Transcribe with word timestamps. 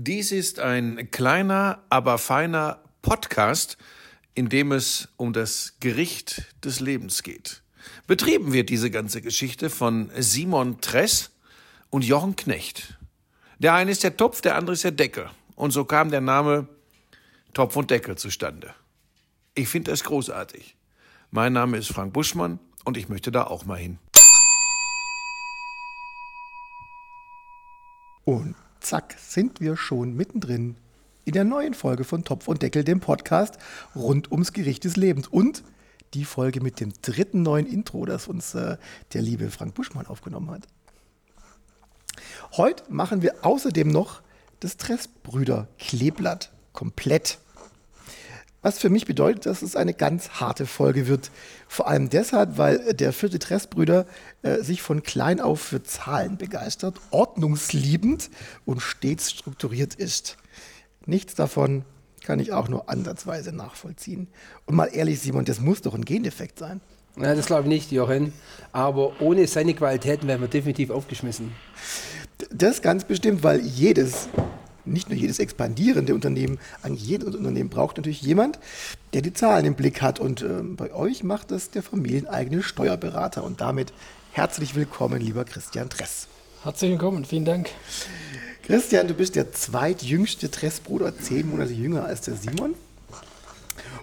Dies 0.00 0.30
ist 0.30 0.60
ein 0.60 1.10
kleiner, 1.10 1.82
aber 1.90 2.18
feiner 2.18 2.78
Podcast, 3.02 3.76
in 4.32 4.48
dem 4.48 4.70
es 4.70 5.08
um 5.16 5.32
das 5.32 5.74
Gericht 5.80 6.44
des 6.64 6.78
Lebens 6.78 7.24
geht. 7.24 7.64
Betrieben 8.06 8.52
wird 8.52 8.68
diese 8.70 8.92
ganze 8.92 9.22
Geschichte 9.22 9.70
von 9.70 10.12
Simon 10.16 10.80
Tress 10.80 11.32
und 11.90 12.04
Jochen 12.04 12.36
Knecht. 12.36 12.96
Der 13.58 13.74
eine 13.74 13.90
ist 13.90 14.04
der 14.04 14.16
Topf, 14.16 14.40
der 14.40 14.54
andere 14.54 14.74
ist 14.74 14.84
der 14.84 14.92
Deckel. 14.92 15.30
Und 15.56 15.72
so 15.72 15.84
kam 15.84 16.12
der 16.12 16.20
Name 16.20 16.68
Topf 17.52 17.74
und 17.74 17.90
Deckel 17.90 18.16
zustande. 18.16 18.72
Ich 19.56 19.66
finde 19.66 19.90
das 19.90 20.04
großartig. 20.04 20.76
Mein 21.32 21.54
Name 21.54 21.76
ist 21.76 21.88
Frank 21.88 22.12
Buschmann 22.12 22.60
und 22.84 22.96
ich 22.96 23.08
möchte 23.08 23.32
da 23.32 23.48
auch 23.48 23.64
mal 23.64 23.78
hin. 23.78 23.98
Und 28.24 28.54
zack, 28.80 29.16
sind 29.18 29.60
wir 29.60 29.76
schon 29.76 30.14
mittendrin 30.14 30.76
in 31.24 31.32
der 31.32 31.44
neuen 31.44 31.74
Folge 31.74 32.04
von 32.04 32.24
Topf 32.24 32.48
und 32.48 32.62
Deckel, 32.62 32.84
dem 32.84 33.00
Podcast 33.00 33.58
rund 33.94 34.32
ums 34.32 34.52
Gericht 34.52 34.84
des 34.84 34.96
Lebens. 34.96 35.28
Und 35.28 35.62
die 36.14 36.24
Folge 36.24 36.60
mit 36.62 36.80
dem 36.80 36.92
dritten 37.02 37.42
neuen 37.42 37.66
Intro, 37.66 38.06
das 38.06 38.28
uns 38.28 38.54
äh, 38.54 38.78
der 39.12 39.22
liebe 39.22 39.50
Frank 39.50 39.74
Buschmann 39.74 40.06
aufgenommen 40.06 40.50
hat. 40.50 40.62
Heute 42.52 42.82
machen 42.88 43.22
wir 43.22 43.44
außerdem 43.44 43.88
noch 43.88 44.22
das 44.60 44.76
Tressbrüder 44.76 45.68
Kleeblatt 45.78 46.50
komplett. 46.72 47.38
Was 48.60 48.80
für 48.80 48.90
mich 48.90 49.06
bedeutet, 49.06 49.46
dass 49.46 49.62
es 49.62 49.76
eine 49.76 49.94
ganz 49.94 50.30
harte 50.40 50.66
Folge 50.66 51.06
wird. 51.06 51.30
Vor 51.68 51.86
allem 51.86 52.10
deshalb, 52.10 52.58
weil 52.58 52.92
der 52.92 53.12
vierte 53.12 53.38
Tressbrüder 53.38 54.04
äh, 54.42 54.62
sich 54.62 54.82
von 54.82 55.04
klein 55.04 55.40
auf 55.40 55.60
für 55.60 55.82
Zahlen 55.84 56.38
begeistert, 56.38 56.96
ordnungsliebend 57.10 58.30
und 58.64 58.80
stets 58.80 59.30
strukturiert 59.30 59.94
ist. 59.94 60.36
Nichts 61.06 61.34
davon 61.34 61.84
kann 62.24 62.40
ich 62.40 62.52
auch 62.52 62.68
nur 62.68 62.90
ansatzweise 62.90 63.52
nachvollziehen. 63.52 64.26
Und 64.66 64.74
mal 64.74 64.86
ehrlich, 64.86 65.20
Simon, 65.20 65.44
das 65.44 65.60
muss 65.60 65.82
doch 65.82 65.94
ein 65.94 66.04
Gendefekt 66.04 66.58
sein. 66.58 66.80
Ja, 67.16 67.34
das 67.34 67.46
glaube 67.46 67.62
ich 67.62 67.68
nicht, 67.68 67.92
Jochen. 67.92 68.32
Aber 68.72 69.20
ohne 69.20 69.46
seine 69.46 69.74
Qualitäten 69.74 70.26
wären 70.26 70.40
wir 70.40 70.48
definitiv 70.48 70.90
aufgeschmissen. 70.90 71.52
Das 72.50 72.82
ganz 72.82 73.04
bestimmt, 73.04 73.42
weil 73.42 73.60
jedes 73.60 74.28
nicht 74.92 75.08
nur 75.08 75.18
jedes 75.18 75.38
expandierende 75.38 76.14
Unternehmen, 76.14 76.58
eigentlich 76.82 77.06
jedes 77.06 77.34
Unternehmen 77.34 77.70
braucht 77.70 77.96
natürlich 77.96 78.22
jemand, 78.22 78.58
der 79.12 79.22
die 79.22 79.32
Zahlen 79.32 79.64
im 79.66 79.74
Blick 79.74 80.02
hat. 80.02 80.20
Und 80.20 80.42
äh, 80.42 80.62
bei 80.62 80.92
euch 80.92 81.22
macht 81.22 81.50
das 81.50 81.70
der 81.70 81.82
familieneigene 81.82 82.62
Steuerberater. 82.62 83.44
Und 83.44 83.60
damit 83.60 83.92
herzlich 84.32 84.74
willkommen, 84.74 85.20
lieber 85.20 85.44
Christian 85.44 85.88
Tress. 85.88 86.28
Herzlich 86.62 86.90
willkommen, 86.90 87.24
vielen 87.24 87.44
Dank. 87.44 87.70
Christian, 88.64 89.08
du 89.08 89.14
bist 89.14 89.36
der 89.36 89.52
zweitjüngste 89.52 90.50
Tressbruder, 90.50 91.16
zehn 91.16 91.48
Monate 91.48 91.72
jünger 91.72 92.04
als 92.04 92.22
der 92.22 92.34
Simon 92.34 92.74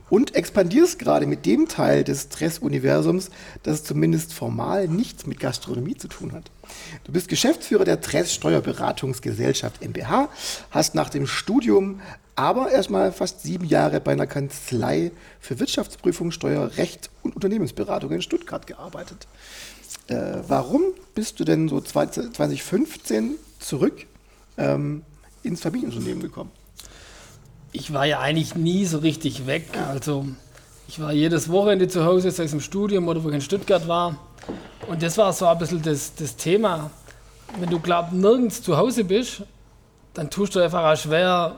und 0.10 0.36
expandierst 0.36 1.00
gerade 1.00 1.26
mit 1.26 1.46
dem 1.46 1.68
Teil 1.68 2.04
des 2.04 2.30
Tress-Universums, 2.30 3.30
das 3.64 3.84
zumindest 3.84 4.34
formal 4.34 4.88
nichts 4.88 5.26
mit 5.26 5.40
Gastronomie 5.40 5.96
zu 5.96 6.08
tun 6.08 6.32
hat. 6.34 6.52
Du 7.04 7.12
bist 7.12 7.28
Geschäftsführer 7.28 7.86
der 7.86 8.02
Tress 8.02 8.34
Steuerberatungsgesellschaft 8.34 9.82
MBH, 9.82 10.30
hast 10.72 10.96
nach 10.96 11.10
dem 11.10 11.28
Studium 11.28 12.02
aber 12.36 12.70
erstmal 12.70 13.12
fast 13.14 13.44
sieben 13.44 13.66
Jahre 13.66 14.02
bei 14.02 14.12
einer 14.12 14.28
Kanzlei 14.28 15.12
für 15.40 15.60
Wirtschaftsprüfung, 15.60 16.32
Steuerrecht 16.32 17.10
und 17.24 17.34
Unternehmensberatung 17.36 18.12
in 18.12 18.22
Stuttgart 18.22 18.68
gearbeitet. 18.68 19.28
Äh, 20.08 20.40
warum 20.48 20.84
bist 21.16 21.40
du 21.40 21.46
denn 21.46 21.70
so 21.70 21.80
2015 21.80 23.36
zurück 23.60 24.06
ähm, 24.58 25.04
ins 25.44 25.62
Familienunternehmen 25.62 26.22
gekommen? 26.22 26.52
Ich 27.76 27.94
war 27.94 28.06
ja 28.06 28.20
eigentlich 28.20 28.56
nie 28.56 28.86
so 28.86 29.00
richtig 29.00 29.48
weg. 29.48 29.66
Also 29.90 30.26
ich 30.88 31.00
war 31.00 31.12
jedes 31.12 31.50
Wochenende 31.50 31.88
zu 31.88 32.06
Hause, 32.06 32.32
sei 32.32 32.46
es 32.46 32.54
im 32.54 32.62
Studium 32.62 33.08
oder 33.08 33.24
wo 33.24 33.30
ich 33.30 33.36
in 33.36 33.42
Stuttgart 33.42 33.88
war. 33.88 34.18
Und 34.88 35.04
das 35.04 35.18
war 35.18 35.34
so 35.34 35.46
ein 35.48 35.58
bisschen 35.58 35.82
das, 35.82 36.16
das 36.16 36.36
Thema. 36.36 36.92
Wenn 37.60 37.70
du 37.70 37.80
glaubst, 37.80 38.14
nirgends 38.14 38.62
zu 38.62 38.78
Hause 38.78 39.04
bist, 39.04 39.44
dann 40.14 40.30
tust 40.30 40.56
du 40.56 40.60
einfach 40.60 40.84
auch 40.84 40.98
schwer, 40.98 41.56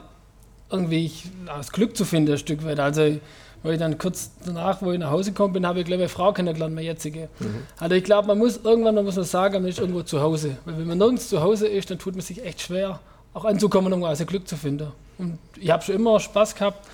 irgendwie 0.70 1.12
das 1.46 1.70
Glück 1.70 1.96
zu 1.96 2.04
finden, 2.04 2.32
ein 2.32 2.38
Stück 2.38 2.64
weit. 2.64 2.80
Also, 2.80 3.18
weil 3.62 3.72
ich 3.72 3.78
dann 3.78 3.98
kurz 3.98 4.30
danach, 4.44 4.82
wo 4.82 4.92
ich 4.92 4.98
nach 4.98 5.10
Hause 5.10 5.32
gekommen 5.32 5.52
bin, 5.52 5.66
habe 5.66 5.80
ich, 5.80 5.86
glaube 5.86 6.02
ich, 6.02 6.06
eine 6.06 6.08
Frau 6.08 6.32
kennengelernt, 6.32 6.74
meine 6.74 6.86
jetzige. 6.86 7.28
Mhm. 7.38 7.62
Also, 7.78 7.94
ich 7.94 8.04
glaube, 8.04 8.28
man 8.28 8.38
muss 8.38 8.60
irgendwann 8.62 9.02
muss 9.04 9.16
man 9.16 9.24
sagen, 9.24 9.62
man 9.62 9.70
ist 9.70 9.78
irgendwo 9.78 10.02
zu 10.02 10.20
Hause. 10.20 10.58
Weil, 10.64 10.78
wenn 10.78 10.86
man 10.86 10.98
nirgends 10.98 11.28
zu 11.28 11.40
Hause 11.40 11.68
ist, 11.68 11.90
dann 11.90 11.98
tut 11.98 12.14
man 12.14 12.22
sich 12.22 12.44
echt 12.44 12.60
schwer, 12.60 13.00
auch 13.34 13.44
anzukommen, 13.44 13.92
um 13.92 14.04
also 14.04 14.24
Glück 14.24 14.48
zu 14.48 14.56
finden. 14.56 14.88
Und 15.18 15.38
ich 15.56 15.70
habe 15.70 15.82
schon 15.82 15.96
immer 15.96 16.20
Spaß 16.20 16.54
gehabt 16.54 16.86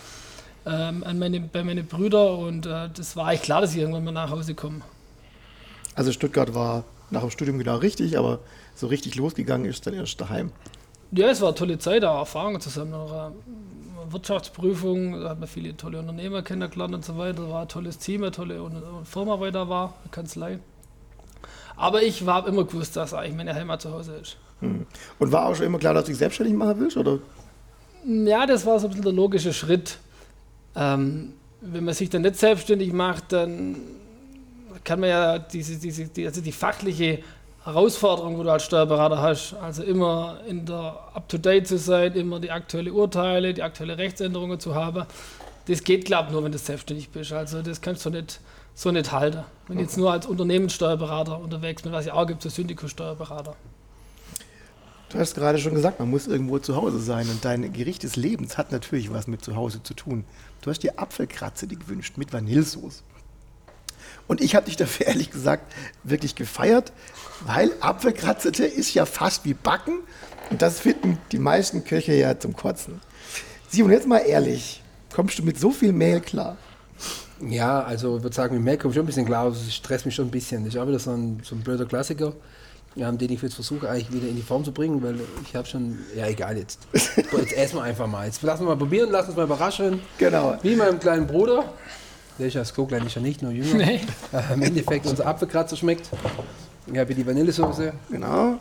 ähm, 0.66 1.04
an 1.04 1.18
meine, 1.18 1.40
bei 1.40 1.62
meinen 1.62 1.86
Brüdern 1.86 2.38
und 2.38 2.66
äh, 2.66 2.88
das 2.94 3.16
war 3.16 3.26
eigentlich 3.26 3.42
klar, 3.42 3.60
dass 3.60 3.74
ich 3.74 3.80
irgendwann 3.80 4.04
mal 4.04 4.12
nach 4.12 4.30
Hause 4.30 4.54
komme. 4.54 4.80
Also 5.94 6.10
Stuttgart 6.10 6.54
war 6.54 6.84
nach 7.10 7.20
dem 7.20 7.30
Studium 7.30 7.58
genau 7.58 7.76
richtig, 7.76 8.18
aber 8.18 8.40
so 8.74 8.86
richtig 8.86 9.14
losgegangen 9.14 9.66
ist 9.66 9.86
dann 9.86 9.94
erst 9.94 10.20
daheim. 10.20 10.52
Ja, 11.12 11.28
es 11.28 11.40
war 11.40 11.48
eine 11.48 11.54
tolle 11.54 11.78
Zeit, 11.78 12.04
auch 12.04 12.18
Erfahrungen 12.18 12.60
zusammen. 12.60 12.90
Noch 12.90 13.32
Wirtschaftsprüfung, 14.10 15.20
da 15.20 15.30
hat 15.30 15.38
man 15.38 15.48
viele 15.48 15.76
tolle 15.76 15.98
Unternehmer 16.00 16.42
kennengelernt 16.42 16.94
und 16.94 17.04
so 17.04 17.16
weiter. 17.16 17.48
War 17.48 17.62
ein 17.62 17.68
tolles 17.68 17.98
Team, 17.98 18.22
eine 18.22 18.32
tolle 18.32 18.60
Firma, 19.04 19.38
weil 19.38 19.52
da 19.52 19.68
war, 19.68 19.94
eine 20.02 20.10
Kanzlei. 20.10 20.58
Aber 21.76 22.02
ich 22.02 22.26
habe 22.26 22.48
immer 22.48 22.64
gewusst, 22.64 22.96
dass 22.96 23.14
eigentlich 23.14 23.36
meine 23.36 23.54
Heimat 23.54 23.82
zu 23.82 23.92
Hause 23.92 24.16
ist. 24.16 24.36
Hm. 24.60 24.86
Und 25.18 25.32
war 25.32 25.46
auch 25.46 25.54
schon 25.54 25.66
immer 25.66 25.78
klar, 25.78 25.94
dass 25.94 26.04
du 26.04 26.10
dich 26.10 26.18
selbstständig 26.18 26.56
machen 26.56 26.78
willst? 26.80 26.96
Oder? 26.96 27.18
Ja, 28.06 28.46
das 28.46 28.66
war 28.66 28.78
so 28.78 28.86
ein 28.86 28.90
bisschen 28.90 29.04
der 29.04 29.12
logische 29.12 29.52
Schritt. 29.52 29.98
Ähm, 30.76 31.32
wenn 31.60 31.84
man 31.84 31.94
sich 31.94 32.10
dann 32.10 32.22
nicht 32.22 32.36
selbstständig 32.36 32.92
macht, 32.92 33.32
dann 33.32 33.76
kann 34.84 35.00
man 35.00 35.08
ja 35.08 35.38
diese, 35.38 35.78
diese, 35.78 36.06
die, 36.06 36.26
also 36.26 36.40
die 36.40 36.52
fachliche 36.52 37.20
Herausforderung, 37.64 38.36
wo 38.36 38.42
du 38.42 38.52
als 38.52 38.64
Steuerberater 38.64 39.22
hast, 39.22 39.54
also 39.54 39.82
immer 39.82 40.40
in 40.46 40.66
der 40.66 40.98
Up-to-Date 41.14 41.66
zu 41.66 41.78
sein, 41.78 42.12
immer 42.12 42.38
die 42.38 42.50
aktuellen 42.50 42.92
Urteile, 42.92 43.54
die 43.54 43.62
aktuelle 43.62 43.96
Rechtsänderungen 43.96 44.60
zu 44.60 44.74
haben, 44.74 45.06
das 45.66 45.82
geht, 45.82 46.04
glaube 46.04 46.26
ich, 46.26 46.32
nur, 46.32 46.44
wenn 46.44 46.52
du 46.52 46.58
selbstständig 46.58 47.08
bist. 47.08 47.32
Also 47.32 47.62
das 47.62 47.80
kannst 47.80 48.04
du 48.04 48.10
nicht 48.10 48.40
so 48.74 48.90
nicht 48.90 49.10
halten. 49.12 49.44
Wenn 49.66 49.78
ich 49.78 49.84
jetzt 49.84 49.96
nur 49.96 50.12
als 50.12 50.26
Unternehmenssteuerberater 50.26 51.38
unterwegs 51.38 51.80
bin, 51.82 51.92
was 51.92 52.04
ja 52.04 52.12
auch 52.12 52.26
gibt, 52.26 52.42
so 52.42 52.50
Syndikus-Steuerberater. 52.50 53.56
Du 55.14 55.20
hast 55.20 55.36
gerade 55.36 55.58
schon 55.58 55.74
gesagt, 55.74 56.00
man 56.00 56.10
muss 56.10 56.26
irgendwo 56.26 56.58
zu 56.58 56.74
Hause 56.74 56.98
sein 56.98 57.28
und 57.28 57.44
dein 57.44 57.72
Gericht 57.72 58.02
des 58.02 58.16
Lebens 58.16 58.58
hat 58.58 58.72
natürlich 58.72 59.12
was 59.12 59.28
mit 59.28 59.44
zu 59.44 59.54
Hause 59.54 59.80
zu 59.80 59.94
tun. 59.94 60.24
Du 60.60 60.70
hast 60.70 60.80
dir 60.80 60.98
Apfelkratze 60.98 61.68
gewünscht 61.68 62.16
mit 62.16 62.32
Vanillesoße. 62.32 63.04
Und 64.26 64.40
ich 64.40 64.56
habe 64.56 64.66
dich 64.66 64.74
dafür 64.74 65.06
ehrlich 65.06 65.30
gesagt 65.30 65.72
wirklich 66.02 66.34
gefeiert, 66.34 66.92
weil 67.46 67.70
Apfelkratzete 67.78 68.64
ist 68.64 68.92
ja 68.92 69.06
fast 69.06 69.44
wie 69.44 69.54
Backen 69.54 70.00
und 70.50 70.62
das 70.62 70.80
finden 70.80 71.16
die 71.30 71.38
meisten 71.38 71.84
Köche 71.84 72.14
ja 72.14 72.36
zum 72.40 72.56
Kotzen. 72.56 73.00
Simon, 73.68 73.92
jetzt 73.92 74.08
mal 74.08 74.18
ehrlich, 74.18 74.82
kommst 75.14 75.38
du 75.38 75.44
mit 75.44 75.60
so 75.60 75.70
viel 75.70 75.92
Mehl 75.92 76.22
klar? 76.22 76.56
Ja, 77.48 77.84
also 77.84 78.16
ich 78.16 78.24
würde 78.24 78.34
sagen, 78.34 78.56
mit 78.56 78.64
Mehl 78.64 78.78
komme 78.78 78.90
ich 78.90 78.96
schon 78.96 79.04
ein 79.04 79.06
bisschen 79.06 79.26
klar, 79.26 79.48
das 79.48 79.72
stresst 79.72 80.06
mich 80.06 80.16
schon 80.16 80.26
ein 80.26 80.32
bisschen. 80.32 80.64
Das 80.64 80.74
ist 80.74 80.80
auch 80.80 80.88
wieder 80.88 80.98
so 80.98 81.12
ein, 81.12 81.40
so 81.44 81.54
ein 81.54 81.60
blöder 81.60 81.86
Klassiker 81.86 82.32
ähm, 82.96 83.18
den 83.18 83.30
ich 83.30 83.42
jetzt 83.42 83.54
versuche 83.54 83.88
eigentlich 83.88 84.12
wieder 84.12 84.28
in 84.28 84.36
die 84.36 84.42
Form 84.42 84.64
zu 84.64 84.72
bringen, 84.72 85.02
weil 85.02 85.20
ich 85.42 85.54
habe 85.54 85.66
schon, 85.66 85.98
ja 86.16 86.26
egal 86.26 86.56
jetzt, 86.56 86.86
jetzt 86.92 87.52
essen 87.52 87.76
wir 87.76 87.82
einfach 87.82 88.06
mal. 88.06 88.26
Jetzt 88.26 88.42
lassen 88.42 88.62
wir 88.62 88.70
mal 88.70 88.76
probieren, 88.76 89.10
lassen 89.10 89.28
uns 89.28 89.36
mal 89.36 89.44
überraschen. 89.44 90.00
Genau. 90.18 90.56
Wie 90.62 90.76
meinem 90.76 91.00
kleinen 91.00 91.26
Bruder, 91.26 91.64
der 92.38 92.48
ist 92.48 92.54
ja 92.54 92.64
so 92.64 92.86
klein, 92.86 93.06
ist 93.06 93.14
ja 93.14 93.22
nicht 93.22 93.42
nur 93.42 93.52
jünger. 93.52 93.74
Nee. 93.74 94.00
Äh, 94.32 94.54
Im 94.54 94.62
Endeffekt 94.62 95.06
unser 95.06 95.26
Apfelkratzer 95.26 95.76
schmeckt. 95.76 96.08
Ich 96.86 96.98
habe 96.98 97.06
hier 97.06 97.16
die 97.16 97.26
Vanillesoße. 97.26 97.92
Genau. 98.10 98.58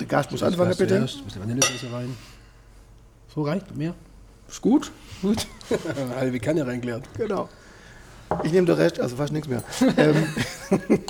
Der 0.00 0.06
Gast 0.06 0.30
muss 0.30 0.42
anfangen, 0.42 0.74
bitte. 0.76 0.94
Erst. 0.94 1.22
muss 1.24 1.34
die 1.34 1.40
Vanillesoße 1.40 1.92
rein. 1.92 2.16
So 3.34 3.42
reicht 3.42 3.76
mehr. 3.76 3.94
Ist 4.48 4.62
gut. 4.62 4.90
Gut. 5.22 5.46
Halbe 6.16 6.40
Kanne 6.40 6.66
reingeleert. 6.66 7.04
Genau. 7.16 7.48
Ich 8.42 8.52
nehme 8.52 8.66
den 8.66 8.76
Rest, 8.76 9.00
also 9.00 9.16
fast 9.16 9.32
nichts 9.32 9.48
mehr. 9.48 9.62
ähm, 9.96 10.26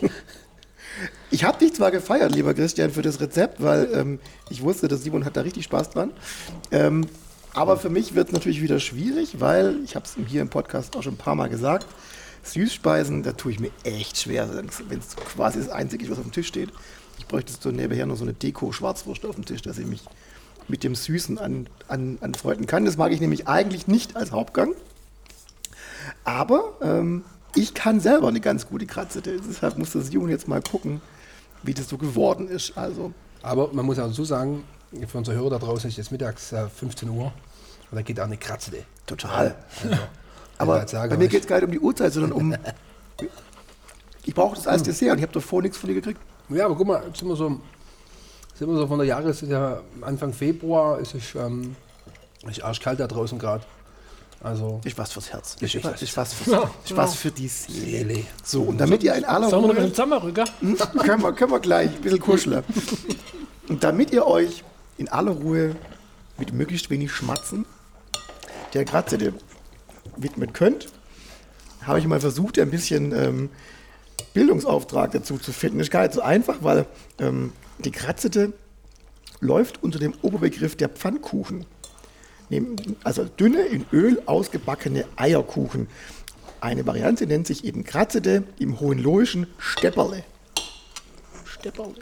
ich 1.30 1.44
habe 1.44 1.58
dich 1.58 1.74
zwar 1.74 1.90
gefeiert, 1.90 2.34
lieber 2.34 2.54
Christian, 2.54 2.90
für 2.90 3.02
das 3.02 3.20
Rezept, 3.20 3.62
weil 3.62 3.88
ähm, 3.92 4.18
ich 4.50 4.62
wusste, 4.62 4.88
dass 4.88 5.02
Simon 5.02 5.24
hat 5.24 5.36
da 5.36 5.42
richtig 5.42 5.64
Spaß 5.64 5.90
dran. 5.90 6.12
Ähm, 6.70 7.06
aber 7.54 7.76
für 7.76 7.88
mich 7.88 8.14
wird 8.14 8.28
es 8.28 8.34
natürlich 8.34 8.62
wieder 8.62 8.80
schwierig, 8.80 9.40
weil, 9.40 9.76
ich 9.84 9.96
habe 9.96 10.04
es 10.04 10.14
hier 10.28 10.42
im 10.42 10.48
Podcast 10.48 10.96
auch 10.96 11.02
schon 11.02 11.14
ein 11.14 11.18
paar 11.18 11.34
Mal 11.34 11.48
gesagt, 11.48 11.86
Süßspeisen, 12.42 13.22
da 13.22 13.32
tue 13.32 13.52
ich 13.52 13.60
mir 13.60 13.70
echt 13.82 14.18
schwer, 14.18 14.48
wenn 14.88 14.98
es 14.98 15.16
quasi 15.16 15.58
das 15.58 15.68
Einzige 15.68 16.04
ist, 16.04 16.10
was 16.10 16.18
auf 16.18 16.24
dem 16.24 16.32
Tisch 16.32 16.46
steht. 16.46 16.70
Ich 17.18 17.26
bräuchte 17.26 17.52
so 17.58 17.70
nebenher 17.70 18.06
noch 18.06 18.16
so 18.16 18.24
eine 18.24 18.34
Deko-Schwarzwurst 18.34 19.24
auf 19.24 19.34
dem 19.34 19.44
Tisch, 19.44 19.62
dass 19.62 19.78
ich 19.78 19.86
mich 19.86 20.02
mit 20.68 20.84
dem 20.84 20.94
Süßen 20.94 21.38
an, 21.38 21.68
an, 21.88 22.18
anfreunden 22.20 22.66
kann. 22.66 22.84
Das 22.84 22.96
mag 22.96 23.12
ich 23.12 23.20
nämlich 23.20 23.48
eigentlich 23.48 23.86
nicht 23.86 24.16
als 24.16 24.32
Hauptgang. 24.32 24.74
Aber 26.24 26.76
ähm, 26.82 27.24
ich 27.56 27.74
kann 27.74 28.00
selber 28.00 28.28
eine 28.28 28.40
ganz 28.40 28.68
gute 28.68 28.86
Kratze. 28.86 29.22
Deshalb 29.22 29.78
muss 29.78 29.92
das 29.92 30.08
Simon 30.08 30.28
jetzt 30.28 30.46
mal 30.46 30.62
gucken, 30.62 31.00
wie 31.62 31.74
das 31.74 31.88
so 31.88 31.98
geworden 31.98 32.48
ist. 32.48 32.76
Also. 32.76 33.12
Aber 33.42 33.72
man 33.72 33.86
muss 33.86 33.98
auch 33.98 34.12
so 34.12 34.24
sagen, 34.24 34.64
für 35.08 35.18
unsere 35.18 35.36
Hörer 35.36 35.50
da 35.50 35.58
draußen 35.58 35.88
ist 35.88 35.96
jetzt 35.96 36.12
mittags 36.12 36.52
äh, 36.52 36.68
15 36.68 37.08
Uhr. 37.08 37.32
Und 37.90 37.96
da 37.96 38.02
geht 38.02 38.20
auch 38.20 38.24
eine 38.24 38.36
Kratze. 38.36 38.72
Total. 39.06 39.54
Also, 39.82 39.96
Aber 40.58 40.78
halt 40.78 40.88
sagen, 40.88 41.10
bei 41.10 41.16
mir 41.16 41.28
geht 41.28 41.42
es 41.42 41.46
gar 41.46 41.56
nicht 41.56 41.66
um 41.66 41.72
die 41.72 41.80
Uhrzeit, 41.80 42.12
sondern 42.12 42.32
um. 42.32 42.54
Ich 44.28 44.34
brauche 44.34 44.56
das 44.56 44.66
als 44.66 44.82
Dessert 44.82 45.12
und 45.12 45.18
ich 45.18 45.22
habe 45.22 45.32
davor 45.32 45.62
nichts 45.62 45.78
von 45.78 45.86
dir 45.86 45.94
gekriegt. 45.94 46.20
Ja, 46.48 46.64
aber 46.64 46.74
guck 46.74 46.88
mal, 46.88 47.00
jetzt 47.06 47.20
sind 47.20 47.28
wir 47.28 47.36
so, 47.36 47.60
sind 48.54 48.68
wir 48.68 48.76
so 48.76 48.88
von 48.88 48.98
der 48.98 49.06
Jahres, 49.06 49.40
ja, 49.42 49.82
Anfang 50.00 50.32
Februar, 50.32 50.98
es 50.98 51.14
ist, 51.14 51.36
ähm, 51.36 51.76
es 52.42 52.58
ist 52.58 52.64
arschkalt 52.64 52.98
da 52.98 53.06
draußen 53.06 53.38
gerade. 53.38 53.64
Also, 54.42 54.80
Ich 54.84 54.96
was 54.96 55.12
fürs 55.12 55.32
Herz. 55.32 55.56
Ich 55.60 55.74
Ich, 55.74 55.84
ich, 56.02 56.16
was, 56.16 56.34
für, 56.34 56.50
Ja, 56.50 56.70
ich 56.84 56.96
was 56.96 57.14
für 57.14 57.30
die 57.30 57.48
Seele. 57.48 58.22
So, 58.44 58.62
und 58.62 58.78
damit 58.78 59.02
ihr 59.02 59.14
in 59.14 59.24
aller 59.24 59.48
Sollen 59.50 59.68
wir 59.74 59.82
Ruhe. 59.82 59.90
zusammenrücken? 59.90 60.44
Hm, 60.60 60.76
können, 60.98 61.22
wir, 61.22 61.32
können 61.32 61.50
wir 61.52 61.60
gleich 61.60 61.90
ein 61.90 62.00
bisschen 62.00 62.20
kuscheln. 62.20 62.62
Und 63.68 63.82
damit 63.82 64.12
ihr 64.12 64.26
euch 64.26 64.62
in 64.98 65.08
aller 65.08 65.32
Ruhe 65.32 65.74
mit 66.38 66.52
möglichst 66.52 66.90
wenig 66.90 67.10
Schmatzen 67.12 67.64
der 68.74 68.84
Grazette 68.84 69.32
widmen 70.16 70.52
könnt, 70.52 70.86
habe 71.82 71.98
ich 71.98 72.06
mal 72.06 72.20
versucht, 72.20 72.58
ein 72.58 72.70
bisschen 72.70 73.12
ähm, 73.12 73.50
Bildungsauftrag 74.34 75.12
dazu 75.12 75.38
zu 75.38 75.52
finden. 75.52 75.78
Das 75.78 75.86
ist 75.88 75.90
gar 75.92 76.02
nicht 76.02 76.14
so 76.14 76.20
einfach, 76.20 76.56
weil 76.60 76.86
ähm, 77.18 77.52
die 77.78 77.90
Grazette 77.90 78.52
läuft 79.40 79.82
unter 79.82 79.98
dem 79.98 80.14
Oberbegriff 80.22 80.76
der 80.76 80.88
Pfannkuchen. 80.88 81.64
Nehmen- 82.48 82.96
Also 83.04 83.24
dünne, 83.24 83.62
in 83.62 83.86
Öl 83.92 84.22
ausgebackene 84.26 85.04
Eierkuchen. 85.16 85.88
Eine 86.60 86.86
Variante 86.86 87.26
nennt 87.26 87.46
sich 87.46 87.64
eben 87.64 87.84
Kratzete, 87.84 88.44
im 88.58 88.80
Hohenlohischen 88.80 89.46
Stepperle. 89.58 90.24
Stepperle. 91.44 91.94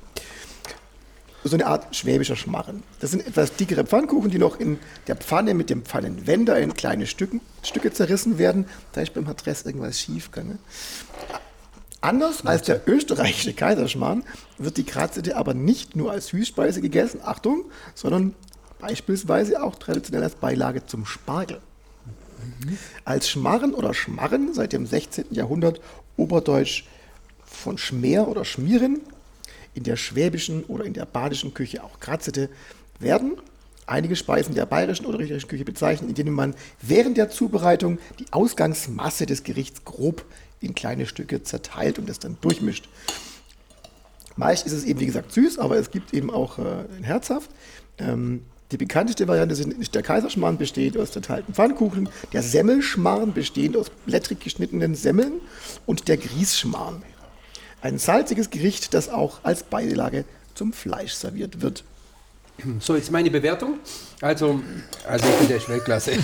So 1.46 1.56
eine 1.56 1.66
Art 1.66 1.94
schwäbischer 1.94 2.36
Schmarren. 2.36 2.82
Das 3.00 3.10
sind 3.10 3.26
etwas 3.26 3.54
dickere 3.54 3.84
Pfannkuchen, 3.84 4.30
die 4.30 4.38
noch 4.38 4.58
in 4.58 4.78
der 5.08 5.16
Pfanne 5.16 5.52
mit 5.52 5.68
dem 5.68 5.84
Pfannenwender 5.84 6.58
in 6.58 6.72
kleine 6.72 7.06
Stücken, 7.06 7.42
Stücke 7.62 7.92
zerrissen 7.92 8.38
werden. 8.38 8.66
Da 8.92 9.02
ist 9.02 9.12
beim 9.12 9.26
Adress 9.26 9.62
irgendwas 9.62 10.00
schief 10.00 10.30
gegangen. 10.30 10.58
Anders 12.00 12.46
als 12.46 12.62
der 12.62 12.86
österreichische 12.86 13.52
Kaiserschmarrn 13.52 14.24
wird 14.56 14.76
die 14.78 14.84
Kratzete 14.84 15.36
aber 15.36 15.52
nicht 15.52 15.96
nur 15.96 16.12
als 16.12 16.28
Süßspeise 16.28 16.80
gegessen, 16.80 17.20
Achtung, 17.22 17.64
sondern 17.94 18.34
beispielsweise 18.84 19.62
auch 19.62 19.76
traditionell 19.76 20.22
als 20.22 20.34
Beilage 20.34 20.84
zum 20.84 21.06
Spargel. 21.06 21.60
Als 23.06 23.30
Schmarren 23.30 23.72
oder 23.72 23.94
Schmarren 23.94 24.52
seit 24.52 24.74
dem 24.74 24.84
16. 24.84 25.26
Jahrhundert 25.30 25.80
Oberdeutsch 26.18 26.84
von 27.46 27.78
Schmer 27.78 28.28
oder 28.28 28.44
Schmieren, 28.44 29.00
in 29.72 29.84
der 29.84 29.96
schwäbischen 29.96 30.64
oder 30.64 30.84
in 30.84 30.92
der 30.92 31.06
badischen 31.06 31.54
Küche 31.54 31.82
auch 31.82 31.98
Kratzete, 31.98 32.50
werden 33.00 33.38
einige 33.86 34.16
Speisen 34.16 34.54
der 34.54 34.66
bayerischen 34.66 35.06
oder 35.06 35.18
österreichischen 35.18 35.48
Küche 35.48 35.64
bezeichnet, 35.64 36.10
in 36.10 36.14
denen 36.14 36.34
man 36.34 36.54
während 36.82 37.16
der 37.16 37.30
Zubereitung 37.30 37.98
die 38.18 38.30
Ausgangsmasse 38.32 39.24
des 39.24 39.44
Gerichts 39.44 39.84
grob 39.84 40.26
in 40.60 40.74
kleine 40.74 41.06
Stücke 41.06 41.42
zerteilt 41.42 41.98
und 41.98 42.06
das 42.08 42.18
dann 42.18 42.36
durchmischt. 42.42 42.88
Meist 44.36 44.66
ist 44.66 44.72
es 44.72 44.84
eben, 44.84 45.00
wie 45.00 45.06
gesagt, 45.06 45.32
süß, 45.32 45.58
aber 45.58 45.78
es 45.78 45.90
gibt 45.90 46.12
eben 46.12 46.30
auch 46.30 46.58
äh, 46.58 46.84
herzhaft. 47.02 47.50
Ähm, 47.98 48.42
die 48.74 48.78
bekannteste 48.78 49.28
Variante 49.28 49.54
sind, 49.54 49.72
ist 49.80 49.94
der 49.94 50.02
Kaiserschmarrn, 50.02 50.58
besteht 50.58 50.98
aus 50.98 51.12
zerteilten 51.12 51.54
Pfannkuchen, 51.54 52.08
der 52.32 52.42
Semmelschmarrn, 52.42 53.32
bestehend 53.32 53.76
aus 53.76 53.88
blättrig 54.04 54.40
geschnittenen 54.40 54.96
Semmeln 54.96 55.34
und 55.86 56.08
der 56.08 56.16
Grießschmarrn. 56.16 57.04
Ein 57.82 57.98
salziges 57.98 58.50
Gericht, 58.50 58.92
das 58.92 59.08
auch 59.08 59.44
als 59.44 59.62
Beilage 59.62 60.24
zum 60.54 60.72
Fleisch 60.72 61.12
serviert 61.12 61.62
wird. 61.62 61.84
so 62.80 62.96
jetzt 62.96 63.12
meine 63.12 63.30
Bewertung. 63.30 63.78
Also, 64.20 64.60
also 65.06 65.24
ich 65.24 65.34
finde 65.34 65.48
der 65.48 65.56
ist 65.58 65.68
Weltklasse. 65.68 66.12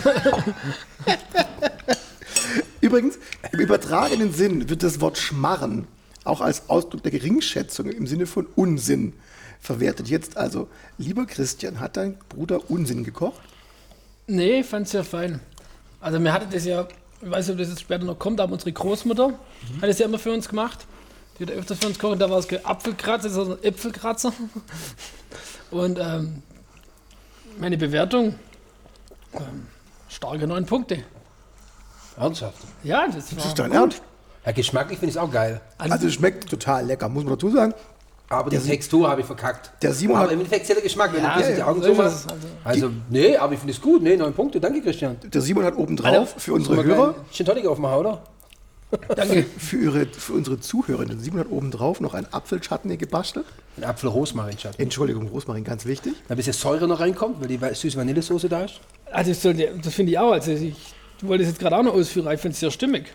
Übrigens, 2.80 3.16
im 3.52 3.60
übertragenen 3.60 4.32
Sinn 4.32 4.68
wird 4.68 4.82
das 4.82 5.00
Wort 5.00 5.18
Schmarren 5.18 5.86
auch 6.24 6.40
als 6.40 6.68
Ausdruck 6.68 7.04
der 7.04 7.12
Geringschätzung 7.12 7.90
im 7.90 8.08
Sinne 8.08 8.26
von 8.26 8.46
Unsinn 8.56 9.12
verwertet. 9.60 10.08
Jetzt 10.08 10.36
also, 10.36 10.68
lieber 10.98 11.26
Christian, 11.26 11.80
hat 11.80 11.96
dein 11.96 12.18
Bruder 12.28 12.70
Unsinn 12.70 13.04
gekocht? 13.04 13.40
Nee, 14.26 14.60
ich 14.60 14.66
fand's 14.66 14.92
ja 14.92 15.02
fein. 15.02 15.40
Also 16.00 16.18
mir 16.18 16.32
hatte 16.32 16.46
das 16.50 16.64
ja, 16.64 16.86
ich 17.20 17.30
weiß 17.30 17.46
nicht, 17.46 17.54
ob 17.54 17.58
das 17.58 17.68
jetzt 17.68 17.80
später 17.80 18.04
noch 18.04 18.18
kommt, 18.18 18.40
aber 18.40 18.52
unsere 18.52 18.72
Großmutter 18.72 19.34
hat 19.82 19.88
es 19.88 19.98
ja 19.98 20.06
immer 20.06 20.18
für 20.18 20.32
uns 20.32 20.48
gemacht. 20.48 20.86
Die 21.38 21.44
hat 21.44 21.50
öfters 21.52 21.78
für 21.78 21.86
uns 21.86 21.98
gekocht, 21.98 22.20
da 22.20 22.30
war 22.30 22.38
es 22.38 22.48
kein 22.48 22.64
Apfelkratzer, 22.64 23.30
sondern 23.30 23.62
Äpfelkratzer. 23.62 24.32
Und 25.70 25.98
ähm, 26.00 26.42
meine 27.58 27.76
Bewertung, 27.76 28.34
ähm, 29.34 29.66
starke 30.08 30.46
neun 30.46 30.66
Punkte. 30.66 31.04
Ernsthaft. 32.16 32.58
Ja, 32.82 33.06
das 33.06 33.30
war 33.32 33.36
Das 33.36 33.46
ist 33.46 33.58
dein 33.58 33.70
gut. 33.70 33.80
Ernst? 33.80 34.02
Ja, 34.44 34.52
geschmacklich 34.52 34.98
finde 34.98 35.10
ich 35.10 35.16
es 35.16 35.22
auch 35.22 35.30
geil. 35.30 35.60
Also 35.78 36.06
es 36.06 36.14
schmeckt 36.14 36.48
total 36.48 36.86
lecker, 36.86 37.08
muss 37.08 37.24
man 37.24 37.34
dazu 37.34 37.50
sagen. 37.50 37.74
Aber 38.32 38.48
die 38.48 38.58
Textur 38.58 39.10
habe 39.10 39.20
ich 39.22 39.26
verkackt. 39.26 39.72
Der 39.82 39.92
Simon 39.92 40.16
aber 40.16 40.26
hat- 40.26 40.32
im 40.32 40.38
Endeffekt 40.38 40.68
der 40.68 40.76
Geschmack, 40.80 41.12
wenn 41.12 41.22
Ja, 41.22 41.32
du 41.34 41.38
gehst, 41.40 41.50
die 41.52 41.58
ja, 41.58 41.66
Augen 41.66 41.82
so 41.82 41.90
ist 41.90 41.98
machst. 41.98 42.30
also. 42.30 42.46
Also, 42.62 42.90
nee, 43.10 43.36
aber 43.36 43.52
ich 43.54 43.58
finde 43.58 43.72
es 43.74 43.80
gut. 43.80 44.02
Nee, 44.02 44.16
neun 44.16 44.32
Punkte. 44.32 44.60
Danke, 44.60 44.80
Christian. 44.82 45.16
Der 45.24 45.40
Simon 45.42 45.64
hat 45.64 45.76
obendrauf 45.76 46.34
für 46.38 46.52
unsere 46.54 46.82
Hörer, 46.84 47.06
einen 47.16 47.24
Gin 47.32 47.44
Tonic 47.44 47.66
aufmachen, 47.66 47.98
oder? 47.98 48.22
Danke. 49.16 49.44
für, 49.58 49.76
ihre, 49.78 50.06
für 50.06 50.32
unsere 50.32 50.58
Zuhörerinnen, 50.60 51.18
Simon 51.20 51.40
hat 51.40 51.50
obendrauf 51.50 52.00
noch 52.00 52.14
ein 52.14 52.26
Apfelchutney 52.32 52.96
gebastelt. 52.96 53.46
Ein 53.76 53.84
Apfel-Rosmarin-Schatten. 53.84 54.80
Entschuldigung, 54.80 55.26
Rosmarin, 55.28 55.64
ganz 55.64 55.84
wichtig. 55.86 56.14
Da 56.28 56.34
ein 56.34 56.36
bisschen 56.36 56.52
Säure 56.52 56.86
noch 56.88 57.00
reinkommt, 57.00 57.40
weil 57.40 57.48
die 57.48 57.58
süße 57.74 57.96
Vanillesoße 57.96 58.48
da 58.48 58.62
ist. 58.64 58.80
Also 59.10 59.30
das, 59.32 59.40
finde 59.94 60.12
ich 60.12 60.18
auch. 60.18 60.32
Also 60.32 60.52
ich 60.52 60.74
wollte 61.22 61.42
es 61.42 61.50
jetzt 61.50 61.58
gerade 61.60 61.76
auch 61.76 61.82
noch 61.82 61.94
ausführen, 61.94 62.32
ich 62.32 62.40
finde 62.40 62.54
es 62.54 62.60
sehr 62.60 62.70
stimmig. 62.70 63.06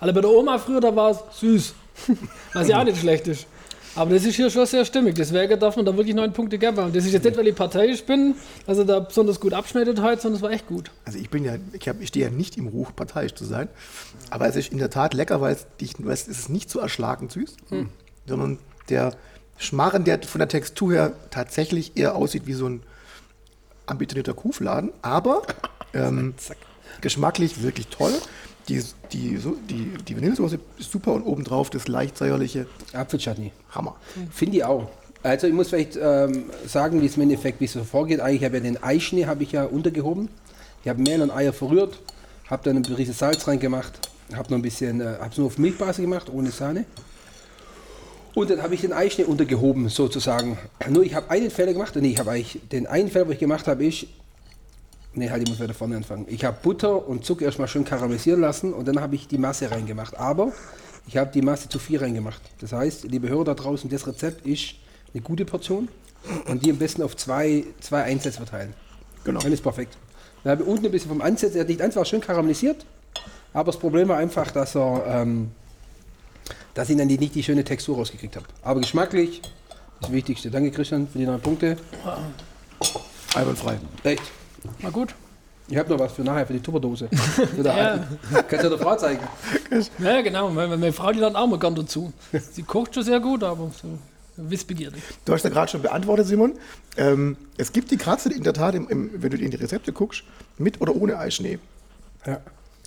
Alle 0.00 0.12
bei 0.12 0.20
der 0.20 0.30
Oma 0.30 0.58
früher, 0.58 0.80
da 0.80 0.94
war 0.94 1.10
es 1.10 1.18
süß. 1.40 1.74
Was 2.52 2.68
ja 2.68 2.80
auch 2.80 2.84
nicht 2.84 2.98
schlecht 2.98 3.26
ist. 3.28 3.46
Aber 3.94 4.10
das 4.10 4.24
ist 4.24 4.36
hier 4.36 4.50
schon 4.50 4.66
sehr 4.66 4.84
stimmig. 4.84 5.14
Deswegen 5.14 5.58
darf 5.58 5.76
man 5.76 5.84
da 5.84 5.96
wirklich 5.96 6.14
neun 6.14 6.32
Punkte 6.32 6.58
geben. 6.58 6.92
Das 6.92 7.04
ist 7.04 7.12
jetzt 7.12 7.24
nicht, 7.24 7.36
weil 7.36 7.48
ich 7.48 7.54
parteiisch 7.54 8.04
bin, 8.04 8.34
also 8.66 8.84
da 8.84 9.00
besonders 9.00 9.40
gut 9.40 9.52
abschneidet 9.52 10.00
heute, 10.00 10.22
sondern 10.22 10.36
es 10.36 10.42
war 10.42 10.50
echt 10.50 10.66
gut. 10.66 10.90
Also 11.04 11.18
ich 11.18 11.30
bin 11.30 11.44
ja, 11.44 11.56
ich, 11.72 11.88
hab, 11.88 12.00
ich 12.00 12.08
stehe 12.08 12.26
ja 12.26 12.30
nicht 12.30 12.56
im 12.56 12.68
Ruch, 12.68 12.94
parteiisch 12.94 13.34
zu 13.34 13.44
sein. 13.44 13.68
Aber 14.30 14.46
es 14.46 14.56
ist 14.56 14.72
in 14.72 14.78
der 14.78 14.90
Tat 14.90 15.14
lecker, 15.14 15.40
weil 15.40 15.54
es, 15.54 15.66
dich, 15.80 15.94
weil 15.98 16.12
es 16.12 16.28
ist 16.28 16.48
nicht 16.48 16.70
so 16.70 16.78
erschlagend 16.78 17.32
süß, 17.32 17.56
sondern 18.26 18.58
der 18.88 19.14
Schmarren, 19.58 20.04
der 20.04 20.22
von 20.22 20.38
der 20.38 20.48
Textur 20.48 20.92
her 20.92 21.12
tatsächlich 21.30 21.96
eher 21.96 22.14
aussieht 22.14 22.46
wie 22.46 22.52
so 22.52 22.68
ein 22.68 22.82
ambitionierter 23.86 24.34
Kuhfladen, 24.34 24.92
aber 25.02 25.42
ähm, 25.94 26.34
geschmacklich 27.00 27.62
wirklich 27.62 27.88
toll. 27.88 28.12
Die, 28.68 28.82
die, 29.12 29.38
die, 29.70 29.92
die 30.06 30.16
Vanillesoße 30.16 30.58
ist 30.78 30.92
super 30.92 31.14
und 31.14 31.22
obendrauf 31.22 31.70
das 31.70 31.88
leicht 31.88 32.18
säuerliche 32.18 32.66
Apfelchutney. 32.92 33.52
Hammer. 33.70 33.96
Finde 34.30 34.58
ich 34.58 34.64
auch. 34.64 34.88
Also 35.22 35.46
ich 35.46 35.52
muss 35.52 35.68
vielleicht 35.68 35.98
ähm, 36.00 36.44
sagen, 36.66 37.00
wie 37.02 37.06
es 37.06 37.16
im 37.16 37.22
Endeffekt 37.22 37.60
wie 37.60 37.64
es 37.64 37.72
so 37.72 37.82
vorgeht. 37.82 38.20
Eigentlich 38.20 38.44
habe 38.44 38.58
ich 38.58 38.64
ja 38.64 38.70
den 38.70 38.82
Eischnee 38.82 39.26
habe 39.26 39.42
ich 39.42 39.52
ja 39.52 39.64
untergehoben. 39.64 40.28
Ich 40.82 40.88
habe 40.88 41.00
Mehl 41.02 41.20
und 41.22 41.30
Eier 41.30 41.52
verrührt, 41.52 42.00
habe 42.48 42.62
dann 42.64 42.76
ein 42.76 42.82
bisschen 42.82 43.12
Salz 43.12 43.48
reingemacht, 43.48 44.08
habe 44.34 44.50
noch 44.50 44.58
ein 44.58 44.62
bisschen, 44.62 45.00
äh, 45.00 45.16
habe 45.18 45.30
es 45.30 45.38
nur 45.38 45.48
auf 45.48 45.58
Milchbasis 45.58 46.02
gemacht, 46.02 46.30
ohne 46.32 46.50
Sahne. 46.50 46.84
Und 48.34 48.50
dann 48.50 48.62
habe 48.62 48.74
ich 48.74 48.82
den 48.82 48.92
Eischnee 48.92 49.24
untergehoben, 49.24 49.88
sozusagen. 49.88 50.58
Nur 50.88 51.02
ich 51.02 51.14
habe 51.14 51.28
einen 51.30 51.50
Fehler 51.50 51.72
gemacht. 51.72 51.96
Nee, 51.96 52.10
ich 52.10 52.18
habe 52.18 52.30
eigentlich 52.30 52.60
den 52.70 52.86
einen 52.86 53.08
Fehler, 53.08 53.26
wo 53.26 53.32
ich 53.32 53.38
gemacht 53.38 53.66
habe, 53.66 53.84
ist. 53.84 54.06
Nee, 55.14 55.30
halt, 55.30 55.42
ich 55.42 55.48
muss 55.48 55.60
wieder 55.60 55.74
vorne 55.74 55.96
anfangen. 55.96 56.26
Ich 56.28 56.44
habe 56.44 56.58
Butter 56.62 57.08
und 57.08 57.24
Zucker 57.24 57.44
erstmal 57.46 57.68
schön 57.68 57.84
karamellisieren 57.84 58.40
lassen 58.40 58.72
und 58.72 58.86
dann 58.86 59.00
habe 59.00 59.14
ich 59.14 59.26
die 59.26 59.38
Masse 59.38 59.70
reingemacht. 59.70 60.16
Aber 60.16 60.52
ich 61.06 61.16
habe 61.16 61.30
die 61.32 61.42
Masse 61.42 61.68
zu 61.68 61.78
viel 61.78 61.98
reingemacht. 61.98 62.40
Das 62.60 62.72
heißt, 62.72 63.04
liebe 63.04 63.28
Hörer 63.28 63.44
da 63.44 63.54
draußen, 63.54 63.88
das 63.90 64.06
Rezept 64.06 64.46
ist 64.46 64.74
eine 65.14 65.22
gute 65.22 65.44
Portion 65.44 65.88
und 66.46 66.64
die 66.64 66.70
am 66.70 66.76
besten 66.76 67.02
auf 67.02 67.16
zwei, 67.16 67.64
zwei 67.80 68.02
Einsätze 68.02 68.38
verteilen. 68.38 68.74
Genau. 69.24 69.40
Dann 69.40 69.52
ist 69.52 69.62
perfekt. 69.62 69.96
Dann 70.44 70.52
habe 70.52 70.62
ich 70.62 70.68
unten 70.68 70.86
ein 70.86 70.92
bisschen 70.92 71.08
vom 71.08 71.22
Ansatz, 71.22 71.54
er 71.54 71.62
hat 71.62 71.68
nicht 71.68 71.80
einfach 71.80 72.04
schön 72.06 72.20
karamellisiert, 72.20 72.84
aber 73.52 73.72
das 73.72 73.80
Problem 73.80 74.08
war 74.08 74.18
einfach, 74.18 74.50
dass 74.50 74.76
er, 74.76 75.04
ähm, 75.06 75.50
dass 76.74 76.90
ich 76.90 76.96
dann 76.96 77.08
die, 77.08 77.18
nicht 77.18 77.34
die 77.34 77.42
schöne 77.42 77.64
Textur 77.64 77.96
rausgekriegt 77.96 78.36
habe. 78.36 78.46
Aber 78.62 78.80
geschmacklich, 78.80 79.42
das 80.00 80.12
Wichtigste. 80.12 80.50
Danke 80.50 80.70
Christian 80.70 81.08
für 81.08 81.18
die 81.18 81.26
neun 81.26 81.40
Punkte. 81.40 81.76
Einwandfrei. 83.34 83.78
Echt. 84.04 84.22
War 84.82 84.90
gut. 84.90 85.14
Ich 85.70 85.76
habe 85.76 85.90
noch 85.90 85.98
was 85.98 86.12
für 86.12 86.22
nachher, 86.22 86.46
für 86.46 86.54
die 86.54 86.60
Tupperdose. 86.60 87.08
Ja. 87.62 88.06
Kannst 88.48 88.64
du 88.64 88.68
der 88.70 88.78
Frau 88.78 88.96
zeigen. 88.96 89.20
Ja, 89.98 90.22
genau. 90.22 90.50
Meine, 90.50 90.76
meine 90.76 90.92
Frau, 90.92 91.12
die 91.12 91.18
lernt 91.18 91.36
auch 91.36 91.46
mal 91.46 91.58
gern 91.58 91.74
dazu. 91.74 92.12
Sie 92.52 92.62
kocht 92.62 92.94
schon 92.94 93.02
sehr 93.04 93.20
gut, 93.20 93.42
aber 93.44 93.70
so 93.80 93.98
wissbegierig. 94.36 95.02
Du 95.24 95.32
hast 95.32 95.42
ja 95.44 95.50
gerade 95.50 95.70
schon 95.70 95.82
beantwortet, 95.82 96.26
Simon. 96.26 96.54
Ähm, 96.96 97.36
es 97.56 97.72
gibt 97.72 97.90
die 97.90 97.96
Kratze 97.96 98.32
in 98.32 98.42
der 98.44 98.54
Tat, 98.54 98.74
im, 98.74 98.88
im, 98.88 99.10
wenn 99.22 99.30
du 99.30 99.36
in 99.36 99.50
die 99.50 99.56
Rezepte 99.56 99.92
guckst, 99.92 100.22
mit 100.56 100.80
oder 100.80 100.94
ohne 100.96 101.18
Eischnee. 101.18 101.58
Ja. 102.24 102.40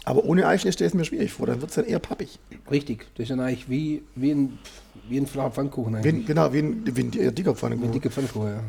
Aber 0.03 0.23
ohne 0.23 0.47
Eischnee 0.47 0.71
stelle 0.71 0.87
ich 0.87 0.93
es 0.93 0.97
mir 0.97 1.05
schwierig 1.05 1.31
vor, 1.33 1.45
dann 1.45 1.61
wird 1.61 1.69
es 1.69 1.75
dann 1.75 1.85
eher 1.85 1.99
pappig. 1.99 2.39
Richtig. 2.71 3.05
Das 3.15 3.23
ist 3.23 3.29
dann 3.29 3.41
eigentlich 3.41 3.69
wie, 3.69 4.01
wie 4.15 4.31
ein, 4.31 4.57
wie 5.07 5.17
ein 5.19 5.27
flacher 5.27 5.51
Pfannkuchen 5.51 5.95
eigentlich. 5.95 6.15
Wie, 6.15 6.23
genau, 6.23 6.51
wie 6.53 6.59
ein, 6.59 6.83
wie 6.95 7.01
ein 7.01 7.11
dicker 7.11 7.35
Wie 7.35 7.49
ein 7.51 7.55
Pfannkuchen. 7.55 7.91
dicker 7.91 8.09
Pfannkuchen, 8.09 8.47
ja. 8.47 8.63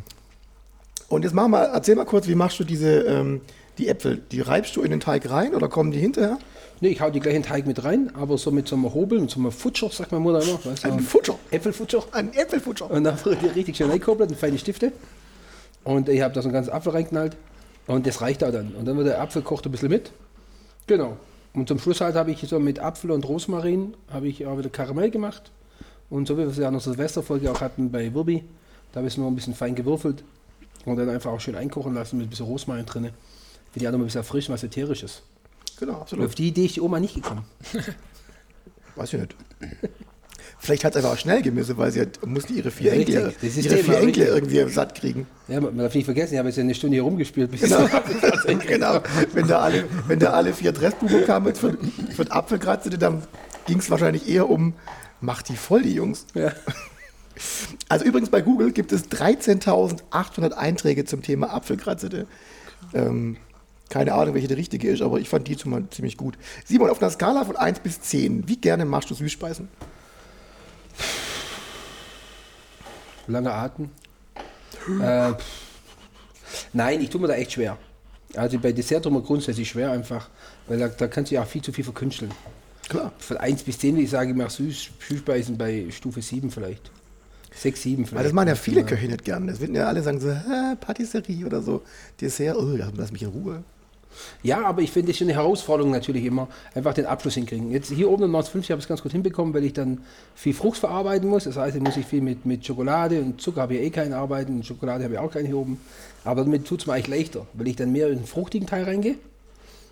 Und 1.12 1.24
jetzt 1.24 1.34
mach 1.34 1.46
mal, 1.46 1.64
erzähl 1.64 1.94
mal 1.94 2.06
kurz, 2.06 2.26
wie 2.26 2.34
machst 2.34 2.58
du 2.58 2.64
diese, 2.64 3.00
ähm, 3.00 3.42
die 3.76 3.86
Äpfel? 3.88 4.22
Die 4.30 4.40
reibst 4.40 4.76
du 4.76 4.80
in 4.80 4.90
den 4.90 5.00
Teig 5.00 5.28
rein 5.28 5.54
oder 5.54 5.68
kommen 5.68 5.90
die 5.90 5.98
hinterher? 5.98 6.38
Nee, 6.80 6.88
ich 6.88 7.02
hau 7.02 7.10
die 7.10 7.20
gleich 7.20 7.34
in 7.34 7.42
den 7.42 7.48
Teig 7.48 7.66
mit 7.66 7.84
rein, 7.84 8.10
aber 8.14 8.38
so 8.38 8.50
mit 8.50 8.66
so 8.66 8.76
einem 8.76 8.94
Hobel, 8.94 9.20
mit 9.20 9.28
so 9.28 9.38
einem 9.38 9.52
Futscher, 9.52 9.90
sagt 9.90 10.10
meine 10.10 10.24
Mutter 10.24 10.42
immer. 10.42 10.58
Weißt 10.64 10.86
Ein 10.86 11.00
Futscher. 11.00 11.34
Äpfelfutscher. 11.50 12.02
Ein 12.12 12.32
Äpfelfutscher. 12.32 12.90
Und 12.90 13.04
dann 13.04 13.22
wird 13.26 13.42
die 13.42 13.48
richtig 13.48 13.76
schön 13.76 13.90
eingekoppelt 13.90 14.30
und 14.30 14.38
feine 14.38 14.56
Stifte. 14.56 14.90
Und 15.84 16.08
ich 16.08 16.22
habe 16.22 16.32
da 16.32 16.40
so 16.40 16.48
einen 16.48 16.54
ganzen 16.54 16.72
Apfel 16.72 16.92
reingeknallt. 16.92 17.36
Und 17.86 18.06
das 18.06 18.22
reicht 18.22 18.42
auch 18.42 18.50
dann. 18.50 18.68
Und 18.68 18.86
dann 18.86 18.96
wird 18.96 19.08
der 19.08 19.20
Apfel 19.20 19.42
kocht 19.42 19.66
ein 19.66 19.70
bisschen 19.70 19.90
mit. 19.90 20.12
Genau. 20.86 21.18
Und 21.52 21.68
zum 21.68 21.78
Schluss 21.78 22.00
halt 22.00 22.14
habe 22.14 22.30
ich 22.30 22.40
so 22.40 22.58
mit 22.58 22.78
Apfel 22.78 23.10
und 23.10 23.28
Rosmarin 23.28 23.92
habe 24.10 24.28
ich 24.28 24.46
auch 24.46 24.56
wieder 24.56 24.70
Karamell 24.70 25.10
gemacht. 25.10 25.50
Und 26.08 26.26
so 26.26 26.38
wie 26.38 26.44
wir 26.44 26.48
es 26.48 26.56
ja 26.56 26.68
in 26.68 26.72
der 26.72 26.80
Silvesterfolge 26.80 27.52
auch 27.52 27.60
hatten 27.60 27.90
bei 27.90 28.14
Wirbi, 28.14 28.44
da 28.92 29.00
habe 29.00 29.08
ich 29.08 29.12
es 29.12 29.18
nur 29.18 29.30
ein 29.30 29.34
bisschen 29.34 29.54
fein 29.54 29.74
gewürfelt 29.74 30.24
und 30.84 30.96
dann 30.96 31.08
einfach 31.08 31.30
auch 31.30 31.40
schön 31.40 31.54
einkochen 31.54 31.94
lassen 31.94 32.18
mit 32.18 32.26
ein 32.26 32.30
bisschen 32.30 32.46
Rosmarin 32.46 32.86
drin. 32.86 33.10
Für 33.72 33.78
die 33.78 33.88
auch 33.88 33.92
noch 33.92 33.98
ein 33.98 34.04
bisschen 34.04 34.20
erfrischen, 34.20 34.52
was 34.52 34.62
ätherisches. 34.62 35.22
Genau, 35.78 35.94
Und 35.94 36.00
absolut. 36.02 36.26
auf 36.26 36.34
die 36.34 36.48
Idee 36.48 36.66
ist 36.66 36.76
die 36.76 36.80
Oma 36.80 37.00
nicht 37.00 37.14
gekommen. 37.14 37.44
Weiß 38.96 39.12
ich 39.14 39.20
nicht. 39.20 39.34
Vielleicht 40.58 40.84
hat 40.84 40.92
sie 40.92 40.98
einfach 40.98 41.12
auch 41.12 41.18
schnell 41.18 41.42
Gemüse, 41.42 41.76
weil 41.76 41.90
sie 41.90 42.02
hat, 42.02 42.24
musste 42.24 42.52
ihre 42.52 42.70
vier 42.70 42.94
Ja, 42.94 43.00
Enkel, 43.00 43.34
ist 43.42 43.56
ihre 43.56 43.78
vier 43.78 43.98
Enkel 43.98 44.26
irgendwie 44.26 44.68
satt 44.68 44.94
kriegen. 44.94 45.26
Ja, 45.48 45.60
man 45.60 45.76
darf 45.78 45.94
nicht 45.94 46.04
vergessen, 46.04 46.34
ich 46.34 46.38
habe 46.38 46.50
jetzt 46.50 46.58
eine 46.58 46.74
Stunde 46.74 46.94
hier 46.96 47.02
rumgespielt. 47.02 47.50
Bis 47.50 47.60
Genau. 47.62 47.88
genau. 48.66 49.00
Wenn 49.32 49.48
da 49.48 49.58
alle, 49.60 49.84
wenn 50.06 50.18
da 50.18 50.30
alle 50.30 50.52
vier 50.52 50.72
Dressbuben 50.72 51.24
kamen 51.24 51.54
für, 51.54 51.76
für 52.14 52.24
den 52.24 52.30
Apfelkratze, 52.30 52.90
dann 52.90 53.22
ging 53.66 53.78
es 53.78 53.90
wahrscheinlich 53.90 54.28
eher 54.28 54.48
um, 54.48 54.74
macht 55.20 55.48
die 55.48 55.56
voll, 55.56 55.82
die 55.82 55.94
Jungs. 55.94 56.26
Ja. 56.34 56.52
Also 57.88 58.04
übrigens 58.04 58.30
bei 58.30 58.40
Google 58.40 58.72
gibt 58.72 58.92
es 58.92 59.10
13.800 59.10 60.52
Einträge 60.52 61.04
zum 61.04 61.22
Thema 61.22 61.52
Apfelkratzete. 61.52 62.26
Ähm, 62.94 63.36
keine 63.88 64.14
Ahnung, 64.14 64.34
welche 64.34 64.48
die 64.48 64.54
richtige 64.54 64.88
ist, 64.88 65.02
aber 65.02 65.20
ich 65.20 65.28
fand 65.28 65.46
die 65.48 65.58
schon 65.58 65.70
mal 65.70 65.84
ziemlich 65.90 66.16
gut. 66.16 66.38
Simon, 66.64 66.88
auf 66.88 67.02
einer 67.02 67.10
Skala 67.10 67.44
von 67.44 67.56
1 67.56 67.80
bis 67.80 68.00
10, 68.00 68.48
wie 68.48 68.56
gerne 68.56 68.84
machst 68.84 69.10
du 69.10 69.14
Süßspeisen? 69.14 69.68
Lange 73.26 73.52
Atem. 73.52 73.90
äh, 75.00 75.32
nein, 76.72 77.00
ich 77.02 77.10
tue 77.10 77.20
mir 77.20 77.28
da 77.28 77.34
echt 77.34 77.52
schwer. 77.52 77.76
Also 78.34 78.58
bei 78.58 78.72
Dessert 78.72 79.04
tut 79.04 79.12
mir 79.12 79.20
grundsätzlich 79.20 79.68
schwer 79.68 79.92
einfach, 79.92 80.30
weil 80.66 80.78
da, 80.78 80.88
da 80.88 81.06
kannst 81.06 81.30
du 81.30 81.34
ja 81.34 81.42
auch 81.42 81.46
viel 81.46 81.62
zu 81.62 81.72
viel 81.72 81.84
verkünsteln. 81.84 82.32
Klar. 82.88 83.12
Von 83.18 83.36
1 83.36 83.62
bis 83.62 83.78
10 83.78 83.94
würde 83.94 84.04
ich 84.04 84.10
sagen, 84.10 84.30
ich 84.30 84.36
mache 84.36 84.50
Süß, 84.50 84.90
Süßspeisen 85.06 85.58
bei 85.58 85.86
Stufe 85.90 86.22
7 86.22 86.50
vielleicht. 86.50 86.90
6, 87.54 87.82
7 87.82 88.06
vielleicht. 88.06 88.16
Weil 88.16 88.24
das 88.24 88.32
machen 88.32 88.48
ja 88.48 88.54
viele 88.54 88.84
Köche 88.84 89.06
nicht 89.06 89.24
gerne. 89.24 89.52
Das 89.52 89.60
würden 89.60 89.74
ja 89.74 89.86
alle 89.86 90.02
sagen 90.02 90.20
so, 90.20 90.30
Hä, 90.30 90.76
Patisserie 90.80 91.44
oder 91.46 91.62
so. 91.62 91.82
Dessert, 92.20 92.56
oh, 92.56 92.76
lass 92.96 93.12
mich 93.12 93.22
in 93.22 93.28
Ruhe. 93.28 93.62
Ja, 94.42 94.64
aber 94.64 94.82
ich 94.82 94.90
finde 94.90 95.10
es 95.10 95.18
schon 95.18 95.28
eine 95.28 95.36
Herausforderung 95.36 95.90
natürlich 95.90 96.24
immer, 96.24 96.48
einfach 96.74 96.94
den 96.94 97.06
Abschluss 97.06 97.34
hinkriegen. 97.34 97.70
Jetzt 97.70 97.90
hier 97.90 98.10
oben 98.10 98.24
im 98.24 98.30
Nord 98.30 98.48
50 98.48 98.70
habe 98.70 98.78
ich 98.78 98.84
es 98.84 98.88
ganz 98.88 99.02
gut 99.02 99.12
hinbekommen, 99.12 99.54
weil 99.54 99.64
ich 99.64 99.72
dann 99.72 100.02
viel 100.34 100.54
Frucht 100.54 100.78
verarbeiten 100.78 101.28
muss. 101.28 101.44
Das 101.44 101.56
heißt, 101.56 101.76
ich 101.76 101.82
muss 101.82 101.96
ich 101.96 102.06
viel 102.06 102.20
mit, 102.20 102.44
mit 102.44 102.66
Schokolade 102.66 103.20
und 103.20 103.40
Zucker 103.40 103.62
habe 103.62 103.74
ich 103.74 103.82
eh 103.82 103.90
keinen 103.90 104.12
arbeiten, 104.12 104.56
und 104.56 104.66
Schokolade 104.66 105.04
habe 105.04 105.14
ich 105.14 105.20
auch 105.20 105.30
keinen 105.30 105.46
hier 105.46 105.56
oben. 105.56 105.80
Aber 106.24 106.42
damit 106.42 106.66
tut 106.66 106.80
es 106.80 106.86
mir 106.86 106.94
eigentlich 106.94 107.08
leichter, 107.08 107.46
weil 107.54 107.68
ich 107.68 107.76
dann 107.76 107.92
mehr 107.92 108.08
in 108.08 108.18
den 108.18 108.26
fruchtigen 108.26 108.66
Teil 108.66 108.84
reingehe. 108.84 109.16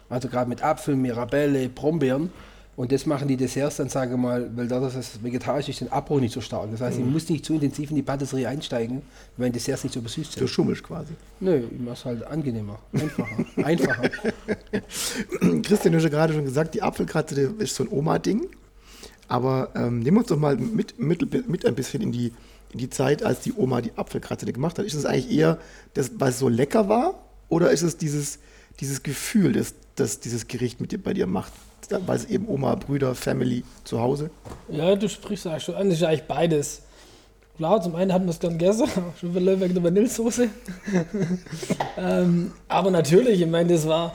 Also 0.09 0.29
gerade 0.29 0.49
mit 0.49 0.63
Apfel, 0.63 0.97
Mirabelle, 0.97 1.69
Brombeeren. 1.69 2.31
Und 2.81 2.91
das 2.93 3.05
machen 3.05 3.29
die 3.29 3.37
Desserts 3.37 3.77
dann, 3.77 3.91
sage 3.91 4.15
ich 4.15 4.19
mal, 4.19 4.51
weil 4.57 4.67
da 4.67 4.81
das 4.81 4.95
ist 4.95 5.23
vegetarisch 5.23 5.69
ist, 5.69 5.83
den 5.83 5.93
Abbruch 5.93 6.19
nicht 6.19 6.33
so 6.33 6.41
stark. 6.41 6.71
Das 6.71 6.81
heißt, 6.81 6.99
ich 6.99 7.05
muss 7.05 7.29
nicht 7.29 7.45
zu 7.45 7.53
intensiv 7.53 7.91
in 7.91 7.97
die 7.97 8.03
Patisserie 8.03 8.49
einsteigen, 8.49 9.03
weil 9.37 9.51
Desserts 9.51 9.85
nicht 9.85 9.93
so 9.93 10.01
übersüßt 10.01 10.35
Du 10.35 10.39
sind. 10.39 10.49
schummelst 10.49 10.83
quasi. 10.83 11.13
Nö, 11.41 11.63
ich 11.71 11.79
mache 11.79 11.93
es 11.93 12.05
halt 12.07 12.27
angenehmer, 12.27 12.79
einfacher. 12.95 13.45
einfacher. 13.63 14.11
Christian, 15.63 15.93
du 15.93 15.97
hast 15.99 16.05
ja 16.05 16.09
gerade 16.09 16.33
schon 16.33 16.47
gesagt, 16.47 16.73
die 16.73 16.81
Apfelkratze 16.81 17.53
ist 17.59 17.75
so 17.75 17.85
ein 17.85 17.91
Oma-Ding. 17.91 18.49
Aber 19.29 19.69
ähm, 19.75 20.01
nimm 20.01 20.17
uns 20.17 20.29
doch 20.29 20.39
mal 20.39 20.57
mit, 20.57 20.99
mit, 20.99 21.51
mit 21.51 21.67
ein 21.67 21.75
bisschen 21.75 22.01
in 22.01 22.13
die, 22.13 22.33
in 22.73 22.79
die 22.79 22.89
Zeit, 22.89 23.23
als 23.23 23.41
die 23.41 23.53
Oma 23.53 23.83
die 23.83 23.93
Apfelkratze 23.97 24.51
gemacht 24.51 24.79
hat. 24.79 24.87
Ist 24.87 24.95
es 24.95 25.05
eigentlich 25.05 25.31
eher, 25.31 25.59
das, 25.93 26.13
weil 26.19 26.31
es 26.31 26.39
so 26.39 26.49
lecker 26.49 26.89
war? 26.89 27.27
Oder 27.51 27.73
ist 27.73 27.83
es 27.83 27.99
dieses, 27.99 28.39
dieses 28.81 29.03
Gefühl, 29.03 29.53
das, 29.53 29.75
das 29.97 30.21
dieses 30.21 30.49
Gericht 30.49 30.81
mit 30.81 30.93
dir, 30.93 30.99
bei 30.99 31.13
dir 31.13 31.27
macht? 31.27 31.53
Weil 32.07 32.17
es 32.17 32.25
eben 32.27 32.49
Oma, 32.49 32.75
Brüder, 32.75 33.15
Family 33.15 33.65
zu 33.85 34.01
Hause? 34.01 34.31
Ja, 34.69 34.95
du 34.95 35.09
sprichst 35.09 35.47
eigentlich 35.47 35.65
schon 35.65 35.75
an, 35.75 35.89
das 35.89 35.99
ist 35.99 36.05
eigentlich 36.05 36.25
beides. 36.25 36.83
Klar, 37.57 37.83
zum 37.83 37.95
einen 37.95 38.13
hat 38.13 38.23
man 38.23 38.31
es 38.31 38.39
gern 38.39 38.59
gegessen, 38.59 38.89
schon 39.21 39.35
wieder 39.35 39.61
wegen 39.61 39.75
der 39.75 39.85
Vanillesoße. 39.85 40.49
ähm, 41.99 42.53
aber 42.69 42.91
natürlich, 42.91 43.41
ich 43.41 43.47
meine, 43.47 43.75
das 43.75 43.87
war, 43.87 44.15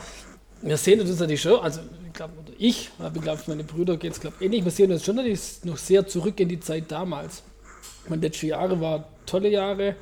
wir 0.62 0.78
sehen 0.78 1.00
uns 1.02 1.20
natürlich 1.20 1.42
schon, 1.42 1.60
also 1.60 1.82
ich 2.08 2.14
glaube, 2.14 2.34
ich, 2.58 2.90
aber 2.98 3.16
ich 3.16 3.22
glaube, 3.22 3.42
meine 3.48 3.64
Brüder 3.64 3.98
geht 3.98 4.14
es 4.14 4.20
glaube 4.20 4.38
ähnlich, 4.40 4.64
wir 4.64 4.72
sehen 4.72 4.92
uns 4.92 5.04
schon 5.04 5.18
natürlich 5.18 5.64
noch 5.64 5.78
sehr 5.78 6.08
zurück 6.08 6.40
in 6.40 6.50
die 6.50 6.60
Zeit 6.60 6.86
damals. 6.90 7.44
Meine 8.08 8.22
letzten 8.22 8.48
Jahre 8.48 8.80
waren 8.80 9.04
tolle 9.26 9.50
Jahre, 9.50 9.96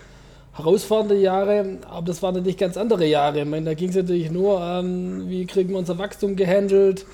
herausfordernde 0.54 1.20
Jahre, 1.20 1.80
aber 1.90 2.06
das 2.06 2.22
waren 2.22 2.36
natürlich 2.36 2.58
ganz 2.58 2.78
andere 2.78 3.06
Jahre. 3.06 3.42
Ich 3.42 3.46
meine, 3.46 3.66
da 3.66 3.74
ging 3.74 3.90
es 3.90 3.96
natürlich 3.96 4.32
nur, 4.32 4.62
ähm, 4.62 5.28
wie 5.28 5.46
kriegen 5.46 5.72
wir 5.72 5.78
unser 5.78 5.98
Wachstum 5.98 6.36
gehandelt, 6.36 7.06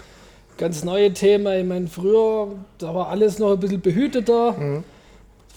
ganz 0.60 0.84
neue 0.84 1.12
Themen. 1.12 1.62
Ich 1.62 1.66
meine, 1.66 1.88
früher, 1.88 2.50
da 2.78 2.94
war 2.94 3.08
alles 3.08 3.40
noch 3.40 3.54
ein 3.54 3.60
bisschen 3.60 3.82
behüteter. 3.82 4.84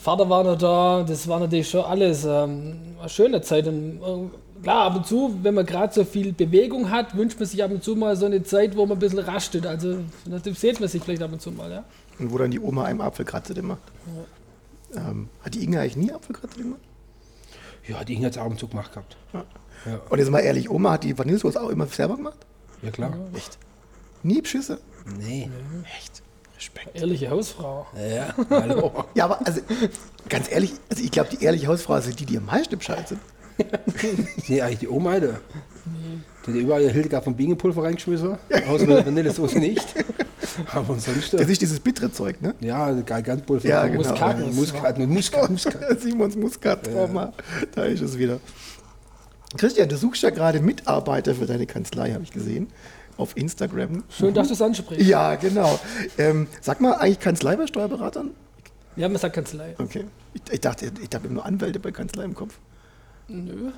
Vater 0.03 0.29
war 0.29 0.43
noch 0.43 0.57
da, 0.57 1.05
das 1.07 1.27
war 1.29 1.39
natürlich 1.39 1.69
schon 1.69 1.85
alles 1.85 2.25
ähm, 2.25 2.75
eine 2.99 3.07
schöne 3.07 3.41
Zeit. 3.41 3.67
Und, 3.67 4.01
äh, 4.01 4.61
klar, 4.61 4.87
ab 4.87 4.97
und 4.97 5.07
zu, 5.07 5.37
wenn 5.43 5.53
man 5.53 5.65
gerade 5.65 5.93
so 5.93 6.03
viel 6.03 6.33
Bewegung 6.33 6.89
hat, 6.89 7.15
wünscht 7.15 7.39
man 7.39 7.47
sich 7.47 7.63
ab 7.63 7.71
und 7.71 7.83
zu 7.83 7.95
mal 7.95 8.17
so 8.17 8.25
eine 8.25 8.43
Zeit, 8.43 8.75
wo 8.75 8.85
man 8.85 8.97
ein 8.97 8.99
bisschen 8.99 9.19
rastet. 9.19 9.65
Also, 9.65 9.99
das 10.25 10.59
sieht 10.59 10.81
man 10.81 10.89
sich 10.89 11.01
vielleicht 11.01 11.21
ab 11.21 11.31
und 11.31 11.41
zu 11.41 11.51
mal, 11.51 11.71
ja. 11.71 11.85
Und 12.19 12.33
wo 12.33 12.37
dann 12.37 12.51
die 12.51 12.59
Oma 12.59 12.83
einem 12.83 12.99
Apfelkratze 12.99 13.61
macht. 13.61 13.79
Ähm, 14.93 15.29
hat 15.41 15.53
die 15.53 15.63
Inge 15.63 15.79
eigentlich 15.79 15.95
nie 15.95 16.11
Apfelkratze 16.11 16.57
gemacht? 16.57 16.81
Ja, 17.87 18.03
die 18.03 18.15
Inge 18.15 18.25
hat 18.25 18.33
es 18.33 18.37
auch 18.39 18.47
im 18.47 18.57
Zug 18.57 18.71
gemacht 18.71 18.91
gehabt. 18.91 19.15
Und 20.09 20.19
jetzt 20.19 20.31
mal 20.31 20.39
ehrlich, 20.39 20.69
Oma 20.69 20.91
hat 20.91 21.05
die 21.05 21.17
Vanillesoße 21.17 21.61
auch 21.61 21.69
immer 21.69 21.87
selber 21.87 22.17
gemacht? 22.17 22.39
Ja, 22.81 22.91
klar. 22.91 23.13
Echt? 23.33 23.57
Nie 24.21 24.41
Beschisse? 24.41 24.79
Nee. 25.19 25.49
Echt? 25.97 26.21
Respekt. 26.55 26.95
Ehrliche 26.95 27.29
Hausfrau. 27.29 27.87
Ja, 27.95 28.33
hallo. 28.49 29.05
Ja, 29.15 29.25
aber 29.25 29.45
also, 29.45 29.61
ganz 30.29 30.51
ehrlich, 30.51 30.73
also 30.89 31.03
ich 31.03 31.11
glaube, 31.11 31.29
die 31.35 31.43
ehrliche 31.43 31.67
Hausfrau 31.67 31.99
sind 31.99 32.19
die, 32.19 32.25
die 32.25 32.37
am 32.37 32.45
meisten 32.45 32.77
Bescheid 32.77 33.07
sind. 33.07 33.19
Nee, 34.47 34.61
eigentlich 34.61 34.79
die 34.79 34.87
Oma, 34.87 35.11
Alter. 35.11 35.39
Die 36.45 36.51
hat 36.51 36.55
überall 36.55 36.89
Hildegard 36.89 37.23
von 37.23 37.35
Bingepulver 37.35 37.83
reingeschmissen. 37.83 38.37
Außer 38.67 38.87
mit 38.87 38.97
der 38.97 39.05
Vanillesoße 39.05 39.59
nicht. 39.59 39.85
Aber 40.73 40.99
sonst. 40.99 41.33
Das 41.33 41.47
ist 41.47 41.61
dieses 41.61 41.79
bittere 41.79 42.11
Zeug, 42.11 42.41
ne? 42.41 42.55
Ja, 42.61 42.91
Galgantpulver. 42.91 43.67
Ja, 43.67 43.85
genau. 43.85 44.09
Muskat, 44.09 44.53
Muskat, 44.53 44.97
Muskat, 44.99 45.49
Muskat. 45.51 46.01
Simons 46.01 46.35
Muskat-Trauma. 46.35 47.33
Da 47.75 47.83
ist 47.83 48.01
es 48.01 48.17
wieder. 48.17 48.39
Christian, 49.57 49.87
du 49.87 49.97
suchst 49.97 50.23
ja 50.23 50.31
gerade 50.31 50.59
Mitarbeiter 50.59 51.35
für 51.35 51.45
deine 51.45 51.67
Kanzlei, 51.67 52.11
habe 52.11 52.23
ich 52.23 52.31
gesehen. 52.31 52.67
Auf 53.17 53.37
Instagram. 53.37 54.03
Schön, 54.09 54.33
dass 54.33 54.47
du 54.47 54.53
es 54.55 54.61
ansprichst. 54.61 55.05
Ja, 55.05 55.35
genau. 55.35 55.79
Ähm, 56.17 56.47
sag 56.61 56.81
mal, 56.81 56.93
eigentlich 56.93 57.19
Kanzlei 57.19 57.55
bei 57.55 57.67
Steuerberatern? 57.67 58.31
Ja, 58.95 59.07
man 59.09 59.17
sagt 59.17 59.35
Kanzlei. 59.35 59.75
Okay. 59.77 60.05
Ich, 60.33 60.41
ich 60.51 60.61
dachte, 60.61 60.91
ich 61.01 61.09
habe 61.13 61.27
nur 61.29 61.45
Anwälte 61.45 61.79
bei 61.79 61.91
Kanzlei 61.91 62.23
im 62.23 62.33
Kopf. 62.33 62.55
Nö. 63.27 63.71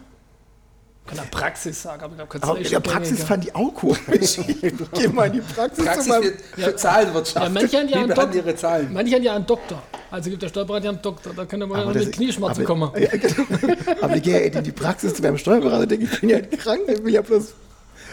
Kann 1.08 1.18
der 1.18 1.24
Praxis 1.26 1.82
sagen, 1.84 2.02
aber 2.04 2.14
ich 2.14 2.18
glaube, 2.18 2.32
Kanzlei 2.32 2.50
Aber 2.50 2.60
ist 2.60 2.66
in 2.68 2.72
der 2.72 2.80
Praxis 2.80 3.10
gängiger. 3.10 3.28
fand 3.28 3.46
ich 3.46 3.56
auch 3.56 3.74
komisch. 3.76 4.38
Ich 4.62 4.74
Geh 4.94 5.08
mal 5.10 5.28
in 5.28 5.34
die 5.34 5.42
Praxis. 5.42 5.86
Praxis 5.86 6.04
zu 6.06 6.10
meinem- 6.10 6.24
für, 6.56 6.62
für 6.62 6.76
Zahlenwirtschaft. 6.76 7.46
Ja, 7.46 7.50
manche 7.50 7.78
haben 7.78 7.88
ja 7.88 7.88
Die 7.88 7.96
einen 7.96 8.08
Doktor. 8.16 8.34
ihre 8.36 8.56
Zahlen. 8.56 8.94
Manche 8.94 9.16
haben 9.16 9.24
ja 9.24 9.36
einen 9.36 9.46
Doktor. 9.46 9.84
Also 10.10 10.30
gibt 10.32 10.42
der 10.42 10.50
Steuerberater 10.50 10.86
ja 10.86 10.92
einen 10.92 11.02
Doktor. 11.02 11.34
Da 11.36 11.46
kann 11.46 11.62
er 11.62 11.68
mal 11.68 11.94
mit 11.94 12.12
Knieschmerzen 12.12 12.66
aber, 12.66 12.66
kommen. 12.66 12.92
Ja, 13.00 13.10
genau. 13.10 13.74
aber 14.02 14.16
ich 14.16 14.24
gehe 14.24 14.34
ja 14.50 14.58
in 14.58 14.64
die 14.64 14.72
Praxis 14.72 15.14
zu 15.14 15.22
meinem 15.22 15.38
Steuerberater, 15.38 15.86
denke 15.86 16.06
ich, 16.06 16.20
bin 16.22 16.30
ja 16.30 16.40
krank, 16.42 16.82
ich 16.88 17.04
will 17.04 17.14
ja 17.14 17.22
bloß 17.22 17.54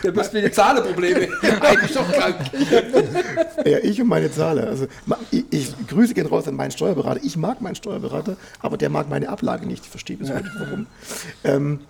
Du 0.02 0.10
bist 0.12 0.32
mit 0.32 0.44
den 0.44 0.52
Zahlenprobleme. 0.52 1.28
Eigentlich 1.60 1.92
doch 1.92 2.10
krank. 2.10 2.36
Ja, 3.64 3.78
ich 3.78 4.00
und 4.00 4.08
meine 4.08 4.30
Zahler. 4.30 4.66
Also, 4.66 4.86
ich, 5.30 5.44
ich 5.50 5.86
grüße 5.86 6.12
gehen 6.14 6.26
raus 6.26 6.48
an 6.48 6.56
meinen 6.56 6.72
Steuerberater. 6.72 7.20
Ich 7.22 7.36
mag 7.36 7.60
meinen 7.60 7.76
Steuerberater, 7.76 8.36
aber 8.60 8.76
der 8.76 8.90
mag 8.90 9.08
meine 9.08 9.28
Ablage 9.28 9.66
nicht. 9.66 9.84
Ich 9.84 9.90
verstehe 9.90 10.16
bis 10.16 10.30
heute 10.30 10.44
nicht, 10.44 10.56
warum. 10.58 10.86
Ähm, 11.44 11.80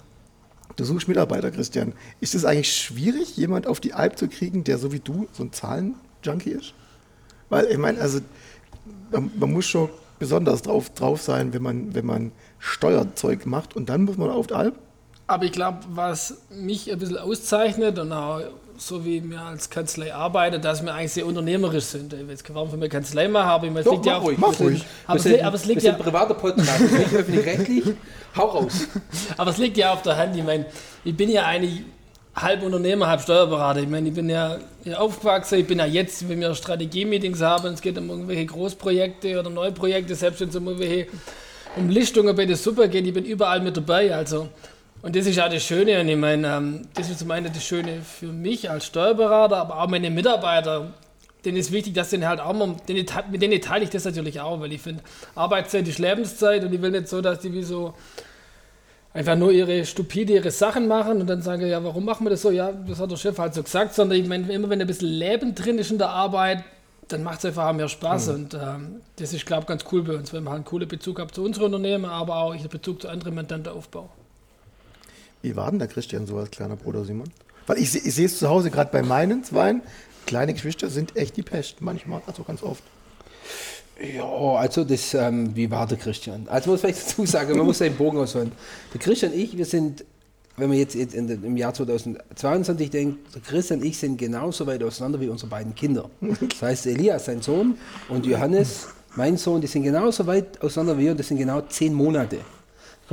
du 0.76 0.85
suchst 0.85 1.09
Mitarbeiter, 1.09 1.50
Christian. 1.50 1.95
Ist 2.21 2.35
es 2.35 2.45
eigentlich 2.45 2.76
schwierig, 2.76 3.37
jemand 3.38 3.66
auf 3.66 3.81
die 3.81 3.95
Alp 3.95 4.19
zu 4.19 4.28
kriegen, 4.28 4.62
der 4.62 4.76
so 4.76 4.92
wie 4.92 5.00
du 5.00 5.26
so 5.33 5.42
ein 5.42 5.52
Zahlen-Junkie 5.52 6.50
ist? 6.50 6.75
Weil, 7.49 7.66
ich 7.66 7.78
meine, 7.78 7.99
also, 7.99 8.21
man, 9.11 9.31
man 9.38 9.52
muss 9.52 9.66
schon 9.66 9.88
besonders 10.19 10.62
drauf, 10.62 10.90
drauf 10.90 11.23
sein, 11.23 11.54
wenn 11.54 11.62
man, 11.62 11.95
wenn 11.95 12.07
man 12.07 12.33
Steuerzeug 12.59 13.47
macht 13.47 13.75
und 13.75 13.88
dann 13.88 14.04
muss 14.04 14.19
man 14.19 14.28
auf 14.28 14.49
die 14.49 14.54
Alp. 14.54 14.75
Aber 15.26 15.45
ich 15.45 15.52
glaube, 15.52 15.79
was 15.91 16.38
mich 16.50 16.91
ein 16.93 16.99
bisschen 16.99 17.19
auszeichnet 17.19 17.99
und 17.99 18.12
auch 18.12 18.41
so 18.76 19.05
wie 19.05 19.23
wir 19.23 19.41
als 19.41 19.71
Kanzlei 19.71 20.12
arbeiten, 20.12 20.61
dass 20.61 20.83
wir 20.83 20.93
eigentlich 20.95 21.12
sehr 21.12 21.26
unternehmerisch 21.26 21.85
sind. 21.85 22.12
Ich 22.12 22.21
will 22.21 22.31
jetzt 22.31 22.45
warum 22.52 22.71
für 22.71 22.76
eine 22.76 22.88
Kanzlei 22.88 23.29
machen, 23.29 23.49
aber 23.49 23.67
ich 23.67 23.73
meine, 23.73 23.87
es 23.87 23.93
liegt 23.93 24.07
ja 24.07 24.19
auch, 24.19 24.33
mach 24.37 24.59
ruhig. 24.59 24.85
Aber 25.07 25.19
es 25.19 25.25
wir 25.25 25.33
sind, 25.33 25.45
aber 25.45 25.57
es 25.57 25.64
liegt 25.64 25.83
wir 25.83 25.91
ja- 25.91 25.97
privater 25.97 26.35
Podcast, 26.35 26.81
wir 26.81 26.99
nicht 26.99 27.14
öffentlich-rechtlich. 27.14 27.85
Hau 28.37 28.47
raus. 28.47 28.88
Aber 29.37 29.50
es 29.50 29.59
liegt 29.59 29.76
ja 29.76 29.93
auf 29.93 30.02
der 30.02 30.17
Hand. 30.17 30.37
Ich 30.37 30.43
meine, 30.43 30.67
ich 31.05 31.17
bin 31.17 31.31
ja 31.31 31.45
eigentlich 31.45 31.83
halb 32.35 32.62
Unternehmer, 32.62 33.07
halb 33.09 33.21
Steuerberater. 33.21 33.81
Ich 33.81 33.88
meine, 33.88 34.09
ich 34.09 34.14
bin 34.14 34.29
ja 34.29 34.59
aufgewachsen. 34.97 35.59
Ich 35.59 35.67
bin 35.67 35.79
ja 35.79 35.87
jetzt, 35.87 36.29
wenn 36.29 36.41
wir 36.41 36.55
Strategie-Meetings 36.55 37.41
haben, 37.43 37.75
es 37.75 37.83
geht 37.83 37.99
um 37.99 38.09
irgendwelche 38.09 38.47
Großprojekte 38.47 39.38
oder 39.38 39.50
Neuprojekte, 39.50 40.14
selbst 40.14 40.41
wenn 40.41 40.49
es 40.49 40.57
um 40.57 40.67
irgendwelche 40.67 41.07
um 41.76 41.88
Lichtungen 41.88 42.35
bei 42.35 42.47
der 42.47 42.57
Suppe 42.57 42.88
geht, 42.88 43.07
ich 43.07 43.14
bin 43.14 43.25
überall 43.25 43.61
mit 43.61 43.76
dabei. 43.76 44.14
Also. 44.14 44.49
Und 45.03 45.17
das 45.17 45.27
ist 45.27 45.37
ja 45.37 45.49
das 45.49 45.65
Schöne. 45.65 46.01
Und 46.01 46.09
ich 46.09 46.17
meine, 46.17 46.49
ähm, 46.49 46.83
das 46.95 47.11
ist 47.11 47.19
zum 47.19 47.31
einen 47.33 47.53
das 47.53 47.65
Schöne 47.65 48.01
für 48.03 48.27
mich 48.27 48.71
als 48.71 48.87
Steuerberater, 48.87 49.57
aber 49.57 49.83
auch 49.83 49.89
meine 49.89 50.11
Mitarbeiter. 50.11 50.95
Denen 51.45 51.57
ist 51.57 51.73
wichtig, 51.73 51.95
dass 51.95 52.11
denen 52.11 52.29
halt 52.29 52.41
auch 52.41 52.53
mal, 52.53 52.77
denen, 52.87 53.05
mit 53.33 53.43
denen 53.43 53.61
teile 53.61 53.83
ich 53.83 53.91
das 53.91 54.05
natürlich 54.05 54.41
auch, 54.41 54.61
weil 54.61 54.73
ich 54.73 54.81
finde, 54.81 55.03
Arbeitszeit 55.35 55.89
ist 55.89 55.99
Lebenszeit 55.99 56.65
und 56.65 56.73
ich 56.73 56.81
will 56.81 56.93
nicht 56.93 57.09
so, 57.09 57.21
dass 57.21 57.41
die 57.41 57.53
wie 57.53 57.65
so 57.65 57.95
einfach 59.13 59.35
nur 59.35 59.51
ihre 59.51 59.85
stupide 59.85 60.35
ihre 60.35 60.53
Sachen 60.53 60.87
machen 60.87 61.21
und 61.21 61.27
dann 61.27 61.43
sagen, 61.43 61.67
ja, 61.67 61.83
warum 61.83 62.05
machen 62.05 62.25
wir 62.25 62.31
das 62.31 62.43
so? 62.43 62.53
Ja, 62.53 62.71
das 62.71 63.01
hat 63.01 63.11
der 63.11 63.17
Chef 63.17 63.37
halt 63.39 63.55
so 63.55 63.63
gesagt, 63.65 63.95
sondern 63.95 64.21
ich 64.21 64.29
meine, 64.29 64.51
immer 64.53 64.71
wenn 64.71 64.81
ein 64.81 64.87
bisschen 64.87 65.09
Leben 65.09 65.53
drin 65.57 65.79
ist 65.79 65.91
in 65.91 65.99
der 65.99 66.11
Arbeit, 66.11 66.63
dann 67.09 67.25
macht 67.25 67.41
es 67.41 67.47
einfach 67.47 67.69
auch 67.69 67.73
mehr 67.73 67.89
Spaß 67.89 68.29
und 68.29 68.55
ähm, 68.55 69.01
das 69.17 69.33
ist, 69.35 69.45
glaube 69.45 69.63
ich, 69.63 69.67
ganz 69.67 69.85
cool 69.91 70.05
bei 70.05 70.15
uns, 70.15 70.33
wenn 70.33 70.45
man 70.45 70.53
halt 70.53 70.59
einen 70.59 70.65
coolen 70.65 70.87
Bezug 70.87 71.21
hat 71.21 71.35
zu 71.35 71.43
unseren 71.43 71.75
Unternehmen, 71.75 72.05
aber 72.05 72.37
auch 72.37 72.55
den 72.55 72.69
Bezug 72.69 73.03
zu 73.03 73.09
anderen 73.09 73.35
Mandanten 73.35 73.73
aufbaue. 73.73 74.09
Wie 75.43 75.57
war 75.57 75.71
denn 75.71 75.79
der 75.79 75.89
Christian 75.89 76.27
so 76.27 76.37
als 76.39 76.51
kleiner 76.51 76.77
Bruder 76.77 77.05
Simon? 77.05 77.29
Weil 77.67 77.79
ich, 77.79 77.95
ich 77.95 78.15
sehe 78.15 78.27
es 78.27 78.39
zu 78.39 78.49
Hause 78.49 78.71
gerade 78.71 78.91
bei 78.93 79.03
meinen 79.03 79.45
Zweien. 79.45 79.83
Kleine 80.27 80.53
Geschwister 80.55 80.89
sind 80.89 81.17
echt 81.17 81.37
die 81.37 81.43
Pest 81.43 81.81
manchmal, 81.81 82.23
also 82.27 82.43
ganz 82.45 82.63
oft. 82.63 82.83
Ja, 84.17 84.25
also 84.25 84.85
das, 84.85 85.15
ähm, 85.15 85.55
wie 85.55 85.71
war 85.71 85.87
der 85.87 85.99
Christian? 85.99 86.47
Also 86.49 86.71
muss 86.71 86.83
man 86.83 86.93
dazu 86.93 87.27
sagen, 87.27 87.57
man 87.57 87.67
muss 87.67 87.79
den 87.79 87.95
Bogen 87.97 88.19
ausholen. 88.19 88.51
Der 88.93 89.01
Christian 89.01 89.33
und 89.33 89.39
ich, 89.39 89.57
wir 89.57 89.65
sind, 89.67 90.05
wenn 90.57 90.69
man 90.69 90.79
jetzt 90.79 90.95
in, 90.97 91.27
den- 91.29 91.45
im 91.45 91.57
Jahr 91.57 91.73
2022 91.75 92.91
denkt, 92.91 93.35
der 93.35 93.43
Christian 93.43 93.81
und 93.81 93.87
ich 93.87 93.99
sind 93.99 94.17
genauso 94.17 94.67
weit 94.67 94.83
auseinander 94.83 95.21
wie 95.21 95.29
unsere 95.29 95.51
beiden 95.51 95.75
Kinder. 95.75 96.09
Das 96.21 96.63
heißt, 96.63 96.87
Elias, 96.87 97.27
sein 97.27 97.43
Sohn, 97.43 97.77
und 98.09 98.27
Johannes, 98.27 98.89
mein 99.15 99.37
Sohn, 99.37 99.61
die 99.61 99.67
sind 99.67 99.83
genauso 99.83 100.27
weit 100.27 100.61
auseinander 100.63 100.99
wie 100.99 101.05
wir 101.05 101.11
und 101.13 101.21
das 101.21 101.29
sind 101.29 101.39
genau 101.39 101.61
zehn 101.63 101.93
Monate. 101.95 102.39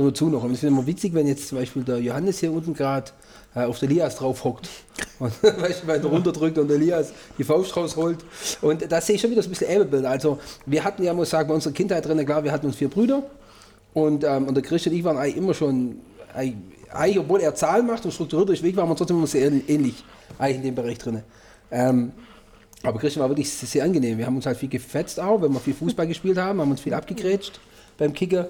Dazu 0.06 0.28
noch. 0.28 0.44
Und 0.44 0.52
ich 0.52 0.60
finde 0.60 0.74
immer 0.74 0.86
witzig, 0.86 1.14
wenn 1.14 1.26
jetzt 1.26 1.48
zum 1.48 1.58
Beispiel 1.58 1.82
der 1.82 1.98
Johannes 1.98 2.38
hier 2.40 2.52
unten 2.52 2.74
gerade 2.74 3.10
äh, 3.54 3.64
auf 3.64 3.78
der 3.78 3.90
Elias 3.90 4.16
drauf 4.16 4.44
hockt 4.44 4.68
und 5.18 5.42
weißt 5.42 5.86
weiter 5.86 6.08
runterdrückt 6.08 6.58
und 6.58 6.68
der 6.68 6.76
Elias 6.76 7.12
die 7.36 7.44
Faust 7.44 7.76
rausholt. 7.76 8.18
Und 8.62 8.90
da 8.90 9.00
sehe 9.00 9.16
ich 9.16 9.20
schon 9.20 9.30
wieder 9.30 9.42
so 9.42 9.48
ein 9.48 9.50
bisschen 9.50 9.68
Ähnelbild. 9.68 10.04
Also 10.04 10.38
wir 10.66 10.84
hatten 10.84 11.02
ja, 11.02 11.12
muss 11.12 11.28
ich 11.28 11.30
sagen, 11.30 11.48
bei 11.48 11.54
unserer 11.54 11.74
Kindheit 11.74 12.06
drin, 12.06 12.24
klar, 12.24 12.44
wir 12.44 12.52
hatten 12.52 12.66
uns 12.66 12.76
vier 12.76 12.88
Brüder 12.88 13.22
und, 13.92 14.24
ähm, 14.24 14.48
und 14.48 14.54
der 14.54 14.62
Christian 14.62 14.92
und 14.92 14.98
ich 14.98 15.04
waren 15.04 15.18
eigentlich 15.18 15.36
immer 15.36 15.54
schon, 15.54 16.00
eigentlich, 16.32 17.18
obwohl 17.18 17.40
er 17.40 17.54
Zahlen 17.54 17.86
macht 17.86 18.04
und 18.04 18.12
strukturiert 18.12 18.48
durchweg, 18.48 18.76
waren 18.76 18.88
wir 18.88 18.96
trotzdem 18.96 19.18
immer 19.18 19.26
sehr 19.26 19.50
ähnlich, 19.68 20.04
eigentlich 20.38 20.56
in 20.58 20.62
dem 20.62 20.74
Bereich 20.74 20.98
drin. 20.98 21.22
Ähm, 21.70 22.12
aber 22.82 22.98
Christian 22.98 23.22
war 23.22 23.28
wirklich 23.28 23.50
sehr, 23.52 23.68
sehr 23.68 23.84
angenehm. 23.84 24.16
Wir 24.16 24.26
haben 24.26 24.36
uns 24.36 24.46
halt 24.46 24.56
viel 24.56 24.68
gefetzt 24.68 25.20
auch, 25.20 25.42
wenn 25.42 25.52
wir 25.52 25.60
viel 25.60 25.74
Fußball 25.74 26.06
gespielt 26.08 26.38
haben, 26.38 26.60
haben 26.60 26.70
uns 26.70 26.80
viel 26.80 26.94
abgegrätscht 26.94 27.60
beim 27.98 28.14
Kicker. 28.14 28.48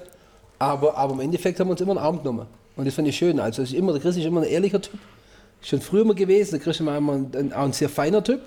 Aber, 0.61 0.97
aber 0.97 1.15
im 1.15 1.21
Endeffekt 1.21 1.59
haben 1.59 1.69
wir 1.69 1.73
uns 1.73 1.81
immer 1.81 1.93
einen 1.93 2.01
Arm 2.01 2.19
genommen. 2.19 2.47
Und 2.77 2.87
das 2.87 2.95
fand 2.95 3.09
ich 3.09 3.17
schön. 3.17 3.41
Also 3.41 3.63
ist 3.63 3.73
immer, 3.73 3.93
der 3.93 4.01
Christian 4.01 4.23
ist 4.25 4.29
immer 4.29 4.43
ein 4.43 4.49
ehrlicher 4.49 4.81
Typ. 4.81 5.01
Schon 5.63 5.81
früher 5.81 6.03
immer 6.03 6.15
gewesen. 6.15 6.53
Der 6.53 6.61
Christian 6.61 6.87
war 6.87 6.99
immer 6.99 7.15
ein, 7.15 7.53
auch 7.53 7.65
ein 7.65 7.73
sehr 7.73 7.89
feiner 7.89 8.23
Typ. 8.23 8.43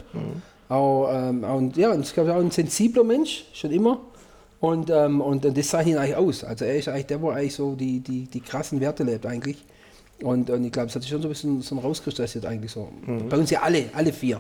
Auch, 0.70 1.10
ähm, 1.12 1.44
auch, 1.44 1.58
ein, 1.58 1.74
ja, 1.76 1.92
und 1.92 2.06
ich 2.06 2.14
glaube 2.14 2.34
auch 2.34 2.40
ein 2.40 2.52
sensibler 2.52 3.04
Mensch, 3.04 3.46
schon 3.54 3.72
immer. 3.72 4.00
Und, 4.60 4.90
ähm, 4.90 5.22
und 5.22 5.44
das 5.44 5.68
zeichnet 5.68 5.96
ihn 5.96 5.98
eigentlich 6.00 6.16
aus. 6.16 6.44
Also 6.44 6.66
er 6.66 6.78
ist 6.78 6.88
eigentlich 6.88 7.08
der, 7.08 7.22
wo 7.22 7.32
eigentlich 7.32 7.56
so 7.56 7.76
die, 7.76 8.00
die, 8.00 8.26
die 8.26 8.40
krassen 8.40 8.80
Werte 8.80 9.04
lebt 9.04 9.26
eigentlich. 9.26 9.58
Und, 10.22 10.50
und 10.50 10.64
ich 10.64 10.72
glaube, 10.72 10.88
es 10.88 10.96
hat 10.96 11.02
sich 11.02 11.12
schon 11.12 11.22
so 11.22 11.28
ein 11.28 11.32
bisschen 11.32 11.62
so 11.62 11.78
rauskristallisiert 11.80 12.46
eigentlich 12.46 12.72
so. 12.72 12.90
Bei 13.30 13.38
uns 13.38 13.50
ja 13.50 13.62
alle, 13.62 13.86
alle 13.94 14.14
vier. 14.14 14.40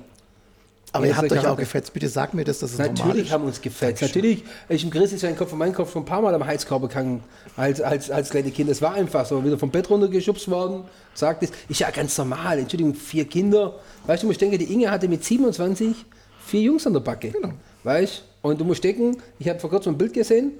Aber 0.93 1.05
Ja, 1.05 1.11
ihr 1.11 1.17
habt 1.17 1.31
euch 1.31 1.47
auch 1.47 1.57
gefetzt. 1.57 1.91
Bitte 1.91 2.07
sag 2.07 2.33
mir 2.35 2.43
das, 2.43 2.59
dass 2.59 2.73
es 2.73 2.77
normal 2.77 2.93
Natürlich 2.93 3.25
ist. 3.25 3.31
haben 3.31 3.43
wir 3.43 3.47
uns 3.47 3.59
gefetzt. 3.61 4.01
Natürlich, 4.03 4.43
ich 4.69 4.83
im 4.83 4.91
Chris 4.91 5.11
ist 5.11 5.21
sein 5.21 5.35
Kopf 5.35 5.51
und 5.51 5.57
mein 5.57 5.73
Kopf 5.73 5.91
schon 5.91 6.03
ein 6.03 6.05
paar 6.05 6.21
Mal 6.21 6.33
am 6.35 6.45
Heizkörper 6.45 6.87
gegangen 6.87 7.23
als, 7.57 7.81
als, 7.81 8.11
als 8.11 8.29
kleine 8.29 8.51
Kind. 8.51 8.69
Das 8.69 8.81
war 8.81 8.93
einfach 8.93 9.25
so. 9.25 9.43
Wieder 9.43 9.57
vom 9.57 9.71
Bett 9.71 9.89
runtergeschubst 9.89 10.49
worden. 10.51 10.83
Sagt 11.15 11.41
es, 11.43 11.51
ist 11.67 11.79
ja 11.79 11.89
ganz 11.89 12.15
normal. 12.17 12.59
Entschuldigung, 12.59 12.93
vier 12.93 13.25
Kinder. 13.25 13.79
Weißt 14.05 14.21
du, 14.21 14.29
ich 14.29 14.37
denke, 14.37 14.57
die 14.59 14.71
Inge 14.71 14.91
hatte 14.91 15.07
mit 15.07 15.23
27 15.23 16.05
vier 16.45 16.61
Jungs 16.61 16.85
an 16.85 16.93
der 16.93 16.99
Backe. 16.99 17.31
Genau. 17.31 17.53
Weißt 17.83 18.23
Und 18.43 18.61
du 18.61 18.65
musst 18.65 18.83
denken, 18.83 19.17
ich 19.39 19.49
habe 19.49 19.59
vor 19.59 19.71
kurzem 19.71 19.95
ein 19.95 19.97
Bild 19.97 20.13
gesehen. 20.13 20.51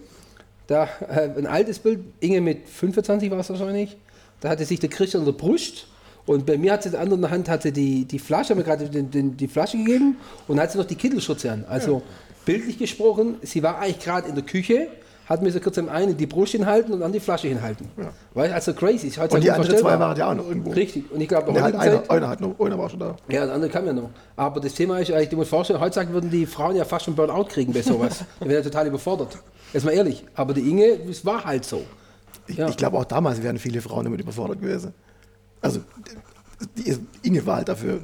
Da, 0.66 0.90
äh, 1.10 1.30
ein 1.38 1.46
altes 1.46 1.78
Bild, 1.78 2.00
Inge 2.22 2.42
mit 2.42 2.68
25 2.68 3.30
war 3.30 3.40
es 3.40 3.50
wahrscheinlich. 3.50 3.98
Da 4.40 4.50
hatte 4.50 4.66
sich 4.66 4.80
der 4.80 4.90
Christian 4.90 5.22
an 5.22 5.26
der 5.26 5.34
Brust. 5.34 5.88
Und 6.26 6.46
bei 6.46 6.58
mir 6.58 6.74
hat 6.74 6.84
sie 6.84 6.90
in 6.90 6.94
der 6.94 7.02
anderen 7.02 7.30
Hand 7.30 7.50
hatte 7.50 7.72
die, 7.72 8.06
die 8.06 8.20
Flasche, 8.20 8.56
mir 8.56 8.64
gerade 8.64 8.90
den, 8.90 9.12
den, 9.12 9.36
die 9.36 9.48
Flasche 9.48 9.78
gegeben 9.78 10.18
und 10.48 10.60
hat 10.60 10.72
sie 10.72 10.78
noch 10.78 10.86
die 10.86 10.96
Kittelschürze 10.96 11.52
an. 11.52 11.66
Also 11.68 12.02
bildlich 12.46 12.78
gesprochen, 12.78 13.36
sie 13.42 13.62
war 13.62 13.80
eigentlich 13.80 14.00
gerade 14.00 14.30
in 14.30 14.36
der 14.36 14.44
Küche, 14.46 14.88
hat 15.26 15.42
mir 15.42 15.52
so 15.52 15.60
kurz 15.62 15.78
am 15.78 15.88
einen 15.90 16.16
die 16.18 16.26
Brust 16.26 16.52
hinhalten 16.52 16.94
und 16.94 17.02
an 17.02 17.12
die 17.14 17.20
Flasche 17.20 17.48
hinhalten. 17.48 17.90
Weißt 18.34 18.52
du, 18.52 18.56
also 18.56 18.74
crazy. 18.74 19.08
Ist 19.08 19.18
Und 19.18 19.42
die 19.44 19.52
anderen 19.52 19.78
zwei 19.78 19.98
waren 20.00 20.18
ja 20.18 20.30
auch 20.30 20.36
noch 20.36 20.48
irgendwo. 20.48 20.72
Richtig. 20.72 21.10
Und 21.12 21.20
ich 21.22 21.28
glaube, 21.30 21.52
Nee, 21.54 21.62
halt 21.62 21.76
einer, 21.76 22.10
einer 22.12 22.28
hat 22.30 22.42
noch, 22.42 22.58
einer 22.60 22.78
war 22.78 22.90
schon 22.90 23.00
da. 23.00 23.16
ja, 23.30 23.46
der 23.46 23.56
andere 23.56 23.72
kam 23.72 23.86
ja 23.86 23.94
noch. 23.94 24.10
Aber 24.36 24.60
das 24.60 24.74
Thema 24.74 25.00
ist 25.00 25.12
eigentlich, 25.12 25.30
du 25.30 25.38
musst 25.38 25.50
vorstellen, 25.50 25.80
heutzutage 25.80 26.12
würden 26.14 26.30
die 26.30 26.46
Frauen 26.46 26.76
ja 26.76 26.84
fast 26.86 27.06
schon 27.06 27.16
Burnout 27.16 27.46
kriegen 27.46 27.72
bei 27.74 27.82
sowas. 27.82 28.24
Die 28.42 28.46
wären 28.50 28.64
ja 28.64 28.70
total 28.70 28.88
überfordert. 28.88 29.38
Jetzt 29.72 29.86
mal 29.86 29.92
ehrlich. 29.92 30.24
Aber 30.36 30.54
die 30.54 30.70
Inge, 30.70 30.86
es 31.10 31.26
war 31.26 31.44
halt 31.46 31.64
so. 31.66 31.82
Ich, 32.48 32.58
Ja. 32.58 32.68
ich 32.68 32.76
glaube, 32.78 32.98
auch 32.98 33.06
damals 33.06 33.42
wären 33.42 33.58
viele 33.58 33.82
Frauen 33.82 34.04
damit 34.04 34.20
überfordert 34.20 34.60
gewesen. 34.62 34.94
Also, 35.64 35.80
die 36.78 36.98
Inge 37.24 37.46
war 37.46 37.58
halt 37.58 37.70
dafür. 37.70 38.02